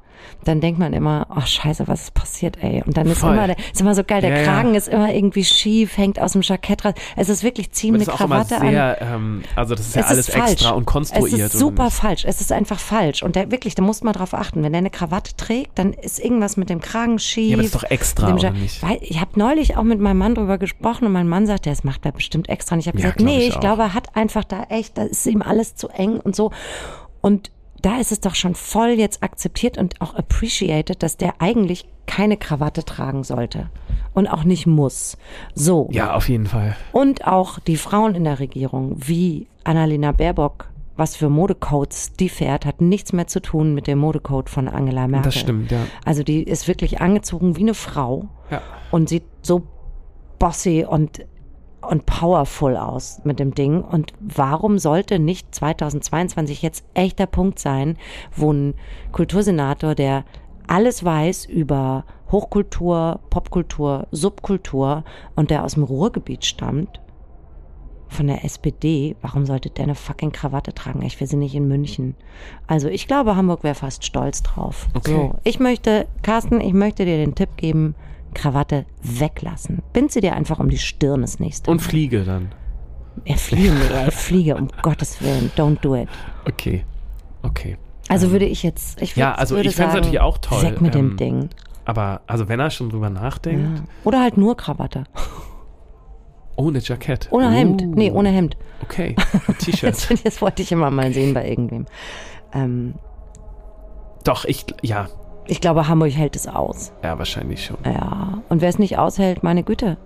Dann 0.45 0.61
denkt 0.61 0.79
man 0.79 0.93
immer, 0.93 1.27
ach 1.29 1.47
scheiße, 1.47 1.87
was 1.89 2.03
ist 2.05 2.15
passiert, 2.15 2.57
ey? 2.63 2.83
Und 2.87 2.97
dann 2.97 3.07
ist 3.07 3.19
Voll. 3.19 3.35
immer, 3.35 3.47
der, 3.47 3.57
ist 3.59 3.81
immer 3.81 3.95
so 3.95 4.03
geil, 4.05 4.21
der 4.23 4.31
Ja, 4.31 4.37
ja. 4.39 4.45
Kragen 4.45 4.75
ist 4.75 4.89
immer 4.89 5.13
irgendwie 5.13 5.45
schief, 5.45 5.97
hängt 5.99 6.19
aus 6.19 6.33
dem 6.33 6.43
Jackett 6.43 6.85
raus. 6.85 6.95
Es 7.17 7.29
ist 7.29 7.43
wirklich, 7.43 7.71
Das 7.71 7.85
eine 7.85 8.05
Krawatte 8.05 8.57
an. 8.61 8.71
sehr, 8.71 8.99
ähm, 9.03 9.43
also 9.57 9.75
das 9.75 9.89
ist 9.89 9.97
ja 9.97 10.03
Es 10.03 10.07
alles 10.09 10.29
ist 10.29 10.35
extra 10.37 10.71
und 10.71 10.87
konstruiert. 10.87 11.33
Es 11.41 11.55
ist 11.55 11.61
super 11.61 11.91
falsch. 11.91 12.25
Es 12.25 12.41
ist 12.41 12.53
einfach 12.53 12.79
falsch. 12.79 13.23
Und 13.23 13.37
der, 13.37 13.51
wirklich, 13.51 13.75
da 13.75 13.83
muss 13.83 14.03
man 14.03 14.13
drauf 14.15 14.33
achten. 14.35 14.63
Wenn 14.63 14.73
der 14.73 14.79
eine 14.79 14.91
Krawatte 14.91 15.37
trägt, 15.37 15.79
dann 15.79 15.93
ist 15.93 16.19
irgendwas 16.19 16.57
mit 16.57 16.71
dem 16.71 16.81
Kragen 16.81 17.19
schief. 17.19 17.51
Ja, 17.51 17.55
aber 17.57 17.63
das 17.63 17.75
ist 17.75 17.83
doch 17.83 17.91
extra, 17.91 18.33
oder 18.33 18.43
Ja- 18.45 18.51
nicht? 18.51 18.83
Weil 18.83 18.99
ich 19.03 19.21
habe 19.21 19.33
neulich 19.39 19.77
auch 19.77 19.83
mit 19.83 20.01
meinem 20.01 20.19
Mann 20.19 20.35
drüber 20.35 20.57
gesprochen 20.59 21.05
und 21.07 21.13
mein 21.13 21.29
Mann 21.29 21.47
sagte, 21.47 21.71
das 21.71 21.85
macht 21.85 22.05
er 22.07 22.13
bestimmt 22.13 22.49
extra. 22.49 22.75
Und 22.75 22.81
ich 22.81 22.89
habe 22.89 22.99
Ja, 22.99 23.03
gesagt, 23.05 23.19
glaub 23.19 23.29
nee, 23.29 23.39
ich 23.43 23.49
ich, 23.51 23.61
glaube, 23.61 23.83
er 23.83 23.95
hat 23.95 24.17
einfach 24.17 24.45
da 24.45 24.65
echt, 24.71 24.97
da 24.97 25.03
ist 25.03 25.27
ihm 25.27 25.43
alles 25.43 25.75
zu 25.75 25.89
eng 25.89 26.19
und 26.19 26.35
so. 26.35 26.51
Und 27.21 27.51
da 27.83 27.99
ist 27.99 28.12
es 28.12 28.21
doch 28.21 28.35
schon 28.35 28.55
voll 28.55 28.90
jetzt 28.90 29.23
akzeptiert 29.23 29.79
und 29.79 30.01
auch 30.01 30.14
appreciated, 30.14 31.03
dass 31.03 31.16
der 31.16 31.35
eigentlich 31.40 31.87
keine 32.07 32.37
Krawatte 32.37 32.85
tragen 32.85 33.25
sollte. 33.25 33.71
Und 34.12 34.27
auch 34.27 34.43
nicht 34.43 34.66
muss. 34.66 35.16
So. 35.55 35.88
Ja, 35.93 36.14
auf 36.14 36.29
jeden 36.29 36.47
Fall. 36.47 36.77
Und 36.93 37.27
auch 37.27 37.61
die 37.61 37.77
Frauen 37.77 38.14
in 38.16 38.25
der 38.25 38.40
Regierung, 38.40 38.97
wie 38.97 39.47
Annalena 39.62 40.11
Baerbock, 40.11 40.69
was 40.97 41.14
für 41.14 41.29
Modecodes 41.29 42.14
die 42.14 42.29
fährt, 42.29 42.66
hat 42.66 42.81
nichts 42.81 43.12
mehr 43.12 43.29
zu 43.29 43.40
tun 43.40 43.73
mit 43.73 43.87
dem 43.87 43.99
Modecode 43.99 44.51
von 44.51 44.66
Angela 44.69 45.07
Merkel. 45.07 45.31
Das 45.31 45.38
stimmt, 45.38 45.71
ja. 45.71 45.79
Also 46.05 46.25
die 46.25 46.43
ist 46.43 46.66
wirklich 46.66 47.01
angezogen 47.01 47.57
wie 47.57 47.61
eine 47.62 47.75
Frau 47.75 48.29
Ja. 48.51 48.61
und 48.90 49.09
sieht 49.09 49.23
so 49.43 49.62
bossy 50.40 50.85
und 50.88 51.25
und 51.83 52.07
powerful 52.07 52.77
aus 52.77 53.21
mit 53.25 53.38
dem 53.38 53.55
Ding. 53.55 53.83
Und 53.83 54.12
warum 54.21 54.79
sollte 54.79 55.19
nicht 55.19 55.55
2022 55.55 56.62
jetzt 56.62 56.85
echt 56.95 57.19
der 57.19 57.27
Punkt 57.27 57.59
sein, 57.59 57.97
wo 58.35 58.53
ein 58.53 58.75
Kultursenator, 59.12 59.95
der 59.95 60.25
alles 60.66 61.05
weiß 61.05 61.47
über 61.47 62.05
Hochkultur, 62.31 63.21
Popkultur, 63.31 64.07
Subkultur 64.12 65.05
und 65.35 65.51
der 65.51 65.64
aus 65.64 65.75
dem 65.75 65.83
Ruhrgebiet 65.83 66.45
stammt, 66.45 67.01
von 68.11 68.27
der 68.27 68.45
SPD, 68.45 69.16
warum 69.23 69.47
sollte 69.47 69.71
der 69.71 69.85
eine 69.85 69.95
fucking 69.95 70.33
Krawatte 70.33 70.75
tragen? 70.75 71.03
Ich 71.03 71.21
will 71.21 71.29
sie 71.29 71.37
nicht 71.37 71.55
in 71.55 71.69
München. 71.69 72.16
Also 72.66 72.88
ich 72.88 73.07
glaube, 73.07 73.37
Hamburg 73.37 73.62
wäre 73.62 73.77
fast 73.77 74.05
stolz 74.05 74.43
drauf. 74.43 74.88
Okay. 74.95 75.12
So, 75.12 75.35
ich 75.45 75.61
möchte, 75.61 76.07
Carsten, 76.23 76.61
ich 76.61 76.73
möchte 76.73 77.05
dir 77.05 77.16
den 77.16 77.37
Tipp 77.37 77.57
geben, 77.57 77.95
Krawatte 78.35 78.87
weglassen. 79.03 79.83
Bind 79.93 80.12
sie 80.12 80.21
dir 80.21 80.35
einfach 80.35 80.59
um 80.59 80.69
die 80.69 80.79
Stirn 80.79 81.21
das 81.23 81.38
nächste 81.40 81.71
Und 81.71 81.79
Mal. 81.79 81.88
Fliege 81.88 82.25
dann. 82.25 82.53
Er 83.25 83.37
fliege, 83.37 83.73
er 83.93 84.12
fliege, 84.12 84.57
um 84.57 84.69
Gottes 84.83 85.21
Willen. 85.23 85.51
Don't 85.57 85.81
do 85.81 85.95
it. 85.97 86.09
Okay. 86.47 86.85
Okay. 87.43 87.77
Also 88.09 88.31
würde 88.33 88.47
ich 88.47 88.62
jetzt, 88.62 89.01
ich 89.03 89.14
Ja, 89.16 89.33
würd- 89.33 89.38
also 89.38 89.57
würde 89.57 89.69
ich 89.69 89.77
fänd's 89.77 89.93
sagen, 89.93 90.01
natürlich 90.05 90.21
auch 90.21 90.38
toll, 90.38 90.62
Weg 90.62 90.81
mit 90.81 90.95
dem 90.95 91.11
ähm, 91.12 91.16
Ding. 91.16 91.49
Aber, 91.85 92.21
also 92.27 92.49
wenn 92.49 92.61
er 92.61 92.71
schon 92.71 92.88
drüber 92.90 93.11
nachdenkt, 93.11 93.79
Ja. 93.79 93.85
Oder 94.05 94.21
halt 94.23 94.37
nur 94.37 94.57
Krawatte. 94.57 95.05
ohne 96.57 96.79
Jackett. 96.81 97.29
Ohne 97.31 97.51
Hemd. 97.51 97.83
Uh, 97.83 97.95
Nee, 97.95 98.11
ohne 98.11 98.31
Hemd. 98.31 98.57
Okay. 98.83 99.16
T-Shirt. 99.59 100.09
das 100.25 100.40
wollte 100.43 100.62
ich 100.62 100.73
immer 100.73 100.90
mal 100.90 101.12
sehen 101.12 101.35
bei 101.35 101.49
irgendwem. 101.49 101.87
Ähm, 102.53 102.95
Doch, 104.25 104.45
ich, 104.45 104.66
ja. 104.83 105.09
Ich 105.51 105.61
glaube, 105.61 105.89
Hamburg 105.89 106.13
hält 106.13 106.37
es 106.37 106.47
aus. 106.47 106.93
Ja, 107.03 107.19
wahrscheinlich 107.19 107.65
schon. 107.65 107.77
Ja. 107.85 108.43
Und 108.49 108.61
wer 108.61 108.69
es 108.69 108.79
nicht 108.79 108.99
aushält, 108.99 109.43
meine 109.43 109.63
Güte, 109.63 109.97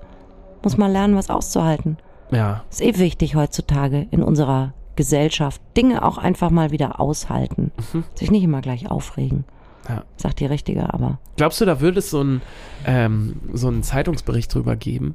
muss 0.63 0.77
mal 0.77 0.91
lernen, 0.91 1.17
was 1.17 1.31
auszuhalten. 1.31 1.99
Ja. 2.31 2.65
Ist 2.71 2.81
eh 2.81 2.99
wichtig 2.99 3.35
heutzutage 3.37 4.07
in 4.11 4.23
unserer 4.23 4.73
Gesellschaft. 4.97 5.61
Dinge 5.77 6.03
auch 6.05 6.19
einfach 6.19 6.51
mal 6.51 6.71
wieder 6.71 6.99
aushalten. 7.01 7.73
Sich 8.15 8.31
nicht 8.31 8.43
immer 8.43 8.61
gleich 8.63 8.91
aufregen. 8.91 9.45
Ja. 9.89 10.05
Sagt 10.17 10.41
die 10.41 10.47
Richtige, 10.47 10.95
aber. 10.95 11.19
Glaubst 11.37 11.61
du, 11.61 11.67
da 11.67 11.81
würde 11.81 11.99
es 11.99 12.09
so 12.11 12.21
einen 12.21 12.41
ähm, 12.87 13.41
so 13.53 13.69
einen 13.69 13.83
Zeitungsbericht 13.83 14.55
drüber 14.55 14.77
geben, 14.77 15.15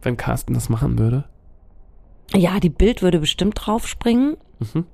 wenn 0.00 0.16
Carsten 0.16 0.54
das 0.54 0.70
machen 0.70 0.98
würde? 0.98 1.24
Ja, 2.34 2.58
die 2.58 2.70
Bild 2.70 3.02
würde 3.02 3.18
bestimmt 3.18 3.54
draufspringen 3.60 4.36
Mhm. 4.60 4.86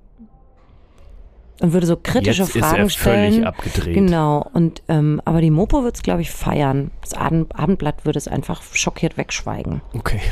Und 1.60 1.72
würde 1.72 1.86
so 1.86 1.96
kritische 1.96 2.42
Jetzt 2.42 2.56
Fragen 2.56 2.86
ist 2.86 2.96
er 2.98 3.02
völlig 3.02 3.34
stellen. 3.34 3.44
abgedreht. 3.46 3.94
Genau. 3.94 4.48
Und 4.52 4.82
ähm, 4.88 5.20
aber 5.24 5.40
die 5.40 5.50
Mopo 5.50 5.82
wird 5.82 5.96
es, 5.96 6.02
glaube 6.02 6.22
ich, 6.22 6.30
feiern. 6.30 6.90
Das 7.00 7.14
Abend, 7.14 7.54
Abendblatt 7.56 8.04
würde 8.04 8.18
es 8.18 8.28
einfach 8.28 8.62
schockiert 8.72 9.16
wegschweigen. 9.16 9.80
Okay. 9.94 10.20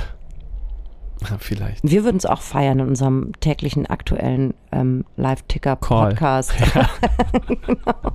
Ja, 1.23 1.39
vielleicht. 1.39 1.81
Wir 1.83 2.05
würden 2.05 2.19
es 2.19 2.27
auch 2.27 2.43
feiern 2.43 2.79
in 2.79 2.89
unserem 2.89 3.33
täglichen 3.41 3.87
aktuellen 3.87 4.53
ähm. 4.71 5.07
Live-Ticker-Podcast. 5.17 6.53
genau. 7.49 8.12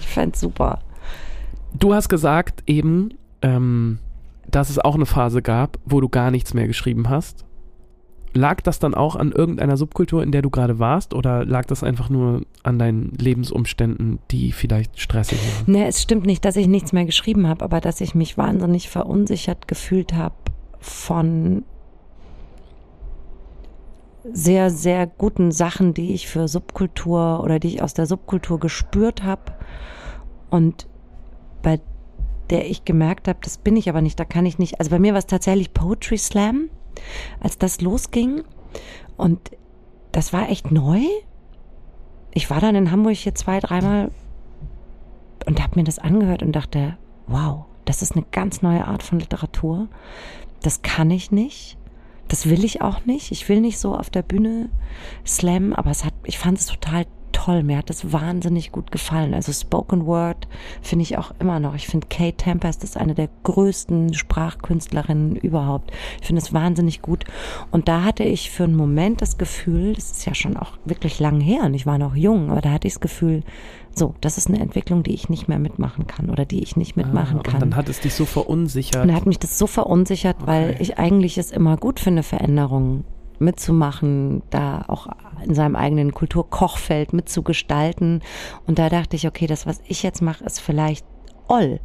Ich 0.00 0.06
fände 0.08 0.36
super. 0.36 0.80
Du 1.78 1.94
hast 1.94 2.08
gesagt 2.08 2.64
eben, 2.66 3.10
ähm, 3.40 4.00
dass 4.48 4.68
es 4.68 4.80
auch 4.80 4.96
eine 4.96 5.06
Phase 5.06 5.42
gab, 5.42 5.78
wo 5.84 6.00
du 6.00 6.08
gar 6.08 6.32
nichts 6.32 6.54
mehr 6.54 6.66
geschrieben 6.66 7.08
hast. 7.08 7.44
Lag 8.34 8.60
das 8.62 8.80
dann 8.80 8.94
auch 8.94 9.14
an 9.14 9.30
irgendeiner 9.30 9.76
Subkultur, 9.76 10.22
in 10.22 10.32
der 10.32 10.42
du 10.42 10.50
gerade 10.50 10.80
warst, 10.80 11.14
oder 11.14 11.44
lag 11.44 11.66
das 11.66 11.84
einfach 11.84 12.10
nur 12.10 12.42
an 12.64 12.78
deinen 12.78 13.12
Lebensumständen, 13.12 14.18
die 14.30 14.50
vielleicht 14.50 14.98
stressig 14.98 15.38
waren? 15.38 15.72
Ne, 15.72 15.86
es 15.86 16.02
stimmt 16.02 16.26
nicht, 16.26 16.44
dass 16.44 16.56
ich 16.56 16.66
nichts 16.66 16.92
mehr 16.92 17.04
geschrieben 17.04 17.46
habe, 17.46 17.64
aber 17.64 17.80
dass 17.80 18.00
ich 18.00 18.14
mich 18.14 18.36
wahnsinnig 18.36 18.88
verunsichert 18.88 19.68
gefühlt 19.68 20.14
habe 20.14 20.34
von 20.80 21.62
sehr, 24.32 24.70
sehr 24.70 25.06
guten 25.06 25.52
Sachen, 25.52 25.94
die 25.94 26.12
ich 26.12 26.28
für 26.28 26.48
Subkultur 26.48 27.40
oder 27.42 27.58
die 27.58 27.68
ich 27.68 27.82
aus 27.82 27.94
der 27.94 28.06
Subkultur 28.06 28.58
gespürt 28.58 29.22
habe 29.22 29.52
und 30.50 30.88
bei 31.62 31.80
der 32.50 32.68
ich 32.68 32.84
gemerkt 32.84 33.28
habe, 33.28 33.38
das 33.42 33.58
bin 33.58 33.76
ich 33.76 33.88
aber 33.88 34.02
nicht, 34.02 34.18
da 34.18 34.24
kann 34.24 34.46
ich 34.46 34.58
nicht. 34.58 34.78
Also 34.78 34.90
bei 34.90 34.98
mir 34.98 35.12
war 35.12 35.18
es 35.18 35.26
tatsächlich 35.26 35.72
Poetry 35.72 36.18
Slam, 36.18 36.68
als 37.40 37.58
das 37.58 37.80
losging 37.80 38.42
und 39.16 39.50
das 40.12 40.32
war 40.32 40.48
echt 40.48 40.70
neu. 40.70 41.00
Ich 42.32 42.50
war 42.50 42.60
dann 42.60 42.74
in 42.74 42.90
Hamburg 42.90 43.14
hier 43.14 43.34
zwei, 43.34 43.60
dreimal 43.60 44.10
und 45.46 45.62
habe 45.62 45.78
mir 45.78 45.84
das 45.84 45.98
angehört 45.98 46.42
und 46.42 46.52
dachte, 46.52 46.96
wow, 47.26 47.64
das 47.84 48.02
ist 48.02 48.12
eine 48.12 48.24
ganz 48.30 48.62
neue 48.62 48.86
Art 48.86 49.02
von 49.02 49.18
Literatur. 49.18 49.88
Das 50.62 50.82
kann 50.82 51.10
ich 51.10 51.30
nicht. 51.30 51.76
Das 52.28 52.48
will 52.48 52.64
ich 52.64 52.80
auch 52.80 53.04
nicht. 53.04 53.30
Ich 53.32 53.48
will 53.48 53.60
nicht 53.60 53.78
so 53.78 53.94
auf 53.94 54.08
der 54.08 54.22
Bühne 54.22 54.70
slammen, 55.26 55.74
aber 55.74 55.90
es 55.90 56.04
hat, 56.04 56.14
ich 56.24 56.38
fand 56.38 56.58
es 56.58 56.66
total 56.66 57.06
toll. 57.44 57.62
Mir 57.62 57.78
hat 57.78 57.90
es 57.90 58.12
wahnsinnig 58.12 58.72
gut 58.72 58.90
gefallen. 58.90 59.34
Also 59.34 59.52
Spoken 59.52 60.06
Word 60.06 60.48
finde 60.82 61.02
ich 61.02 61.18
auch 61.18 61.32
immer 61.38 61.60
noch. 61.60 61.74
Ich 61.74 61.86
finde 61.86 62.06
Kate 62.08 62.36
Tempest 62.36 62.84
ist 62.84 62.96
eine 62.96 63.14
der 63.14 63.28
größten 63.42 64.14
Sprachkünstlerinnen 64.14 65.36
überhaupt. 65.36 65.90
Ich 66.20 66.26
finde 66.26 66.42
es 66.42 66.52
wahnsinnig 66.52 67.02
gut. 67.02 67.24
Und 67.70 67.88
da 67.88 68.02
hatte 68.04 68.24
ich 68.24 68.50
für 68.50 68.64
einen 68.64 68.76
Moment 68.76 69.20
das 69.22 69.38
Gefühl, 69.38 69.94
das 69.94 70.10
ist 70.12 70.24
ja 70.26 70.34
schon 70.34 70.56
auch 70.56 70.72
wirklich 70.84 71.20
lang 71.20 71.40
her 71.40 71.64
und 71.64 71.74
ich 71.74 71.86
war 71.86 71.98
noch 71.98 72.14
jung, 72.16 72.50
aber 72.50 72.60
da 72.60 72.70
hatte 72.72 72.86
ich 72.88 72.94
das 72.94 73.00
Gefühl, 73.00 73.42
so, 73.94 74.14
das 74.20 74.38
ist 74.38 74.48
eine 74.48 74.58
Entwicklung, 74.60 75.02
die 75.04 75.14
ich 75.14 75.28
nicht 75.28 75.46
mehr 75.46 75.58
mitmachen 75.60 76.06
kann 76.06 76.28
oder 76.30 76.44
die 76.44 76.62
ich 76.62 76.76
nicht 76.76 76.96
mitmachen 76.96 77.38
Ah, 77.38 77.42
kann. 77.42 77.54
Und 77.54 77.60
dann 77.60 77.76
hat 77.76 77.88
es 77.88 78.00
dich 78.00 78.14
so 78.14 78.24
verunsichert. 78.24 79.02
Und 79.02 79.08
da 79.08 79.14
hat 79.14 79.26
mich 79.26 79.38
das 79.38 79.56
so 79.58 79.66
verunsichert, 79.68 80.36
weil 80.46 80.70
Okay. 80.70 80.76
ich 80.80 80.98
eigentlich 80.98 81.38
es 81.38 81.50
immer 81.52 81.76
gut 81.76 82.00
finde, 82.00 82.22
Veränderungen 82.24 83.04
mitzumachen, 83.38 84.42
da 84.50 84.84
auch 84.88 85.06
in 85.44 85.54
seinem 85.54 85.76
eigenen 85.76 86.12
Kulturkochfeld 86.12 87.12
mitzugestalten. 87.12 88.22
Und 88.66 88.78
da 88.78 88.88
dachte 88.88 89.16
ich, 89.16 89.26
okay, 89.26 89.46
das, 89.46 89.66
was 89.66 89.80
ich 89.86 90.02
jetzt 90.02 90.22
mache, 90.22 90.44
ist 90.44 90.60
vielleicht 90.60 91.06
Oll. 91.46 91.80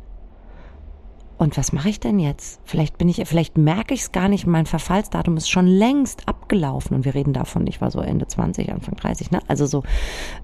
Und 1.38 1.56
was 1.58 1.72
mache 1.72 1.88
ich 1.88 2.02
denn 2.02 2.20
jetzt? 2.20 2.60
Vielleicht 2.66 2.98
bin 2.98 3.08
ich, 3.08 3.22
vielleicht 3.26 3.58
merke 3.58 3.94
ich 3.94 4.02
es 4.02 4.12
gar 4.12 4.28
nicht. 4.28 4.46
Mein 4.46 4.66
Verfallsdatum 4.66 5.38
ist 5.38 5.50
schon 5.50 5.68
längst 5.68 6.28
abgelaufen. 6.28 6.98
Und 6.98 7.06
wir 7.06 7.16
reden 7.16 7.32
davon, 7.32 7.66
ich 7.66 7.80
war 7.80 7.92
so 7.92 8.02
Ende 8.02 8.28
20, 8.28 8.70
Anfang 8.72 8.96
30, 8.96 9.32
ne? 9.32 9.40
Also 9.48 9.66
so, 9.66 9.84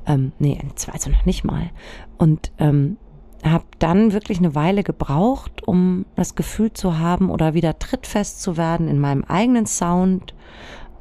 ähm, 0.08 0.32
nee, 0.40 0.58
also 0.92 1.10
noch 1.10 1.26
nicht 1.26 1.44
mal. 1.44 1.70
Und 2.18 2.54
ähm, 2.60 2.96
habe 3.44 3.66
dann 3.80 4.14
wirklich 4.14 4.38
eine 4.38 4.56
Weile 4.56 4.84
gebraucht, 4.84 5.68
um 5.68 6.06
das 6.16 6.36
Gefühl 6.36 6.72
zu 6.72 6.98
haben 6.98 7.30
oder 7.30 7.54
wieder 7.54 7.78
trittfest 7.78 8.42
zu 8.42 8.56
werden 8.56 8.88
in 8.88 9.00
meinem 9.00 9.26
eigenen 9.26 9.66
Sound, 9.66 10.34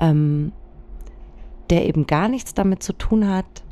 ähm, 0.00 0.52
der 1.70 1.86
eben 1.86 2.06
gar 2.06 2.28
nichts 2.28 2.54
damit 2.54 2.82
zu 2.82 2.92
tun 2.92 3.28
hat, 3.28 3.64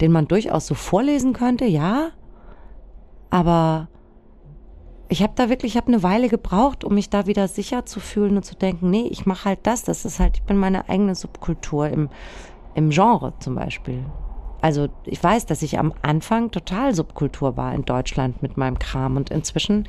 den 0.00 0.12
man 0.12 0.28
durchaus 0.28 0.66
so 0.66 0.74
vorlesen 0.74 1.32
könnte, 1.32 1.64
ja, 1.64 2.10
aber 3.30 3.88
ich 5.08 5.22
habe 5.22 5.32
da 5.36 5.48
wirklich, 5.48 5.72
ich 5.72 5.76
habe 5.76 5.88
eine 5.88 6.02
Weile 6.02 6.28
gebraucht, 6.28 6.84
um 6.84 6.94
mich 6.94 7.10
da 7.10 7.26
wieder 7.26 7.48
sicher 7.48 7.86
zu 7.86 8.00
fühlen 8.00 8.36
und 8.36 8.44
zu 8.44 8.56
denken, 8.56 8.90
nee, 8.90 9.06
ich 9.08 9.24
mache 9.26 9.46
halt 9.46 9.60
das, 9.62 9.84
das 9.84 10.04
ist 10.04 10.18
halt, 10.18 10.36
ich 10.36 10.42
bin 10.42 10.56
meine 10.56 10.88
eigene 10.88 11.14
Subkultur 11.14 11.88
im, 11.88 12.08
im 12.74 12.90
Genre 12.90 13.32
zum 13.38 13.54
Beispiel. 13.54 14.04
Also 14.66 14.88
ich 15.04 15.22
weiß, 15.22 15.46
dass 15.46 15.62
ich 15.62 15.78
am 15.78 15.94
Anfang 16.02 16.50
total 16.50 16.92
Subkultur 16.92 17.56
war 17.56 17.72
in 17.72 17.84
Deutschland 17.84 18.42
mit 18.42 18.56
meinem 18.56 18.80
Kram 18.80 19.16
und 19.16 19.30
inzwischen 19.30 19.88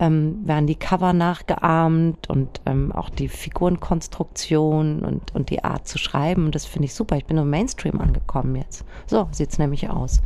ähm, 0.00 0.46
werden 0.46 0.66
die 0.66 0.74
Cover 0.74 1.14
nachgeahmt 1.14 2.28
und 2.28 2.60
ähm, 2.66 2.92
auch 2.92 3.08
die 3.08 3.28
Figurenkonstruktion 3.28 5.00
und, 5.00 5.34
und 5.34 5.48
die 5.48 5.64
Art 5.64 5.88
zu 5.88 5.96
schreiben 5.96 6.44
und 6.44 6.54
das 6.54 6.66
finde 6.66 6.84
ich 6.84 6.94
super. 6.94 7.16
Ich 7.16 7.24
bin 7.24 7.38
im 7.38 7.48
Mainstream 7.48 8.02
angekommen 8.02 8.54
jetzt. 8.56 8.84
So 9.06 9.28
sieht's 9.30 9.58
nämlich 9.58 9.88
aus. 9.88 10.20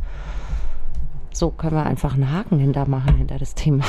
So 1.31 1.51
können 1.51 1.77
wir 1.77 1.85
einfach 1.85 2.15
einen 2.15 2.29
Haken 2.29 2.59
hintermachen 2.59 3.15
hinter 3.15 3.37
das 3.37 3.55
Thema. 3.55 3.85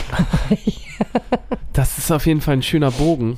das 1.72 1.98
ist 1.98 2.12
auf 2.12 2.24
jeden 2.26 2.40
Fall 2.40 2.58
ein 2.58 2.62
schöner 2.62 2.92
Bogen. 2.92 3.36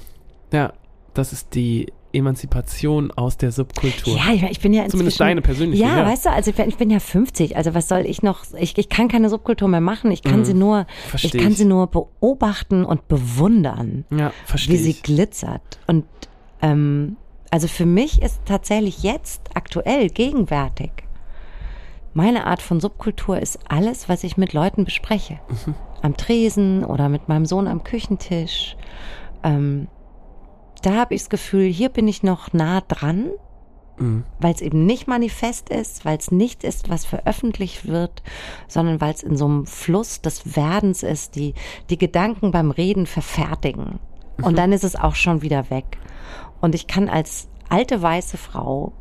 Ja, 0.53 0.75
das 1.15 1.33
ist 1.33 1.55
die 1.55 1.91
Emanzipation 2.17 3.11
aus 3.13 3.37
der 3.37 3.53
Subkultur. 3.53 4.17
Ja, 4.17 4.33
ich, 4.33 4.43
ich 4.43 4.61
bin 4.61 4.73
ja 4.73 4.87
Zumindest 4.89 5.21
deine 5.21 5.43
persönliche. 5.43 5.83
Ja, 5.83 5.99
ja, 5.99 6.07
weißt 6.07 6.27
du, 6.27 6.31
also 6.31 6.51
ich, 6.51 6.77
bin 6.77 6.91
ja 6.91 6.99
50, 6.99 7.57
also 7.57 7.75
was 7.75 7.89
soll 7.89 8.07
ich 8.07 8.23
noch, 8.23 8.45
ich, 8.59 8.77
ich 8.79 8.89
kann 8.89 9.09
keine 9.09 9.29
Subkultur 9.29 9.69
mehr 9.69 9.81
machen, 9.81 10.11
ich 10.11 10.23
kann 10.23 10.41
mhm, 10.41 10.45
sie 10.45 10.55
nur, 10.55 10.87
ich 11.15 11.33
kann 11.33 11.53
sie 11.53 11.65
nur 11.65 11.87
beobachten 11.89 12.85
und 12.85 13.09
bewundern, 13.09 14.05
ja, 14.11 14.33
verstehe 14.45 14.75
wie 14.75 14.83
sie 14.83 14.95
glitzert. 14.95 15.79
Und 15.87 16.05
ähm, 16.63 17.17
also 17.51 17.69
für 17.69 17.87
mich 17.87 18.23
ist 18.23 18.41
tatsächlich 18.45 19.03
jetzt 19.03 19.43
aktuell, 19.55 20.09
gegenwärtig, 20.09 20.91
meine 22.17 22.47
Art 22.47 22.63
von 22.63 22.81
Subkultur 22.81 23.39
ist 23.39 23.59
alles, 23.69 24.09
was 24.09 24.25
ich 24.25 24.39
mit 24.39 24.55
Leuten 24.55 24.87
bespreche. 24.87 25.39
Mhm. 25.49 25.75
Am 26.01 26.17
Tresen 26.17 26.83
oder 26.83 27.11
mit 27.11 27.29
meinem 27.29 27.45
Sohn 27.45 27.69
am 27.69 27.85
Küchentisch. 27.85 28.75
Ähm, 29.43 29.89
da 30.87 30.95
habe 30.95 31.15
ich 31.15 31.23
das 31.23 31.31
Gefühl, 31.31 31.67
hier 31.67 31.89
bin 31.89 32.07
ich 32.07 32.23
noch 32.23 32.53
nah 32.53 32.81
dran, 32.81 33.31
mhm. 33.99 34.23
weil 34.39 34.55
es 34.55 34.61
eben 34.61 34.87
nicht 34.87 35.09
manifest 35.09 35.69
ist, 35.69 36.05
weil 36.05 36.17
es 36.17 36.31
nicht 36.31 36.63
ist, 36.63 36.89
was 36.89 37.05
veröffentlicht 37.05 37.89
wird, 37.89 38.23
sondern 38.69 39.01
weil 39.01 39.13
es 39.13 39.25
in 39.25 39.37
so 39.37 39.47
einem 39.47 39.67
Fluss 39.67 40.23
des 40.23 40.55
Werdens 40.55 41.03
ist, 41.03 41.35
die 41.35 41.55
die 41.91 41.99
Gedanken 41.99 42.53
beim 42.53 42.71
Reden 42.71 43.07
verfertigen. 43.07 43.99
Mhm. 44.37 44.45
Und 44.45 44.57
dann 44.57 44.73
ist 44.73 44.85
es 44.85 44.95
auch 44.95 45.17
schon 45.17 45.43
wieder 45.43 45.71
weg. 45.71 45.99
Und 46.61 46.77
ich 46.77 46.87
kann 46.87 47.09
als 47.09 47.49
alte 47.69 48.01
weiße 48.01 48.37
Frau 48.37 48.93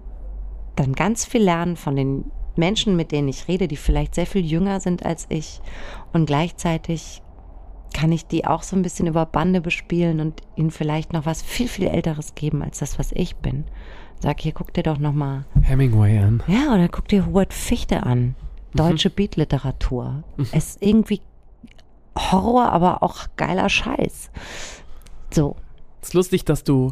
dann 0.75 0.93
ganz 0.93 1.23
viel 1.23 1.43
lernen 1.43 1.77
von 1.77 1.95
den 1.95 2.31
Menschen, 2.55 2.95
mit 2.95 3.11
denen 3.11 3.27
ich 3.27 3.47
rede, 3.47 3.67
die 3.67 3.77
vielleicht 3.77 4.15
sehr 4.15 4.25
viel 4.25 4.43
jünger 4.43 4.79
sind 4.79 5.05
als 5.05 5.27
ich. 5.29 5.61
Und 6.13 6.25
gleichzeitig 6.25 7.21
kann 7.95 8.11
ich 8.11 8.27
die 8.27 8.45
auch 8.45 8.61
so 8.61 8.75
ein 8.75 8.81
bisschen 8.81 9.07
über 9.07 9.25
Bande 9.25 9.61
bespielen 9.61 10.19
und 10.19 10.41
ihnen 10.57 10.69
vielleicht 10.69 11.13
noch 11.13 11.25
was 11.25 11.41
viel, 11.41 11.69
viel 11.69 11.87
Älteres 11.87 12.35
geben 12.35 12.61
als 12.61 12.79
das, 12.79 12.99
was 12.99 13.13
ich 13.13 13.37
bin. 13.37 13.63
Sag 14.19 14.41
hier, 14.41 14.51
guck 14.51 14.73
dir 14.73 14.83
doch 14.83 14.97
noch 14.97 15.13
mal 15.13 15.45
Hemingway 15.61 16.19
an. 16.19 16.43
Ja, 16.45 16.73
oder 16.73 16.89
guck 16.89 17.07
dir 17.07 17.25
Hubert 17.25 17.53
Fichte 17.53 18.03
an. 18.03 18.35
Deutsche 18.73 19.07
mhm. 19.07 19.13
Beatliteratur. 19.13 20.23
Mhm. 20.35 20.47
Es 20.51 20.71
ist 20.71 20.81
irgendwie 20.81 21.21
Horror, 22.17 22.69
aber 22.73 23.01
auch 23.01 23.27
geiler 23.37 23.69
Scheiß. 23.69 24.29
So. 25.33 25.55
Es 26.01 26.09
ist 26.09 26.13
lustig, 26.15 26.43
dass 26.43 26.65
du, 26.65 26.91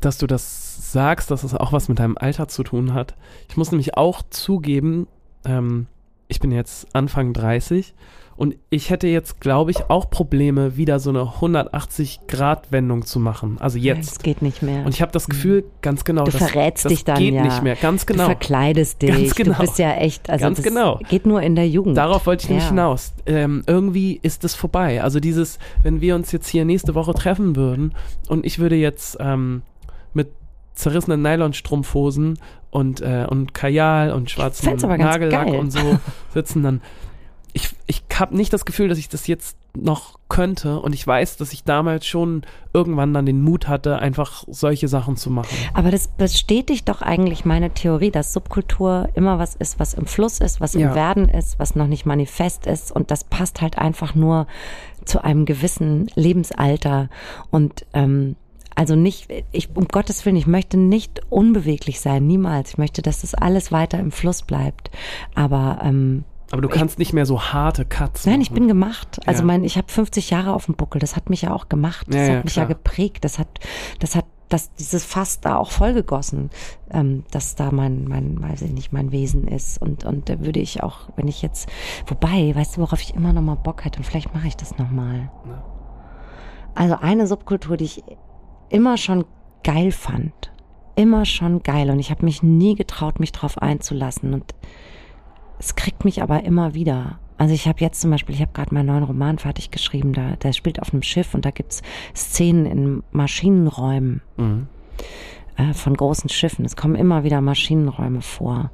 dass 0.00 0.18
du 0.18 0.26
das 0.26 0.92
sagst, 0.92 1.30
dass 1.30 1.44
es 1.44 1.54
auch 1.54 1.72
was 1.72 1.88
mit 1.88 2.00
deinem 2.00 2.18
Alter 2.18 2.48
zu 2.48 2.64
tun 2.64 2.92
hat. 2.92 3.14
Ich 3.48 3.56
muss 3.56 3.70
nämlich 3.70 3.96
auch 3.96 4.22
zugeben, 4.30 5.06
ähm, 5.44 5.86
ich 6.26 6.40
bin 6.40 6.50
jetzt 6.50 6.92
Anfang 6.92 7.32
30 7.32 7.94
und 8.38 8.54
ich 8.70 8.90
hätte 8.90 9.08
jetzt, 9.08 9.40
glaube 9.40 9.72
ich, 9.72 9.90
auch 9.90 10.10
Probleme, 10.10 10.76
wieder 10.76 11.00
so 11.00 11.10
eine 11.10 11.22
180-Grad-Wendung 11.22 13.04
zu 13.04 13.18
machen. 13.18 13.56
Also 13.58 13.78
jetzt. 13.78 14.12
Es 14.12 14.18
geht 14.20 14.42
nicht 14.42 14.62
mehr. 14.62 14.86
Und 14.86 14.94
ich 14.94 15.02
habe 15.02 15.10
das 15.10 15.26
Gefühl, 15.26 15.64
ganz 15.82 16.04
genau, 16.04 16.22
du 16.22 16.30
das, 16.30 16.48
verrätst 16.48 16.84
das 16.84 16.90
dich 16.92 17.04
dann 17.04 17.18
geht 17.18 17.34
ja. 17.34 17.42
nicht 17.42 17.64
mehr. 17.64 17.74
Ganz 17.74 18.06
genau. 18.06 18.22
Du 18.22 18.26
verkleidest 18.26 19.02
dich. 19.02 19.10
Ganz 19.10 19.34
genau. 19.34 19.54
Du 19.54 19.62
bist 19.62 19.80
ja 19.80 19.92
echt, 19.94 20.30
also 20.30 20.44
ganz 20.44 20.62
genau. 20.62 21.00
geht 21.08 21.26
nur 21.26 21.42
in 21.42 21.56
der 21.56 21.68
Jugend. 21.68 21.96
Darauf 21.96 22.26
wollte 22.26 22.44
ich 22.44 22.50
ja. 22.50 22.54
nicht 22.54 22.68
hinaus. 22.68 23.12
Ähm, 23.26 23.64
irgendwie 23.66 24.20
ist 24.22 24.44
es 24.44 24.54
vorbei. 24.54 25.02
Also 25.02 25.18
dieses, 25.18 25.58
wenn 25.82 26.00
wir 26.00 26.14
uns 26.14 26.30
jetzt 26.30 26.46
hier 26.46 26.64
nächste 26.64 26.94
Woche 26.94 27.14
treffen 27.14 27.56
würden 27.56 27.92
und 28.28 28.46
ich 28.46 28.60
würde 28.60 28.76
jetzt 28.76 29.16
ähm, 29.18 29.62
mit 30.14 30.28
zerrissenen 30.74 31.22
Nylonstrumpfhosen 31.22 32.38
und, 32.70 33.00
äh, 33.00 33.26
und 33.28 33.52
Kajal 33.52 34.12
und 34.12 34.30
schwarzen 34.30 34.76
Nagellack 34.76 35.48
und 35.48 35.72
so 35.72 35.98
sitzen, 36.32 36.62
dann 36.62 36.80
ich, 37.58 37.70
ich 37.88 38.04
habe 38.14 38.36
nicht 38.36 38.52
das 38.52 38.64
Gefühl, 38.64 38.88
dass 38.88 38.98
ich 38.98 39.08
das 39.08 39.26
jetzt 39.26 39.56
noch 39.76 40.18
könnte 40.28 40.78
und 40.80 40.94
ich 40.94 41.04
weiß, 41.04 41.36
dass 41.38 41.52
ich 41.52 41.64
damals 41.64 42.06
schon 42.06 42.42
irgendwann 42.72 43.12
dann 43.12 43.26
den 43.26 43.42
Mut 43.42 43.66
hatte, 43.66 43.98
einfach 43.98 44.44
solche 44.46 44.86
Sachen 44.86 45.16
zu 45.16 45.28
machen. 45.30 45.56
Aber 45.74 45.90
das 45.90 46.06
bestätigt 46.08 46.88
doch 46.88 47.02
eigentlich 47.02 47.44
meine 47.44 47.70
Theorie, 47.70 48.12
dass 48.12 48.32
Subkultur 48.32 49.08
immer 49.14 49.40
was 49.40 49.56
ist, 49.56 49.80
was 49.80 49.94
im 49.94 50.06
Fluss 50.06 50.38
ist, 50.38 50.60
was 50.60 50.76
im 50.76 50.82
ja. 50.82 50.94
Werden 50.94 51.28
ist, 51.28 51.58
was 51.58 51.74
noch 51.74 51.88
nicht 51.88 52.06
manifest 52.06 52.66
ist 52.66 52.92
und 52.92 53.10
das 53.10 53.24
passt 53.24 53.60
halt 53.60 53.76
einfach 53.76 54.14
nur 54.14 54.46
zu 55.04 55.24
einem 55.24 55.44
gewissen 55.44 56.08
Lebensalter 56.14 57.08
und 57.50 57.86
ähm, 57.92 58.36
also 58.76 58.94
nicht, 58.94 59.28
ich, 59.50 59.70
um 59.74 59.88
Gottes 59.88 60.24
Willen, 60.24 60.36
ich 60.36 60.46
möchte 60.46 60.76
nicht 60.76 61.20
unbeweglich 61.30 61.98
sein, 61.98 62.28
niemals. 62.28 62.70
Ich 62.70 62.78
möchte, 62.78 63.02
dass 63.02 63.22
das 63.22 63.34
alles 63.34 63.72
weiter 63.72 63.98
im 63.98 64.12
Fluss 64.12 64.42
bleibt. 64.42 64.92
Aber 65.34 65.80
ähm, 65.82 66.22
aber 66.50 66.62
du 66.62 66.68
kannst 66.68 66.94
ich, 66.94 66.98
nicht 66.98 67.12
mehr 67.12 67.26
so 67.26 67.40
harte 67.40 67.84
Cuts 67.84 68.26
Nein, 68.26 68.40
ich 68.40 68.50
bin 68.50 68.68
gemacht. 68.68 69.20
Also 69.26 69.40
ja. 69.40 69.46
mein, 69.46 69.64
ich 69.64 69.76
habe 69.76 69.90
50 69.90 70.30
Jahre 70.30 70.54
auf 70.54 70.66
dem 70.66 70.74
Buckel. 70.74 70.98
Das 70.98 71.14
hat 71.16 71.28
mich 71.30 71.42
ja 71.42 71.52
auch 71.52 71.68
gemacht. 71.68 72.06
Das 72.08 72.16
ja, 72.16 72.22
hat 72.22 72.28
ja, 72.28 72.42
mich 72.42 72.52
klar. 72.54 72.64
ja 72.64 72.68
geprägt. 72.68 73.24
Das 73.24 73.38
hat, 73.38 73.48
das 73.98 74.14
hat, 74.14 74.24
das 74.48 74.72
dieses 74.74 75.04
Fass 75.04 75.40
da 75.40 75.56
auch 75.56 75.70
vollgegossen, 75.70 76.48
ähm, 76.90 77.24
dass 77.30 77.54
da 77.54 77.70
mein, 77.70 78.04
mein, 78.04 78.40
weiß 78.40 78.62
ich 78.62 78.72
nicht, 78.72 78.92
mein 78.92 79.12
Wesen 79.12 79.46
ist. 79.46 79.80
Und 79.80 80.04
und 80.04 80.30
da 80.30 80.40
würde 80.40 80.60
ich 80.60 80.82
auch, 80.82 81.10
wenn 81.16 81.28
ich 81.28 81.42
jetzt, 81.42 81.68
wobei, 82.06 82.54
weißt 82.54 82.76
du, 82.76 82.80
worauf 82.80 83.02
ich 83.02 83.14
immer 83.14 83.34
noch 83.34 83.42
mal 83.42 83.56
Bock 83.56 83.84
hätte? 83.84 83.98
Und 83.98 84.04
vielleicht 84.04 84.32
mache 84.32 84.48
ich 84.48 84.56
das 84.56 84.78
noch 84.78 84.90
mal. 84.90 85.30
Also 86.74 86.96
eine 87.00 87.26
Subkultur, 87.26 87.76
die 87.76 87.84
ich 87.84 88.04
immer 88.70 88.96
schon 88.96 89.24
geil 89.64 89.92
fand. 89.92 90.32
Immer 90.94 91.26
schon 91.26 91.62
geil. 91.62 91.90
Und 91.90 91.98
ich 91.98 92.10
habe 92.10 92.24
mich 92.24 92.42
nie 92.42 92.74
getraut, 92.74 93.20
mich 93.20 93.32
drauf 93.32 93.58
einzulassen. 93.58 94.34
Und 94.34 94.54
es 95.58 95.74
kriegt 95.74 96.04
mich 96.04 96.22
aber 96.22 96.44
immer 96.44 96.74
wieder. 96.74 97.18
Also 97.36 97.54
ich 97.54 97.68
habe 97.68 97.80
jetzt 97.80 98.00
zum 98.00 98.10
Beispiel, 98.10 98.34
ich 98.34 98.40
habe 98.40 98.52
gerade 98.52 98.74
meinen 98.74 98.86
neuen 98.86 99.04
Roman 99.04 99.38
fertig 99.38 99.70
geschrieben, 99.70 100.12
da, 100.12 100.36
der 100.36 100.52
spielt 100.52 100.82
auf 100.82 100.92
einem 100.92 101.02
Schiff 101.02 101.34
und 101.34 101.44
da 101.44 101.50
gibt's 101.50 101.82
Szenen 102.14 102.66
in 102.66 103.02
Maschinenräumen 103.12 104.20
mhm. 104.36 104.66
äh, 105.56 105.72
von 105.72 105.96
großen 105.96 106.28
Schiffen. 106.28 106.64
Es 106.64 106.76
kommen 106.76 106.96
immer 106.96 107.22
wieder 107.22 107.40
Maschinenräume 107.40 108.22
vor. 108.22 108.70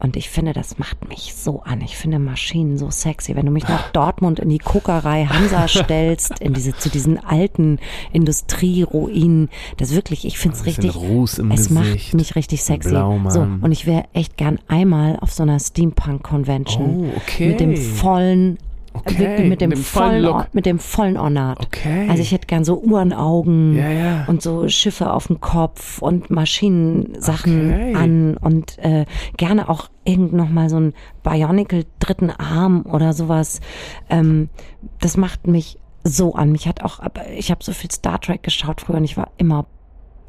Und 0.00 0.16
ich 0.16 0.30
finde, 0.30 0.52
das 0.52 0.78
macht 0.78 1.08
mich 1.08 1.34
so 1.34 1.62
an. 1.62 1.80
Ich 1.82 1.96
finde 1.96 2.18
Maschinen 2.18 2.78
so 2.78 2.90
sexy. 2.90 3.36
Wenn 3.36 3.46
du 3.46 3.52
mich 3.52 3.68
nach 3.68 3.90
Dortmund 3.92 4.38
in 4.38 4.48
die 4.48 4.58
Kokerei 4.58 5.26
Hansa 5.26 5.68
stellst, 5.68 6.40
in 6.40 6.54
diese, 6.54 6.74
zu 6.76 6.88
diesen 6.88 7.22
alten 7.22 7.78
Industrieruinen, 8.12 9.50
das 9.76 9.94
wirklich, 9.94 10.24
ich 10.24 10.38
finde 10.38 10.56
es 10.56 10.66
richtig, 10.66 10.96
Ruß 10.96 11.38
im 11.38 11.50
es 11.50 11.68
Gesicht, 11.68 11.74
macht 11.74 12.14
mich 12.14 12.36
richtig 12.36 12.62
sexy. 12.62 12.90
So, 12.90 13.40
und 13.40 13.72
ich 13.72 13.86
wäre 13.86 14.04
echt 14.14 14.36
gern 14.36 14.58
einmal 14.68 15.18
auf 15.20 15.32
so 15.32 15.42
einer 15.42 15.58
Steampunk-Convention 15.58 17.12
oh, 17.12 17.16
okay. 17.16 17.48
mit 17.48 17.60
dem 17.60 17.76
vollen 17.76 18.58
Okay, 19.00 19.28
mit, 19.28 19.38
dem, 19.38 19.48
mit 19.48 19.60
dem 19.60 19.72
vollen, 19.76 20.24
vollen 20.24 20.46
mit 20.52 20.66
dem 20.66 20.78
vollen 20.78 21.16
Ornat. 21.16 21.60
Okay. 21.60 22.06
Also 22.08 22.22
ich 22.22 22.32
hätte 22.32 22.46
gern 22.46 22.64
so 22.64 22.80
Uhrenaugen 22.80 23.76
ja, 23.76 23.90
ja. 23.90 24.24
und 24.26 24.42
so 24.42 24.68
Schiffe 24.68 25.12
auf 25.12 25.26
dem 25.26 25.40
Kopf 25.40 26.02
und 26.02 26.30
Maschinensachen 26.30 27.72
okay. 27.72 27.94
an 27.94 28.36
und 28.36 28.78
äh, 28.78 29.04
gerne 29.36 29.68
auch 29.68 29.88
irgend 30.04 30.32
noch 30.32 30.48
mal 30.48 30.68
so 30.68 30.78
ein 30.78 30.94
Bionicle 31.22 31.84
dritten 31.98 32.30
Arm 32.30 32.84
oder 32.86 33.12
sowas. 33.12 33.60
Ähm, 34.08 34.48
das 35.00 35.16
macht 35.16 35.46
mich 35.46 35.78
so 36.04 36.34
an. 36.34 36.52
Mich 36.52 36.66
hat 36.66 36.82
auch, 36.82 37.00
ich 37.36 37.50
habe 37.50 37.62
so 37.62 37.72
viel 37.72 37.90
Star 37.90 38.20
Trek 38.20 38.42
geschaut 38.42 38.80
früher 38.80 38.96
und 38.96 39.04
ich 39.04 39.16
war 39.16 39.30
immer 39.36 39.66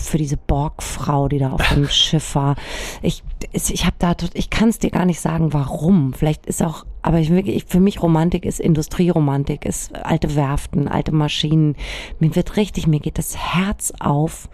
für 0.10 0.18
diese 0.18 0.38
Borgfrau, 0.38 1.28
die 1.28 1.40
da 1.40 1.52
auf 1.52 1.68
dem 1.74 1.88
Schiff 1.88 2.36
war. 2.36 2.56
Ich, 3.02 3.24
ich 3.54 3.86
habe 3.86 3.96
da, 4.00 4.16
ich 4.34 4.50
kann 4.50 4.70
es 4.70 4.80
dir 4.80 4.90
gar 4.90 5.06
nicht 5.06 5.20
sagen, 5.20 5.54
warum. 5.54 6.14
Vielleicht 6.14 6.46
ist 6.46 6.64
auch, 6.64 6.86
aber 7.02 7.20
ich, 7.20 7.30
wirklich, 7.30 7.66
für 7.66 7.80
mich 7.80 8.02
Romantik 8.02 8.46
ist 8.46 8.60
Industrieromantik, 8.60 9.66
ist 9.66 9.96
alte 9.96 10.36
Werften, 10.36 10.88
alte 10.88 11.12
Maschinen. 11.12 11.76
Mir 12.20 12.36
wird 12.36 12.58
richtig, 12.58 12.88
mir 12.88 13.00
geht 13.00 13.18
das 13.18 13.38
Herz 13.38 13.94
auf 14.00 14.50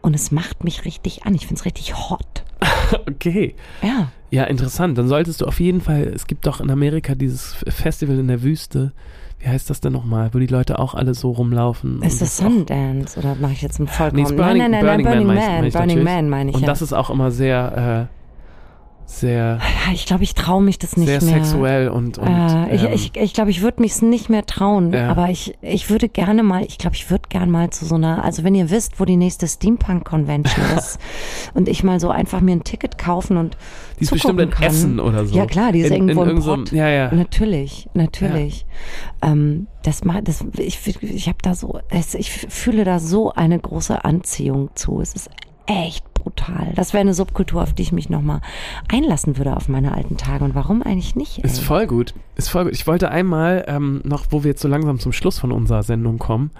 und 0.00 0.14
es 0.14 0.30
macht 0.30 0.64
mich 0.64 0.84
richtig 0.84 1.24
an. 1.24 1.34
Ich 1.34 1.46
finde 1.46 1.60
es 1.60 1.64
richtig 1.64 1.94
hot. 2.10 2.44
okay. 3.08 3.54
Ja. 3.82 4.12
Ja, 4.30 4.44
interessant. 4.44 4.98
Dann 4.98 5.08
solltest 5.08 5.40
du 5.40 5.46
auf 5.46 5.60
jeden 5.60 5.80
Fall, 5.80 6.02
es 6.14 6.26
gibt 6.26 6.46
doch 6.46 6.60
in 6.60 6.70
Amerika 6.70 7.14
dieses 7.14 7.54
Festival 7.68 8.18
in 8.18 8.28
der 8.28 8.42
Wüste. 8.42 8.92
Wie 9.44 9.50
heißt 9.50 9.68
das 9.68 9.82
denn 9.82 9.92
nochmal, 9.92 10.30
wo 10.32 10.38
die 10.38 10.46
Leute 10.46 10.78
auch 10.78 10.94
alle 10.94 11.12
so 11.12 11.30
rumlaufen? 11.30 12.00
Ist 12.00 12.22
das 12.22 12.38
Sundance 12.38 13.18
oder 13.18 13.34
mache 13.34 13.52
ich 13.52 13.60
jetzt 13.60 13.78
einen 13.78 13.88
vollkommen? 13.88 14.22
Nee, 14.22 14.34
Burning, 14.34 14.56
nein, 14.56 14.70
nein, 14.70 14.70
nein, 14.70 15.02
Burning, 15.02 15.04
Burning 15.04 15.26
Man, 15.26 15.36
Man, 15.36 15.46
meine 15.52 15.66
ich 15.66 15.74
Burning. 15.74 16.02
Man 16.02 16.28
meine 16.30 16.50
ich 16.50 16.56
Und 16.56 16.62
ja. 16.62 16.66
das 16.66 16.80
ist 16.80 16.94
auch 16.94 17.10
immer 17.10 17.30
sehr, 17.30 18.08
äh, 18.10 18.23
sehr, 19.06 19.58
ja, 19.86 19.92
ich 19.92 20.06
glaube, 20.06 20.24
ich 20.24 20.34
traue 20.34 20.62
mich 20.62 20.78
das 20.78 20.96
nicht 20.96 21.08
sehr 21.08 21.22
mehr. 21.22 21.44
sexuell 21.44 21.88
und, 21.88 22.18
und 22.18 22.26
äh, 22.26 22.74
ich 22.74 22.82
ähm, 22.84 22.92
ich, 22.92 23.16
ich 23.16 23.34
glaube, 23.34 23.50
ich 23.50 23.60
würde 23.62 23.80
mich 23.82 24.00
nicht 24.02 24.30
mehr 24.30 24.46
trauen, 24.46 24.92
Ja. 24.92 25.10
aber 25.10 25.28
ich, 25.30 25.54
ich 25.60 25.90
würde 25.90 26.08
gerne 26.08 26.42
mal, 26.42 26.64
ich 26.64 26.78
glaube, 26.78 26.96
ich 26.96 27.10
würde 27.10 27.28
gerne 27.28 27.50
mal 27.52 27.70
zu 27.70 27.84
so 27.84 27.96
einer, 27.96 28.24
also 28.24 28.44
wenn 28.44 28.54
ihr 28.54 28.70
wisst, 28.70 28.98
wo 29.00 29.04
die 29.04 29.16
nächste 29.16 29.46
Steampunk-Convention 29.46 30.64
ist 30.78 30.98
und 31.52 31.68
ich 31.68 31.84
mal 31.84 32.00
so 32.00 32.08
einfach 32.10 32.40
mir 32.40 32.52
ein 32.52 32.64
Ticket 32.64 32.96
kaufen 32.98 33.36
und 33.36 33.56
die 33.98 34.04
ist 34.04 34.10
bestimmt 34.10 34.40
in 34.40 34.50
kann. 34.50 34.64
Essen 34.64 34.98
oder 35.00 35.26
so. 35.26 35.36
Ja 35.36 35.46
klar, 35.46 35.72
die 35.72 35.80
ist 35.80 35.90
in, 35.90 36.08
irgendwo 36.08 36.22
in 36.24 36.30
im 36.38 36.42
Pott. 36.42 36.72
Ja, 36.72 36.88
ja. 36.88 37.12
Natürlich, 37.14 37.88
natürlich. 37.94 38.66
Ähm, 39.22 39.66
das 39.82 40.04
macht, 40.04 40.28
das, 40.28 40.44
ich, 40.56 40.80
ich 41.02 41.28
habe 41.28 41.38
da 41.42 41.54
so, 41.54 41.78
es, 41.90 42.14
ich 42.14 42.30
fühle 42.30 42.84
da 42.84 42.98
so 42.98 43.32
eine 43.32 43.58
große 43.58 44.04
Anziehung 44.04 44.70
zu. 44.74 45.00
Es 45.00 45.12
ist 45.14 45.28
echt 45.66 46.12
brutal. 46.14 46.72
Das 46.74 46.92
wäre 46.92 47.02
eine 47.02 47.14
Subkultur, 47.14 47.62
auf 47.62 47.72
die 47.72 47.82
ich 47.82 47.92
mich 47.92 48.10
nochmal 48.10 48.40
einlassen 48.88 49.36
würde 49.36 49.56
auf 49.56 49.68
meine 49.68 49.92
alten 49.92 50.16
Tage. 50.16 50.44
Und 50.44 50.54
warum 50.54 50.82
eigentlich 50.82 51.16
nicht? 51.16 51.38
Ey? 51.38 51.44
Ist 51.44 51.60
voll 51.60 51.86
gut. 51.86 52.14
Ist 52.36 52.48
voll 52.48 52.64
gut. 52.64 52.72
Ich 52.72 52.86
wollte 52.86 53.10
einmal 53.10 53.64
ähm, 53.68 54.00
noch, 54.04 54.26
wo 54.30 54.44
wir 54.44 54.50
jetzt 54.50 54.62
so 54.62 54.68
langsam 54.68 54.98
zum 54.98 55.12
Schluss 55.12 55.38
von 55.38 55.52
unserer 55.52 55.82
Sendung 55.82 56.18
kommen, 56.18 56.50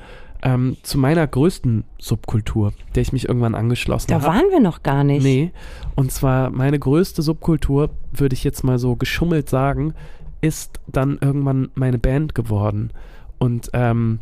ähm, 0.43 0.77
zu 0.83 0.99
meiner 0.99 1.27
größten 1.27 1.85
Subkultur, 1.99 2.73
der 2.95 3.03
ich 3.03 3.13
mich 3.13 3.27
irgendwann 3.29 3.55
angeschlossen 3.55 4.09
da 4.09 4.17
habe. 4.17 4.27
waren 4.27 4.51
wir 4.51 4.61
noch 4.61 4.83
gar 4.83 5.03
nicht. 5.03 5.25
Nee. 5.25 5.53
Und 5.95 6.13
zwar 6.13 6.51
meine 6.51 6.79
größte 6.79 7.23
Subkultur, 7.23 7.91
würde 8.13 8.35
ich 8.35 8.45
jetzt 8.45 8.63
mal 8.63 8.79
so 8.79 8.97
geschummelt 8.97 9.49
sagen, 9.49 9.95
ist 10.43 10.81
dann 10.87 11.19
irgendwann 11.21 11.71
meine 11.75 11.99
Band 11.99 12.35
geworden. 12.35 12.91
Und 13.39 13.71
ähm, 13.73 14.21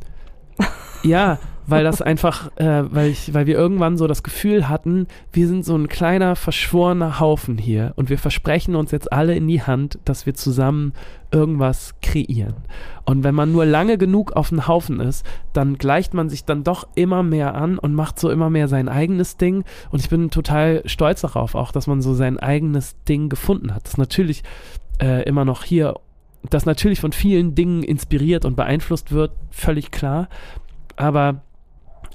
ja, 1.03 1.39
weil 1.67 1.85
das 1.85 2.03
einfach, 2.03 2.51
äh, 2.57 2.83
weil 2.93 3.11
ich, 3.11 3.35
weil 3.35 3.47
wir 3.47 3.57
irgendwann 3.57 3.97
so 3.97 4.07
das 4.07 4.23
Gefühl 4.23 4.69
hatten, 4.69 5.07
wir 5.33 5.47
sind 5.47 5.65
so 5.65 5.77
ein 5.77 5.89
kleiner 5.89 6.37
verschworener 6.37 7.21
Haufen 7.21 7.57
hier 7.57 7.93
und 7.97 8.11
wir 8.11 8.19
versprechen 8.19 8.75
uns 8.75 8.91
jetzt 8.91 9.13
alle 9.13 9.35
in 9.35 9.47
die 9.47 9.63
Hand, 9.63 9.99
dass 10.05 10.27
wir 10.27 10.35
zusammen 10.35 10.93
irgendwas 11.31 11.95
kreieren. 12.03 12.55
Und 13.05 13.25
wenn 13.25 13.35
man 13.35 13.53
nur 13.53 13.65
lange 13.65 13.97
genug 13.97 14.33
auf 14.33 14.51
dem 14.51 14.67
Haufen 14.67 15.01
ist, 15.01 15.25
dann 15.53 15.79
gleicht 15.79 16.15
man 16.15 16.29
sich 16.29 16.45
dann 16.45 16.65
doch 16.65 16.87
immer 16.95 17.23
mehr 17.23 17.55
an 17.55 17.79
und 17.79 17.95
macht 17.95 18.19
so 18.19 18.31
immer 18.31 18.51
mehr 18.51 18.69
sein 18.69 18.89
eigenes 18.89 19.37
Ding. 19.37 19.65
Und 19.91 20.01
ich 20.01 20.11
bin 20.11 20.31
total 20.31 20.83
stolz 20.85 21.23
darauf, 21.23 21.55
auch, 21.55 21.73
dass 21.73 21.87
man 21.87 22.03
so 22.03 22.15
sein 22.15 22.39
eigenes 22.39 22.97
Ding 23.05 23.29
gefunden 23.29 23.75
hat. 23.75 23.85
Das 23.85 23.93
ist 23.93 23.99
natürlich 23.99 24.43
äh, 25.01 25.23
immer 25.23 25.45
noch 25.45 25.65
hier, 25.65 25.95
das 26.51 26.67
natürlich 26.67 27.01
von 27.01 27.13
vielen 27.13 27.55
Dingen 27.55 27.83
inspiriert 27.83 28.45
und 28.45 28.57
beeinflusst 28.57 29.13
wird, 29.13 29.33
völlig 29.51 29.91
klar. 29.91 30.29
Aber 30.97 31.43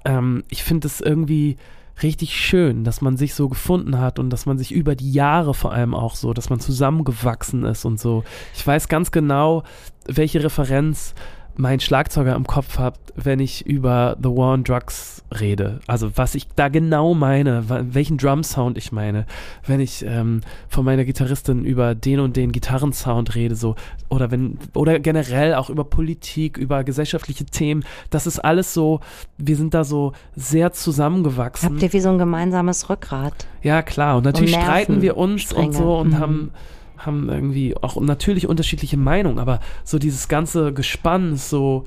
ähm, 0.06 0.44
ich 0.50 0.64
finde 0.64 0.88
es 0.88 1.02
irgendwie 1.02 1.58
richtig 2.04 2.36
schön, 2.36 2.84
dass 2.84 3.02
man 3.02 3.18
sich 3.18 3.34
so 3.34 3.50
gefunden 3.50 4.00
hat 4.00 4.20
und 4.20 4.30
dass 4.30 4.46
man 4.46 4.58
sich 4.58 4.72
über 4.72 4.96
die 4.96 5.12
Jahre 5.12 5.54
vor 5.54 5.74
allem 5.74 5.96
auch 5.96 6.16
so, 6.16 6.34
dass 6.34 6.50
man 6.50 6.60
zusammengewachsen 6.60 7.64
ist 7.64 7.86
und 7.86 8.00
so. 8.00 8.24
Ich 8.54 8.66
weiß 8.66 8.88
ganz 8.88 9.12
genau, 9.12 9.64
welche 10.06 10.44
Referenz 10.44 11.16
mein 11.58 11.80
Schlagzeuger 11.80 12.36
im 12.36 12.46
Kopf 12.46 12.78
hat, 12.78 13.00
wenn 13.16 13.40
ich 13.40 13.66
über 13.66 14.16
The 14.22 14.30
War 14.30 14.54
on 14.54 14.64
Drugs 14.64 15.24
rede. 15.40 15.80
Also 15.88 16.12
was 16.16 16.36
ich 16.36 16.48
da 16.56 16.70
genau 16.70 17.14
meine, 17.16 17.64
welchen 17.94 18.18
Drum-Sound 18.18 18.78
ich 18.78 18.92
meine, 18.92 19.26
wenn 19.66 19.80
ich 19.80 20.06
ähm, 20.06 20.42
von 20.70 20.86
meiner 20.86 21.04
Gitarristin 21.04 21.66
über 21.66 21.96
den 21.96 22.20
und 22.20 22.38
den 22.38 22.52
Gitarrensound 22.52 23.34
rede, 23.36 23.56
so 23.56 23.76
oder 24.10 24.30
wenn 24.32 24.58
oder 24.74 25.00
generell 25.00 25.56
auch 25.56 25.70
über 25.70 25.84
Politik, 25.84 26.58
über 26.58 26.84
gesellschaftliche 26.84 27.46
Themen. 27.46 27.84
Das 28.12 28.28
ist 28.28 28.40
alles 28.40 28.74
so. 28.74 29.00
Wir 29.38 29.56
sind 29.58 29.74
da 29.74 29.84
so 29.84 30.14
sehr 30.36 30.72
zusammengewachsen. 30.72 31.70
Habt 31.72 31.82
ihr 31.82 31.92
wie 31.92 32.00
so 32.00 32.10
ein 32.10 32.18
gemeinsames 32.20 32.90
Rückgrat? 32.90 33.48
Ja, 33.64 33.82
klar. 33.82 34.18
Und 34.18 34.26
natürlich 34.26 34.52
Nerven- 34.52 34.64
streiten 34.66 35.02
wir 35.02 35.18
uns 35.18 35.52
und 35.52 35.74
so 35.74 35.98
und 35.98 36.10
Mhm. 36.10 36.20
haben, 36.20 36.52
haben 36.98 37.30
irgendwie 37.30 37.76
auch 37.78 38.00
natürlich 38.02 38.48
unterschiedliche 38.48 38.98
Meinungen, 38.98 39.40
aber 39.40 39.60
so 39.84 40.00
dieses 40.00 40.28
ganze 40.28 40.74
Gespann 40.74 41.34
ist 41.34 41.50
so, 41.50 41.84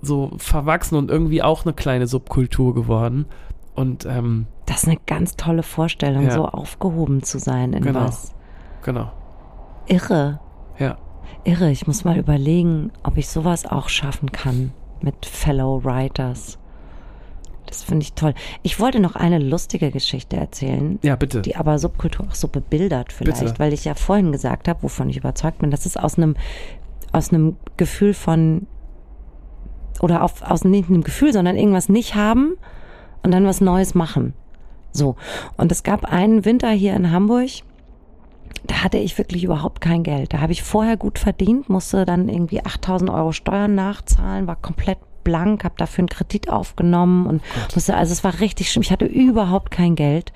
so 0.00 0.32
verwachsen 0.36 0.96
und 0.96 1.10
irgendwie 1.10 1.42
auch 1.42 1.64
eine 1.64 1.74
kleine 1.74 2.06
Subkultur 2.06 2.74
geworden. 2.74 3.26
Und 3.74 4.06
ähm, 4.06 4.46
Das 4.66 4.82
ist 4.82 4.88
eine 4.88 4.98
ganz 5.06 5.36
tolle 5.36 5.62
Vorstellung, 5.62 6.24
Ja. 6.24 6.30
so 6.32 6.46
aufgehoben 6.46 7.22
zu 7.22 7.38
sein 7.38 7.72
in 7.72 7.82
Genau. 7.82 8.00
was. 8.04 8.34
genau. 8.82 9.12
Irre. 9.86 10.40
Ja. 10.78 10.98
Irre, 11.44 11.70
ich 11.70 11.86
muss 11.86 12.04
mal 12.04 12.18
überlegen, 12.18 12.90
ob 13.02 13.16
ich 13.16 13.28
sowas 13.28 13.66
auch 13.66 13.88
schaffen 13.88 14.32
kann 14.32 14.72
mit 15.00 15.24
Fellow 15.26 15.84
Writers. 15.84 16.58
Das 17.68 17.82
finde 17.84 18.02
ich 18.04 18.14
toll. 18.14 18.34
Ich 18.62 18.80
wollte 18.80 18.98
noch 18.98 19.14
eine 19.14 19.38
lustige 19.38 19.90
Geschichte 19.90 20.36
erzählen, 20.36 20.98
Ja, 21.02 21.16
bitte. 21.16 21.42
die 21.42 21.56
aber 21.56 21.78
Subkultur 21.78 22.26
auch 22.28 22.34
so 22.34 22.48
bebildert 22.48 23.12
vielleicht, 23.12 23.40
Bitte. 23.40 23.58
weil 23.58 23.72
ich 23.72 23.84
ja 23.84 23.94
vorhin 23.94 24.32
gesagt 24.32 24.68
habe, 24.68 24.82
wovon 24.82 25.08
ich 25.10 25.18
überzeugt 25.18 25.58
bin, 25.58 25.70
das 25.70 25.86
ist 25.86 25.98
aus 25.98 26.16
einem 26.16 26.34
aus 27.12 27.30
einem 27.32 27.56
Gefühl 27.76 28.12
von 28.14 28.66
oder 30.00 30.22
auf, 30.22 30.42
aus 30.42 30.64
nicht 30.64 30.88
einem 30.88 31.02
Gefühl, 31.02 31.32
sondern 31.32 31.56
irgendwas 31.56 31.88
nicht 31.88 32.14
haben 32.14 32.54
und 33.22 33.32
dann 33.32 33.46
was 33.46 33.60
Neues 33.60 33.94
machen. 33.94 34.34
So. 34.92 35.16
Und 35.56 35.72
es 35.72 35.82
gab 35.82 36.04
einen 36.04 36.44
Winter 36.44 36.70
hier 36.70 36.94
in 36.94 37.10
Hamburg, 37.10 37.48
da 38.66 38.82
hatte 38.84 38.98
ich 38.98 39.16
wirklich 39.18 39.44
überhaupt 39.44 39.80
kein 39.80 40.02
Geld. 40.02 40.32
Da 40.34 40.40
habe 40.40 40.52
ich 40.52 40.62
vorher 40.62 40.96
gut 40.96 41.18
verdient, 41.18 41.68
musste 41.68 42.04
dann 42.04 42.28
irgendwie 42.28 42.64
8000 42.64 43.10
Euro 43.10 43.32
Steuern 43.32 43.74
nachzahlen, 43.74 44.46
war 44.46 44.56
komplett 44.56 44.98
blank, 45.28 45.62
habe 45.62 45.74
dafür 45.76 46.02
einen 46.02 46.08
Kredit 46.08 46.48
aufgenommen 46.48 47.26
und 47.26 47.42
musste, 47.74 47.94
also 47.94 48.12
es 48.12 48.24
war 48.24 48.40
richtig 48.40 48.72
schlimm. 48.72 48.82
Ich 48.82 48.90
hatte 48.90 49.04
überhaupt 49.04 49.70
kein 49.70 49.94
Geld. 49.94 50.32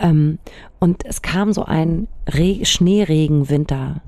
Ähm, 0.00 0.40
und 0.80 1.04
es 1.06 1.22
kam 1.22 1.52
so 1.52 1.64
ein 1.64 2.08
Re 2.28 2.64
Schneeregenwinter. 2.64 4.02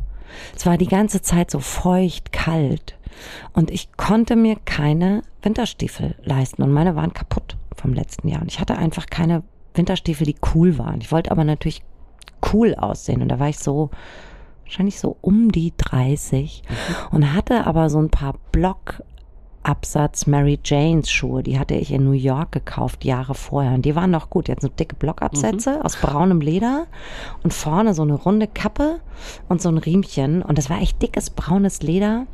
Es 0.57 0.66
war 0.66 0.77
die 0.77 0.89
ganze 0.89 1.23
Zeit 1.23 1.53
so 1.53 1.61
feucht, 1.61 2.33
kalt. 2.33 2.99
Und 3.53 3.71
ich 3.71 3.97
konnte 3.97 4.35
mir 4.35 4.57
keine 4.64 5.23
Winterstiefel 5.43 6.16
leisten. 6.25 6.62
Und 6.62 6.73
meine 6.73 6.97
waren 6.97 7.12
kaputt 7.12 7.57
vom 7.77 7.95
letzten 7.95 8.27
Jahr. 8.27 8.43
Und 8.43 8.51
ich 8.51 8.59
hatte 8.59 8.77
einfach 8.77 9.07
keine 9.07 9.45
Winterstiefel, 9.75 10.27
die 10.27 10.37
cool 10.55 10.79
waren. 10.79 11.01
Ich 11.01 11.12
wollte 11.12 11.31
aber 11.31 11.45
natürlich 11.45 11.83
cool 12.53 12.75
aussehen. 12.75 13.23
Und 13.23 13.29
da 13.29 13.39
war 13.39 13.49
ich 13.49 13.59
so, 13.61 13.91
wahrscheinlich 14.64 14.99
so 14.99 15.16
um 15.21 15.53
die 15.53 15.73
30 15.77 16.62
und 17.12 17.33
hatte 17.35 17.66
aber 17.69 17.89
so 17.89 18.01
ein 18.01 18.11
paar 18.11 18.35
Blockabsatz 19.69 20.27
Mary 20.27 20.59
Janes 20.64 21.11
Schuhe, 21.11 21.43
die 21.43 21.59
hatte 21.59 21.75
ich 21.75 21.93
in 21.93 22.03
New 22.03 22.12
York 22.12 22.53
gekauft, 22.53 23.05
Jahre 23.05 23.35
vorher. 23.35 23.75
Und 23.75 23.85
die 23.85 23.95
waren 23.95 24.11
noch 24.11 24.31
gut. 24.31 24.49
Die 24.49 24.53
hatten 24.53 24.62
so 24.62 24.69
dicke 24.69 24.97
Blockabsätze 24.97 25.85
aus 25.85 25.97
braunem 25.97 26.41
Leder 26.41 26.87
und 27.43 27.53
vorne 27.53 27.93
so 27.93 28.01
eine 28.01 28.14
runde 28.14 28.47
Kappe 28.47 29.01
und 29.47 29.61
so 29.61 29.69
ein 29.69 29.77
Riemchen. 29.77 30.41
Und 30.41 30.57
das 30.57 30.71
war 30.71 30.81
echt 30.81 31.03
dickes 31.03 31.29
braunes 31.29 31.83
Leder 31.83 32.27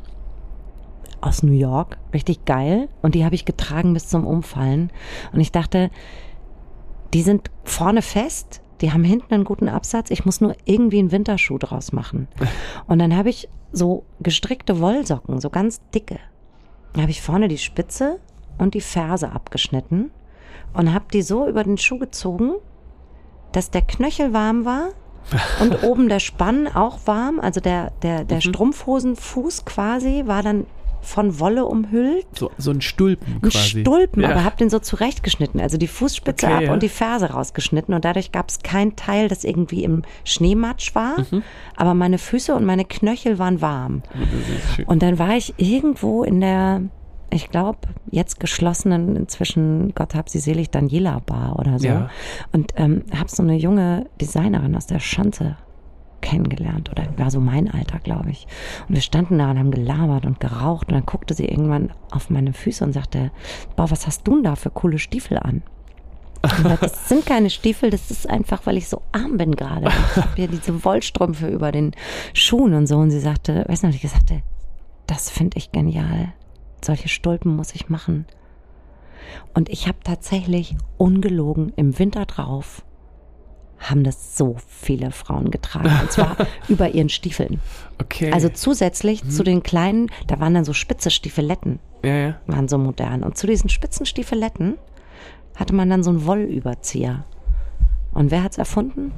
aus 1.19 1.43
New 1.43 1.51
York. 1.51 1.97
Richtig 2.13 2.45
geil. 2.45 2.87
Und 3.01 3.15
die 3.15 3.25
habe 3.25 3.35
ich 3.35 3.43
getragen 3.43 3.93
bis 3.93 4.07
zum 4.07 4.25
Umfallen. 4.25 4.89
Und 5.33 5.41
ich 5.41 5.51
dachte, 5.51 5.89
die 7.13 7.21
sind 7.21 7.51
vorne 7.65 8.01
fest, 8.01 8.61
die 8.79 8.93
haben 8.93 9.03
hinten 9.03 9.33
einen 9.33 9.43
guten 9.43 9.67
Absatz. 9.67 10.09
Ich 10.09 10.23
muss 10.23 10.39
nur 10.39 10.55
irgendwie 10.63 10.99
einen 10.99 11.11
Winterschuh 11.11 11.57
draus 11.57 11.91
machen. 11.91 12.29
Und 12.87 12.99
dann 12.99 13.13
habe 13.13 13.29
ich 13.29 13.49
so 13.73 14.05
gestrickte 14.21 14.79
Wollsocken, 14.79 15.41
so 15.41 15.49
ganz 15.49 15.81
dicke. 15.93 16.17
Da 16.95 17.01
habe 17.01 17.11
ich 17.11 17.21
vorne 17.21 17.49
die 17.49 17.57
Spitze 17.57 18.19
und 18.57 18.73
die 18.73 18.81
Ferse 18.81 19.31
abgeschnitten 19.31 20.11
und 20.73 20.93
habe 20.93 21.05
die 21.11 21.21
so 21.21 21.47
über 21.47 21.63
den 21.63 21.77
Schuh 21.77 21.99
gezogen, 21.99 22.53
dass 23.51 23.69
der 23.69 23.81
Knöchel 23.81 24.31
warm 24.31 24.63
war 24.63 24.89
und 25.59 25.83
oben 25.83 26.07
der 26.07 26.19
Spann 26.19 26.67
auch 26.67 26.99
warm. 27.05 27.41
Also 27.41 27.59
der, 27.59 27.91
der, 28.01 28.23
der 28.23 28.39
Strumpfhosenfuß 28.39 29.65
quasi 29.65 30.23
war 30.25 30.41
dann 30.41 30.65
von 31.05 31.39
Wolle 31.39 31.65
umhüllt. 31.65 32.25
So, 32.37 32.51
so 32.57 32.71
ein 32.71 32.81
Stulpen 32.81 33.35
Ein 33.35 33.41
quasi. 33.49 33.81
Stulpen, 33.81 34.23
ja. 34.23 34.31
aber 34.31 34.43
hab 34.43 34.57
den 34.57 34.69
so 34.69 34.79
zurechtgeschnitten. 34.79 35.59
Also 35.59 35.77
die 35.77 35.87
Fußspitze 35.87 36.45
Okay, 36.47 36.55
ab 36.55 36.61
ja. 36.63 36.73
und 36.73 36.83
die 36.83 36.89
Ferse 36.89 37.31
rausgeschnitten. 37.31 37.93
Und 37.93 38.05
dadurch 38.05 38.31
gab 38.31 38.49
es 38.49 38.59
kein 38.59 38.95
Teil, 38.95 39.27
das 39.27 39.43
irgendwie 39.43 39.83
im 39.83 40.03
Schneematsch 40.23 40.95
war. 40.95 41.19
Mhm. 41.19 41.43
Aber 41.75 41.93
meine 41.93 42.17
Füße 42.17 42.53
und 42.55 42.65
meine 42.65 42.85
Knöchel 42.85 43.39
waren 43.39 43.61
warm. 43.61 44.03
Und 44.85 45.01
dann 45.01 45.19
war 45.19 45.35
ich 45.35 45.53
irgendwo 45.57 46.23
in 46.23 46.41
der 46.41 46.81
ich 47.31 47.49
glaube, 47.49 47.79
jetzt 48.11 48.39
geschlossenen, 48.39 49.15
inzwischen, 49.15 49.93
Gott 49.93 50.15
hab 50.15 50.29
sie 50.29 50.39
selig, 50.39 50.69
Daniela 50.69 51.21
Bar 51.25 51.59
oder 51.59 51.79
so. 51.79 51.87
Ja. 51.87 52.09
Und 52.53 52.73
ähm, 52.77 53.03
habe 53.13 53.29
so 53.29 53.43
eine 53.43 53.55
junge 53.55 54.05
Designerin 54.21 54.75
aus 54.75 54.87
der 54.87 54.99
Schanze 54.99 55.57
kennengelernt 56.25 56.89
oder 56.91 57.05
war 57.17 57.31
so 57.31 57.39
mein 57.39 57.71
Alter, 57.71 57.99
glaube 57.99 58.31
ich. 58.31 58.47
Und 58.89 58.95
wir 58.95 59.01
standen 59.01 59.37
da 59.37 59.51
und 59.51 59.59
haben 59.59 59.71
gelabert 59.71 60.25
und 60.25 60.39
geraucht 60.39 60.87
und 60.87 60.95
dann 60.95 61.05
guckte 61.05 61.33
sie 61.33 61.45
irgendwann 61.45 61.93
auf 62.11 62.29
meine 62.29 62.51
Füße 62.51 62.83
und 62.83 62.93
sagte, 62.93 63.31
boah, 63.75 63.89
was 63.89 64.07
hast 64.07 64.27
du 64.27 64.35
denn 64.35 64.43
da 64.43 64.55
für 64.55 64.71
coole 64.71 64.99
Stiefel 64.99 65.37
an? 65.37 65.61
Sagte, 66.43 66.77
das 66.81 67.09
sind 67.09 67.25
keine 67.25 67.49
Stiefel, 67.49 67.89
das 67.89 68.11
ist 68.11 68.29
einfach, 68.29 68.65
weil 68.65 68.77
ich 68.77 68.87
so 68.87 69.01
arm 69.11 69.37
bin 69.37 69.55
gerade. 69.55 69.87
Ich 69.87 70.17
habe 70.17 70.35
hier 70.35 70.47
diese 70.47 70.83
Wollstrümpfe 70.83 71.47
über 71.47 71.71
den 71.71 71.91
Schuhen 72.33 72.73
und 72.73 72.87
so. 72.87 72.97
Und 72.97 73.11
sie 73.11 73.19
sagte, 73.19 73.65
weißt 73.67 73.83
du, 73.83 73.87
ich 73.87 74.01
gesagt 74.01 74.31
habe, 74.31 74.43
das 75.07 75.29
finde 75.29 75.57
ich 75.57 75.71
genial. 75.71 76.33
Solche 76.83 77.09
Stulpen 77.09 77.55
muss 77.55 77.73
ich 77.73 77.89
machen. 77.89 78.25
Und 79.53 79.69
ich 79.69 79.87
habe 79.87 79.97
tatsächlich 80.03 80.75
ungelogen 80.97 81.73
im 81.75 81.97
Winter 81.97 82.25
drauf 82.25 82.84
haben 83.79 84.03
das 84.03 84.37
so 84.37 84.57
viele 84.67 85.11
Frauen 85.11 85.51
getragen. 85.51 85.91
Und 86.01 86.11
zwar 86.11 86.35
über 86.67 86.89
ihren 86.89 87.09
Stiefeln. 87.09 87.59
Okay. 88.01 88.31
Also 88.31 88.49
zusätzlich 88.49 89.27
zu 89.29 89.43
den 89.43 89.63
kleinen, 89.63 90.09
da 90.27 90.39
waren 90.39 90.53
dann 90.53 90.65
so 90.65 90.73
spitze 90.73 91.11
Stiefeletten, 91.11 91.79
ja, 92.03 92.15
ja. 92.15 92.35
waren 92.47 92.67
so 92.67 92.77
modern. 92.77 93.23
Und 93.23 93.37
zu 93.37 93.47
diesen 93.47 93.69
spitzen 93.69 94.05
Stiefeletten 94.05 94.75
hatte 95.55 95.73
man 95.73 95.89
dann 95.89 96.03
so 96.03 96.09
einen 96.09 96.25
Wollüberzieher. 96.25 97.25
Und 98.13 98.31
wer 98.31 98.43
hat's 98.43 98.57
erfunden? 98.57 99.11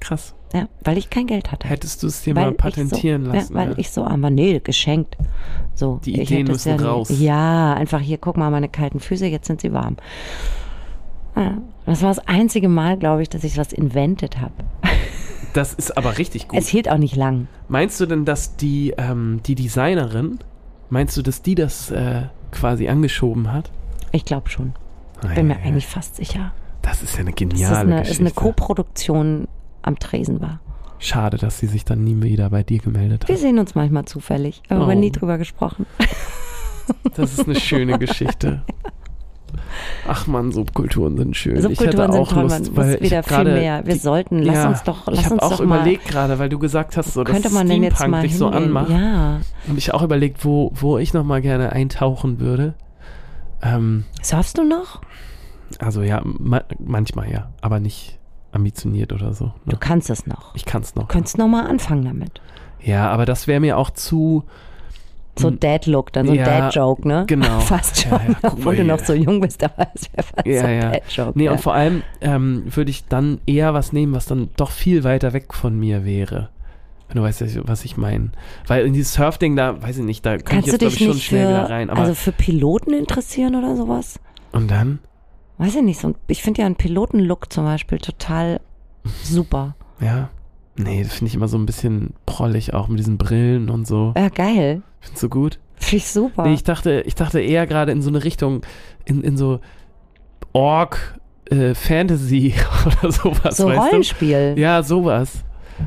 Krass. 0.00 0.34
Ja, 0.52 0.68
weil 0.84 0.98
ich 0.98 1.10
kein 1.10 1.26
Geld 1.26 1.50
hatte. 1.50 1.68
Hättest 1.68 2.02
du 2.02 2.06
es 2.06 2.22
dir 2.22 2.36
Weil 2.36 2.50
mal 2.50 2.52
patentieren 2.52 3.24
so, 3.24 3.32
lassen? 3.32 3.52
Ja, 3.54 3.58
weil 3.58 3.70
ja. 3.70 3.78
ich 3.78 3.90
so 3.90 4.04
arm 4.04 4.22
war. 4.22 4.30
Nee, 4.30 4.60
geschenkt. 4.62 5.16
So, 5.74 6.00
Die 6.04 6.20
Ideen 6.20 6.46
es 6.46 6.52
müssen 6.64 6.78
ja, 6.78 6.86
raus. 6.86 7.08
Ja, 7.10 7.74
einfach 7.74 8.00
hier, 8.00 8.18
guck 8.18 8.36
mal, 8.36 8.50
meine 8.50 8.68
kalten 8.68 9.00
Füße, 9.00 9.26
jetzt 9.26 9.48
sind 9.48 9.60
sie 9.60 9.72
warm. 9.72 9.96
Ja, 11.36 11.58
das 11.86 12.02
war 12.02 12.08
das 12.14 12.26
einzige 12.28 12.68
Mal, 12.68 12.96
glaube 12.98 13.22
ich, 13.22 13.28
dass 13.28 13.44
ich 13.44 13.56
was 13.58 13.72
invented 13.72 14.40
habe. 14.40 14.52
Das 15.52 15.72
ist 15.72 15.96
aber 15.96 16.18
richtig 16.18 16.48
gut. 16.48 16.58
Es 16.58 16.66
hielt 16.66 16.90
auch 16.90 16.98
nicht 16.98 17.14
lang. 17.14 17.46
Meinst 17.68 18.00
du 18.00 18.06
denn, 18.06 18.24
dass 18.24 18.56
die, 18.56 18.92
ähm, 18.98 19.38
die 19.46 19.54
Designerin, 19.54 20.40
meinst 20.90 21.16
du, 21.16 21.22
dass 21.22 21.42
die 21.42 21.54
das 21.54 21.92
äh, 21.92 22.22
quasi 22.50 22.88
angeschoben 22.88 23.52
hat? 23.52 23.70
Ich 24.10 24.24
glaube 24.24 24.50
schon. 24.50 24.72
Bin 25.36 25.46
mir 25.46 25.58
eigentlich 25.58 25.86
fast 25.86 26.16
sicher. 26.16 26.50
Das 26.82 27.04
ist 27.04 27.14
ja 27.14 27.20
eine 27.20 27.32
geniale 27.32 27.78
eine, 27.78 27.94
ist 28.00 28.00
Geschichte. 28.08 28.22
eine 28.24 28.30
Co-Produktion 28.32 29.46
am 29.82 29.96
Tresen 30.00 30.40
war. 30.40 30.58
Schade, 30.98 31.36
dass 31.36 31.60
sie 31.60 31.68
sich 31.68 31.84
dann 31.84 32.02
nie 32.02 32.20
wieder 32.20 32.50
bei 32.50 32.64
dir 32.64 32.80
gemeldet 32.80 33.28
Wir 33.28 33.36
hat. 33.36 33.40
sehen 33.40 33.60
uns 33.60 33.76
manchmal 33.76 34.06
zufällig, 34.06 34.60
aber 34.68 34.80
wir 34.80 34.86
Oh. 34.88 34.90
haben 34.90 34.98
nie 34.98 35.12
drüber 35.12 35.38
gesprochen. 35.38 35.86
Das 37.14 37.32
ist 37.38 37.46
eine 37.46 37.60
schöne 37.60 37.96
Geschichte. 38.00 38.62
Ach 40.08 40.26
man, 40.26 40.52
Subkulturen 40.52 41.16
sind 41.16 41.36
schön. 41.36 41.60
Subkulturen 41.60 41.90
ich 41.90 41.98
hatte 41.98 42.12
auch 42.20 42.28
sind 42.28 42.34
toll, 42.34 42.42
Lust, 42.44 42.76
man 42.76 43.00
wieder 43.00 43.18
hab 43.18 43.28
viel 43.28 43.44
mehr. 43.44 43.86
Wir 43.86 43.96
sollten, 43.96 44.42
lass 44.42 44.54
ja, 44.56 44.68
uns 44.68 44.82
doch, 44.82 45.06
lass 45.06 45.18
ich 45.18 45.24
habe 45.24 45.34
uns 45.34 45.42
auch 45.42 45.50
doch 45.52 45.60
überlegt 45.60 46.06
gerade, 46.08 46.38
weil 46.38 46.48
du 46.48 46.58
gesagt 46.58 46.96
hast, 46.96 47.12
so 47.14 47.24
dass 47.24 47.38
Steampunk 47.38 48.20
dich 48.22 48.36
so 48.36 48.48
anmacht. 48.48 48.90
Ja, 48.90 49.40
Und 49.68 49.78
ich 49.78 49.92
auch 49.94 50.02
überlegt, 50.02 50.44
wo, 50.44 50.70
wo 50.74 50.98
ich 50.98 51.14
noch 51.14 51.24
mal 51.24 51.40
gerne 51.42 51.72
eintauchen 51.72 52.40
würde. 52.40 52.74
Ähm, 53.62 54.04
surfst 54.22 54.58
du 54.58 54.64
noch? 54.64 55.00
also 55.78 56.02
ja, 56.02 56.20
ma 56.24 56.62
manchmal 56.78 57.30
ja, 57.30 57.50
aber 57.60 57.80
nicht 57.80 58.18
ambitioniert 58.52 59.12
oder 59.12 59.34
so. 59.34 59.52
Du 59.64 59.72
Ne? 59.72 59.76
kannst 59.80 60.10
es 60.10 60.26
noch. 60.26 60.54
Ich 60.54 60.64
kann 60.64 60.82
es 60.82 60.94
noch. 60.94 61.04
Du 61.04 61.12
könntest 61.12 61.38
noch 61.38 61.48
mal 61.48 61.66
anfangen 61.66 62.04
damit. 62.04 62.40
Ja, 62.80 63.10
aber 63.10 63.26
das 63.26 63.46
wäre 63.46 63.60
mir 63.60 63.78
auch 63.78 63.90
zu. 63.90 64.44
So 65.38 65.50
Dad-Look, 65.50 66.12
dann 66.12 66.26
so 66.26 66.32
ein 66.32 66.38
Ja, 66.38 66.44
Dad-Joke, 66.44 67.06
ne? 67.08 67.24
genau. 67.26 67.58
Fast 67.60 68.00
schon, 68.02 68.12
Ja, 68.12 68.18
ja, 68.42 68.52
obwohl 68.52 68.76
du 68.76 68.84
noch 68.84 69.00
so 69.00 69.14
jung 69.14 69.40
bist, 69.40 69.62
aber 69.64 69.88
es 69.94 70.12
wäre 70.12 70.22
fast 70.22 70.46
Ja, 70.46 70.60
so 70.60 70.66
ein 70.66 70.80
ja. 70.80 70.90
Dad-Joke. 70.92 71.32
Nee, 71.38 71.44
ja. 71.46 71.52
und 71.52 71.60
vor 71.60 71.74
allem 71.74 72.02
ähm, 72.20 72.62
würde 72.66 72.90
ich 72.90 73.06
dann 73.08 73.40
eher 73.46 73.74
was 73.74 73.92
nehmen, 73.92 74.14
was 74.14 74.26
dann 74.26 74.50
doch 74.56 74.70
viel 74.70 75.02
weiter 75.04 75.32
weg 75.32 75.52
von 75.54 75.78
mir 75.78 76.04
wäre. 76.04 76.50
Wenn 77.08 77.16
du 77.18 77.22
weißt, 77.22 77.66
was 77.68 77.84
ich 77.84 77.96
meine. 77.96 78.30
Weil 78.66 78.86
in 78.86 78.92
dieses 78.94 79.12
Surfding, 79.14 79.56
da 79.56 79.82
weiß 79.82 79.98
ich 79.98 80.04
nicht, 80.04 80.24
da 80.24 80.36
kann 80.38 80.44
Kannst 80.62 80.68
ich 80.68 80.78
du 80.78 80.84
jetzt, 80.86 80.86
glaube 80.86 80.90
dich 80.92 81.00
ich, 81.00 81.06
schon 81.06 81.14
nicht 81.16 81.26
schnell 81.26 81.46
für, 81.46 81.50
wieder 81.52 81.70
rein. 81.70 81.90
Also 81.90 82.14
für 82.14 82.32
Piloten 82.32 82.92
interessieren 82.94 83.54
oder 83.56 83.76
sowas? 83.76 84.18
und 84.52 84.70
dann? 84.70 85.00
Weiß 85.58 85.74
ich 85.76 85.82
nicht. 85.82 86.00
So, 86.00 86.08
ein- 86.08 86.14
ich 86.28 86.42
finde 86.42 86.60
ja 86.62 86.66
einen 86.66 86.76
Piloten-Look 86.76 87.52
zum 87.52 87.64
Beispiel 87.64 87.98
total 87.98 88.60
super. 89.22 89.74
Ja. 90.00 90.30
Nee, 90.76 91.02
das 91.02 91.14
finde 91.14 91.28
ich 91.28 91.34
immer 91.34 91.48
so 91.48 91.56
ein 91.56 91.66
bisschen 91.66 92.14
prollig, 92.26 92.74
auch 92.74 92.88
mit 92.88 92.98
diesen 92.98 93.16
Brillen 93.16 93.70
und 93.70 93.86
so. 93.86 94.12
Ja, 94.16 94.28
geil. 94.28 94.82
Findest 95.00 95.22
du 95.22 95.28
gut? 95.28 95.58
Finde 95.76 95.96
ich 95.96 96.08
super. 96.08 96.46
Nee, 96.46 96.54
ich 96.54 96.64
dachte, 96.64 97.02
ich 97.06 97.14
dachte 97.14 97.40
eher 97.40 97.66
gerade 97.66 97.92
in 97.92 98.02
so 98.02 98.08
eine 98.08 98.24
Richtung, 98.24 98.62
in, 99.04 99.22
in 99.22 99.36
so 99.36 99.60
Ork, 100.52 101.18
äh, 101.50 101.74
Fantasy 101.74 102.54
oder 102.86 103.12
sowas. 103.12 103.56
so 103.56 103.66
weißt 103.66 103.78
du? 103.78 103.86
Rollenspiel. 103.86 104.54
Ja, 104.56 104.82
sowas. 104.82 105.44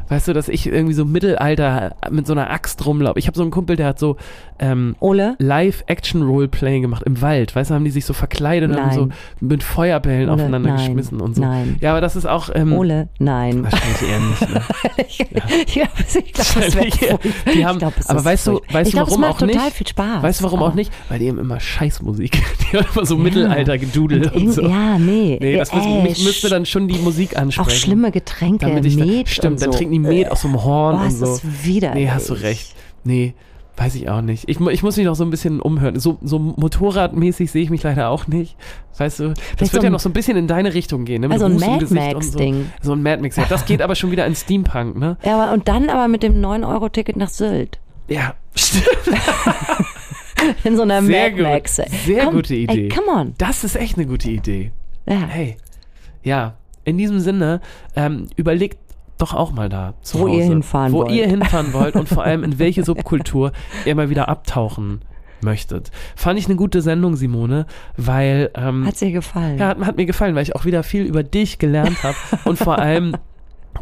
Weißt 0.10 0.28
du, 0.28 0.34
dass 0.34 0.48
ich 0.50 0.68
irgendwie 0.68 0.94
so 0.94 1.06
Mittelalter 1.06 1.96
mit 2.10 2.28
so 2.28 2.34
einer 2.34 2.50
Axt 2.50 2.86
rumlaufe. 2.86 3.20
Ich 3.20 3.28
habe 3.28 3.36
so 3.38 3.42
einen 3.42 3.52
Kumpel, 3.52 3.76
der 3.76 3.88
hat 3.88 4.00
so 4.00 4.18
ähm, 4.60 4.96
Ole? 5.00 5.36
Live-Action-Roleplaying 5.40 6.82
gemacht 6.82 7.04
im 7.04 7.22
Wald. 7.22 7.56
Weißt 7.56 7.70
du, 7.72 7.76
haben 7.76 7.86
die 7.86 7.92
sich 7.92 8.06
so 8.06 8.14
verkleidet 8.14 8.72
und 8.72 8.78
haben 8.82 8.92
so 8.92 9.06
Nein. 9.06 9.14
mit 9.40 9.64
Feuerbällen 9.64 10.30
Ole, 10.30 10.34
aufeinander 10.34 10.70
nein, 10.70 10.78
geschmissen 10.78 11.22
und 11.22 11.36
so. 11.36 11.42
Nein. 11.42 11.78
Ja, 11.82 11.92
aber 11.92 12.02
das 12.02 12.16
ist 12.16 12.26
auch. 12.26 12.50
Ähm, 12.54 12.74
Ole, 12.74 13.10
nein. 13.20 13.64
Wahrscheinlich 13.64 14.02
eher 14.10 14.20
nicht. 14.20 14.42
Ne? 14.54 14.62
ich 15.08 15.20
ich 15.20 15.30
glaube, 15.74 15.92
ich 16.26 16.34
glaub, 16.34 17.22
das. 17.24 17.54
Die 17.54 17.66
haben, 17.66 17.80
glaub, 17.80 17.94
aber 18.08 18.20
ist 18.20 18.26
weißt 18.26 18.48
du, 18.48 18.62
weißt 18.72 18.88
ich 18.90 18.96
du, 18.96 19.02
warum 19.02 19.10
es 19.10 19.16
auch 19.16 19.20
macht 19.20 19.40
total 19.40 19.66
nicht? 19.66 19.76
viel 19.78 19.88
Spaß. 19.88 20.24
Weißt 20.24 20.40
du, 20.40 20.44
warum 20.46 20.64
auch 20.64 20.74
nicht? 20.74 20.92
Weil 21.10 21.20
die 21.20 21.30
haben 21.30 21.40
immer 21.40 21.60
Scheißmusik. 21.60 22.32
Die 22.72 22.78
haben 22.78 22.86
immer 22.94 23.06
so 23.06 23.16
Ja. 23.16 23.24
Mittelalter 23.24 23.78
gedudelt 23.78 24.26
und, 24.28 24.36
irgend- 24.36 24.54
so. 24.54 24.62
Ja, 24.64 24.98
nee. 24.98 25.38
Nee, 25.40 25.58
das 25.58 25.74
müsste, 25.74 25.90
Äh, 25.90 26.04
mich 26.04 26.24
müsste 26.24 26.50
dann 26.50 26.66
schon 26.66 26.88
die 26.88 26.98
Musik 27.00 27.38
ansprechen. 27.38 27.68
Auch 27.70 27.72
schlimme 27.74 28.12
Getränke, 28.12 28.66
damit 28.66 28.86
ich 28.86 28.98
dann, 28.98 29.08
Met 29.08 29.30
Stimmt, 29.30 29.54
und 29.54 29.62
dann 29.62 29.72
so. 29.72 29.77
Trinken 29.78 29.94
die 29.94 30.00
Met 30.00 30.32
aus 30.32 30.42
so 30.42 30.48
einem 30.48 30.64
Horn 30.64 30.96
Oh, 30.96 31.02
und 31.02 31.08
ist 31.08 31.20
so. 31.20 31.26
das 31.26 31.42
widerlich. 31.64 32.06
Nee, 32.06 32.10
hast 32.12 32.30
du 32.30 32.34
recht. 32.34 32.76
Nee, 33.04 33.34
weiß 33.78 33.96
ich 33.96 34.10
auch 34.10 34.22
nicht. 34.22 34.50
Ich, 34.50 34.60
ich 34.60 34.84
muss 34.84 34.98
mich 34.98 35.06
noch 35.06 35.16
so 35.16 35.24
ein 35.24 35.30
bisschen 35.30 35.62
umhören. 35.62 36.00
So, 36.00 36.18
so 36.24 36.40
motorradmäßig 36.40 37.52
sehe 37.52 37.62
ich 37.64 37.70
mich 37.70 37.84
leider 37.84 38.10
auch 38.10 38.28
nicht. 38.28 38.56
Weißt 38.98 39.20
du, 39.20 39.30
das 39.30 39.40
Vielleicht 39.58 39.74
wird 39.74 39.82
so 39.82 39.86
ja 39.88 39.90
noch 39.92 40.00
so 40.00 40.10
ein 40.10 40.14
bisschen 40.14 40.36
in 40.38 40.48
deine 40.48 40.74
Richtung 40.74 41.06
gehen. 41.06 41.22
Ne? 41.22 41.28
Mit 41.28 41.36
Also 41.42 41.46
ein 41.46 41.58
Mad 41.58 41.86
Max-Ding. 41.94 42.72
So. 42.82 42.88
so 42.88 42.94
ein 42.94 43.04
Mad 43.04 43.22
Max, 43.22 43.36
ja. 43.36 43.46
Das 43.48 43.66
geht 43.66 43.82
aber 43.82 43.96
schon 43.96 44.12
wieder 44.12 44.26
in 44.26 44.36
Steampunk, 44.36 44.98
ne? 44.98 45.18
Ja, 45.24 45.42
aber, 45.42 45.54
und 45.54 45.68
dann 45.68 45.90
aber 45.90 46.08
mit 46.08 46.24
dem 46.24 46.42
9-Euro-Ticket 46.42 47.16
nach 47.18 47.30
Sylt. 47.30 47.80
Ja, 48.08 48.34
stimmt. 48.56 48.86
In 50.64 50.76
so 50.76 50.84
einer 50.84 51.02
Sehr 51.04 51.30
Mad 51.30 51.36
gut. 51.36 51.44
Max. 51.44 51.76
Sehr 52.06 52.26
Komm, 52.26 52.36
gute 52.36 52.56
Idee. 52.56 52.84
Ey, 52.84 52.90
come 52.90 53.08
on. 53.12 53.34
Das 53.38 53.64
ist 53.64 53.76
echt 53.76 53.98
eine 53.98 54.06
gute 54.08 54.30
Idee. 54.30 54.72
Ja. 55.08 55.16
Hey, 55.28 55.58
ja, 56.24 56.56
in 56.84 56.98
diesem 56.98 57.20
Sinne, 57.20 57.62
ähm, 57.96 58.28
überlegt 58.36 58.78
doch 59.18 59.34
auch 59.34 59.52
mal 59.52 59.70
da 59.70 59.94
zu 60.02 60.20
Wo 60.20 60.28
Hause, 60.28 60.38
ihr 60.40 60.44
hinfahren 60.46 60.94
wo 60.94 61.00
wollt. 61.00 61.12
ihr 61.12 61.28
hinfahren 61.28 61.74
wollt 61.74 61.96
und 61.96 62.08
vor 62.10 62.24
allem 62.24 62.44
in 62.44 62.60
welche 62.60 62.84
Subkultur 62.84 63.52
ihr 63.86 63.96
mal 63.96 64.10
wieder 64.10 64.30
abtauchen 64.30 65.02
möchtet. 65.42 65.92
Fand 66.16 66.40
ich 66.40 66.46
eine 66.48 66.56
gute 66.56 66.82
Sendung, 66.82 67.16
Simone, 67.16 67.66
weil 67.96 68.50
ähm, 68.56 68.86
Hat's 68.86 69.00
dir 69.00 69.12
gefallen? 69.12 69.58
ja, 69.58 69.68
hat, 69.70 69.80
hat 69.80 69.98
mir 69.98 70.06
gefallen, 70.06 70.36
weil 70.36 70.44
ich 70.44 70.56
auch 70.56 70.66
wieder 70.66 70.84
viel 70.84 71.04
über 71.04 71.24
dich 71.24 71.60
gelernt 71.60 72.02
habe 72.04 72.16
und 72.46 72.58
vor 72.58 72.80
allem 72.80 73.16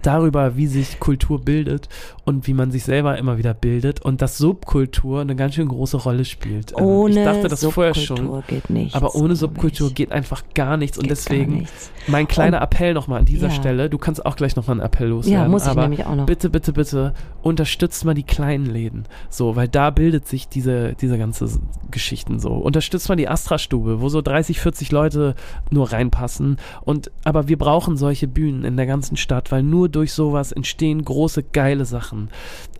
darüber, 0.01 0.57
wie 0.57 0.67
sich 0.67 0.99
Kultur 0.99 1.39
bildet 1.41 1.89
und 2.23 2.47
wie 2.47 2.53
man 2.53 2.71
sich 2.71 2.83
selber 2.83 3.17
immer 3.17 3.37
wieder 3.37 3.53
bildet 3.53 4.01
und 4.01 4.21
dass 4.21 4.37
Subkultur 4.37 5.21
eine 5.21 5.35
ganz 5.35 5.55
schön 5.55 5.67
große 5.67 5.97
Rolle 5.97 6.25
spielt. 6.25 6.71
Ähm, 6.77 6.83
Ohne 6.85 7.19
ich 7.19 7.25
dachte 7.25 7.47
das 7.47 7.63
vorher 7.65 7.93
Subkultur 7.93 8.43
schon. 8.43 8.43
geht 8.47 8.69
nichts. 8.69 8.95
Aber 8.95 9.15
ohne 9.15 9.35
Subkultur 9.35 9.91
geht 9.91 10.11
einfach 10.11 10.43
gar 10.53 10.77
nichts. 10.77 10.97
Und 10.97 11.09
deswegen 11.09 11.59
nichts. 11.59 11.91
mein 12.07 12.27
kleiner 12.27 12.61
Appell 12.61 12.93
nochmal 12.93 13.19
an 13.19 13.25
dieser 13.25 13.47
Ja. 13.47 13.53
Stelle. 13.53 13.89
Du 13.89 13.97
kannst 13.97 14.25
auch 14.25 14.35
gleich 14.35 14.55
nochmal 14.55 14.75
einen 14.77 14.85
Appell 14.85 15.07
loswerden. 15.09 15.43
Ja, 15.43 15.47
muss 15.49 15.63
ich 15.63 15.69
aber 15.69 15.83
nämlich 15.83 16.05
auch 16.05 16.15
noch. 16.15 16.25
Bitte, 16.25 16.49
bitte, 16.49 16.73
bitte 16.73 17.13
unterstützt 17.41 18.05
mal 18.05 18.13
die 18.15 18.23
kleinen 18.23 18.65
Läden. 18.65 19.03
So, 19.29 19.55
weil 19.55 19.67
da 19.67 19.89
bildet 19.91 20.27
sich 20.27 20.47
diese, 20.49 20.93
diese 20.95 21.17
ganze 21.17 21.47
Geschichten 21.91 22.39
so. 22.39 22.53
Unterstützt 22.53 23.07
mal 23.09 23.15
die 23.15 23.27
Astra-Stube, 23.29 24.01
wo 24.01 24.09
so 24.09 24.21
30, 24.21 24.59
40 24.59 24.91
Leute 24.91 25.35
nur 25.69 25.91
reinpassen. 25.91 26.57
Und, 26.83 27.11
aber 27.23 27.47
wir 27.47 27.57
brauchen 27.57 27.97
solche 27.97 28.27
Bühnen 28.27 28.63
in 28.63 28.77
der 28.77 28.85
ganzen 28.87 29.15
Stadt, 29.17 29.51
weil 29.51 29.61
nur 29.63 29.84
durch 29.89 30.13
sowas 30.13 30.51
entstehen 30.51 31.03
große, 31.03 31.43
geile 31.43 31.85
Sachen. 31.85 32.29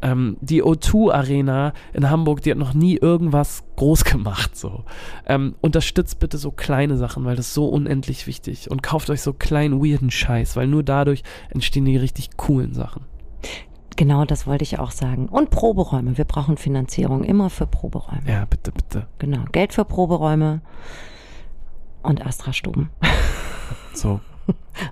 Ähm, 0.02 0.38
die 0.42 0.64
O2-Arena 0.64 1.74
in 1.94 2.10
Hamburg, 2.10 2.42
die 2.42 2.52
hat 2.52 2.58
noch 2.58 2.74
nie 2.74 2.98
irgendwas 2.98 3.64
groß 3.76 4.04
gemacht. 4.06 4.56
So. 4.56 4.84
Ähm, 5.26 5.56
unterstützt 5.62 6.20
bitte 6.20 6.38
so 6.38 6.52
kleine 6.52 6.98
Sachen, 6.98 7.26
weil 7.26 7.36
das 7.36 7.48
ist 7.48 7.54
so 7.54 7.68
unendlich 7.68 8.28
wichtig. 8.28 8.70
Und 8.70 8.84
kauft 8.84 9.10
euch 9.10 9.22
so 9.22 9.34
kleinen, 9.34 9.84
weirden 9.84 10.12
Scheiß, 10.12 10.56
weil 10.56 10.68
nur 10.68 10.84
dadurch 10.84 11.24
entstehen 11.50 11.86
die 11.86 11.98
richtig 11.98 12.38
coolen 12.38 12.74
Sachen. 12.74 13.04
Genau, 13.96 14.26
das 14.26 14.46
wollte 14.46 14.64
ich 14.64 14.80
auch 14.80 14.92
sagen. 14.92 15.30
Und 15.30 15.50
Proberäume. 15.50 16.18
Wir 16.18 16.26
brauchen 16.26 16.58
Finanzierung 16.58 17.24
immer 17.24 17.50
für 17.50 17.66
Proberäume. 17.66 18.24
Ja, 18.28 18.46
bitte, 18.46 18.72
bitte. 18.72 19.08
Genau. 19.20 19.46
Geld 19.52 19.74
für 19.74 19.86
Proberäume 19.86 20.62
und 22.04 22.26
Astra-Stuben. 22.26 22.90
So, 23.94 24.20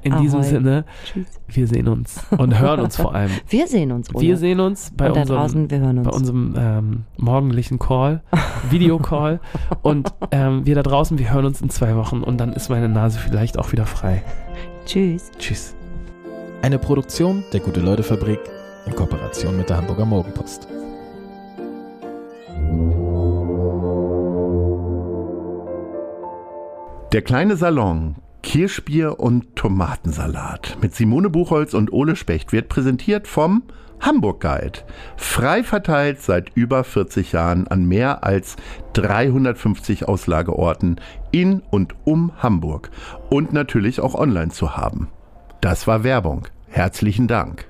In 0.02 0.18
diesem 0.20 0.40
Ahoi. 0.40 0.48
Sinne, 0.50 0.86
Tschüss. 1.06 1.28
wir 1.48 1.68
sehen 1.68 1.88
uns 1.90 2.22
und 2.38 2.58
hören 2.58 2.80
uns 2.80 2.96
vor 2.96 3.14
allem. 3.14 3.32
Wir 3.50 3.68
sehen 3.68 3.92
uns, 3.92 4.14
Ole. 4.16 4.26
Wir 4.26 4.38
sehen 4.38 4.60
uns 4.62 4.92
bei 4.96 5.12
Und 5.12 5.18
unserem, 5.18 5.38
draußen, 5.40 5.70
wir 5.72 5.80
hören 5.80 5.98
uns. 6.00 6.08
bei 6.08 6.14
unserem 6.16 6.56
ähm, 6.58 7.04
morgendlichen 7.18 7.80
Call, 7.80 8.22
Videocall. 8.70 9.40
und 9.82 10.14
ähm, 10.32 10.66
wir 10.66 10.76
da 10.76 10.84
draußen, 10.84 11.18
wir 11.20 11.34
hören 11.34 11.46
uns 11.46 11.62
in 11.62 11.70
zwei 11.70 11.96
Wochen 11.98 12.24
und 12.24 12.38
dann 12.40 12.54
ist 12.54 12.70
meine 12.70 12.88
Nase 12.90 13.20
vielleicht 13.20 13.60
auch 13.60 13.72
wieder 13.74 13.86
frei. 13.86 14.24
Tschüss. 14.86 15.32
Tschüss. 15.38 15.76
Eine 16.62 16.80
Produktion 16.80 17.44
der 17.52 17.60
Gute-Leute-Fabrik 17.60 18.40
in 18.86 18.96
Kooperation 18.96 19.58
mit 19.58 19.70
der 19.70 19.78
Hamburger 19.78 20.06
Morgenpost. 20.06 20.68
Der 27.12 27.22
kleine 27.22 27.56
Salon, 27.58 28.16
Kirschbier 28.44 29.20
und 29.20 29.56
Tomatensalat 29.56 30.78
mit 30.82 30.94
Simone 30.94 31.30
Buchholz 31.30 31.74
und 31.74 31.92
Ole 31.92 32.16
Specht 32.16 32.52
wird 32.52 32.70
präsentiert 32.70 33.28
vom 33.28 33.64
Hamburg 34.00 34.42
Guide. 34.42 34.80
Frei 35.16 35.64
verteilt 35.64 36.22
seit 36.22 36.52
über 36.54 36.84
40 36.84 37.32
Jahren 37.32 37.68
an 37.68 37.86
mehr 37.86 38.24
als 38.24 38.58
350 38.94 40.08
Auslageorten 40.08 41.00
in 41.32 41.64
und 41.72 41.96
um 42.04 42.34
Hamburg 42.38 42.92
und 43.30 43.54
natürlich 43.54 44.02
auch 44.02 44.14
online 44.14 44.52
zu 44.52 44.76
haben. 44.78 45.08
Das 45.62 45.88
war 45.88 46.04
Werbung. 46.04 46.48
Herzlichen 46.68 47.28
Dank. 47.28 47.66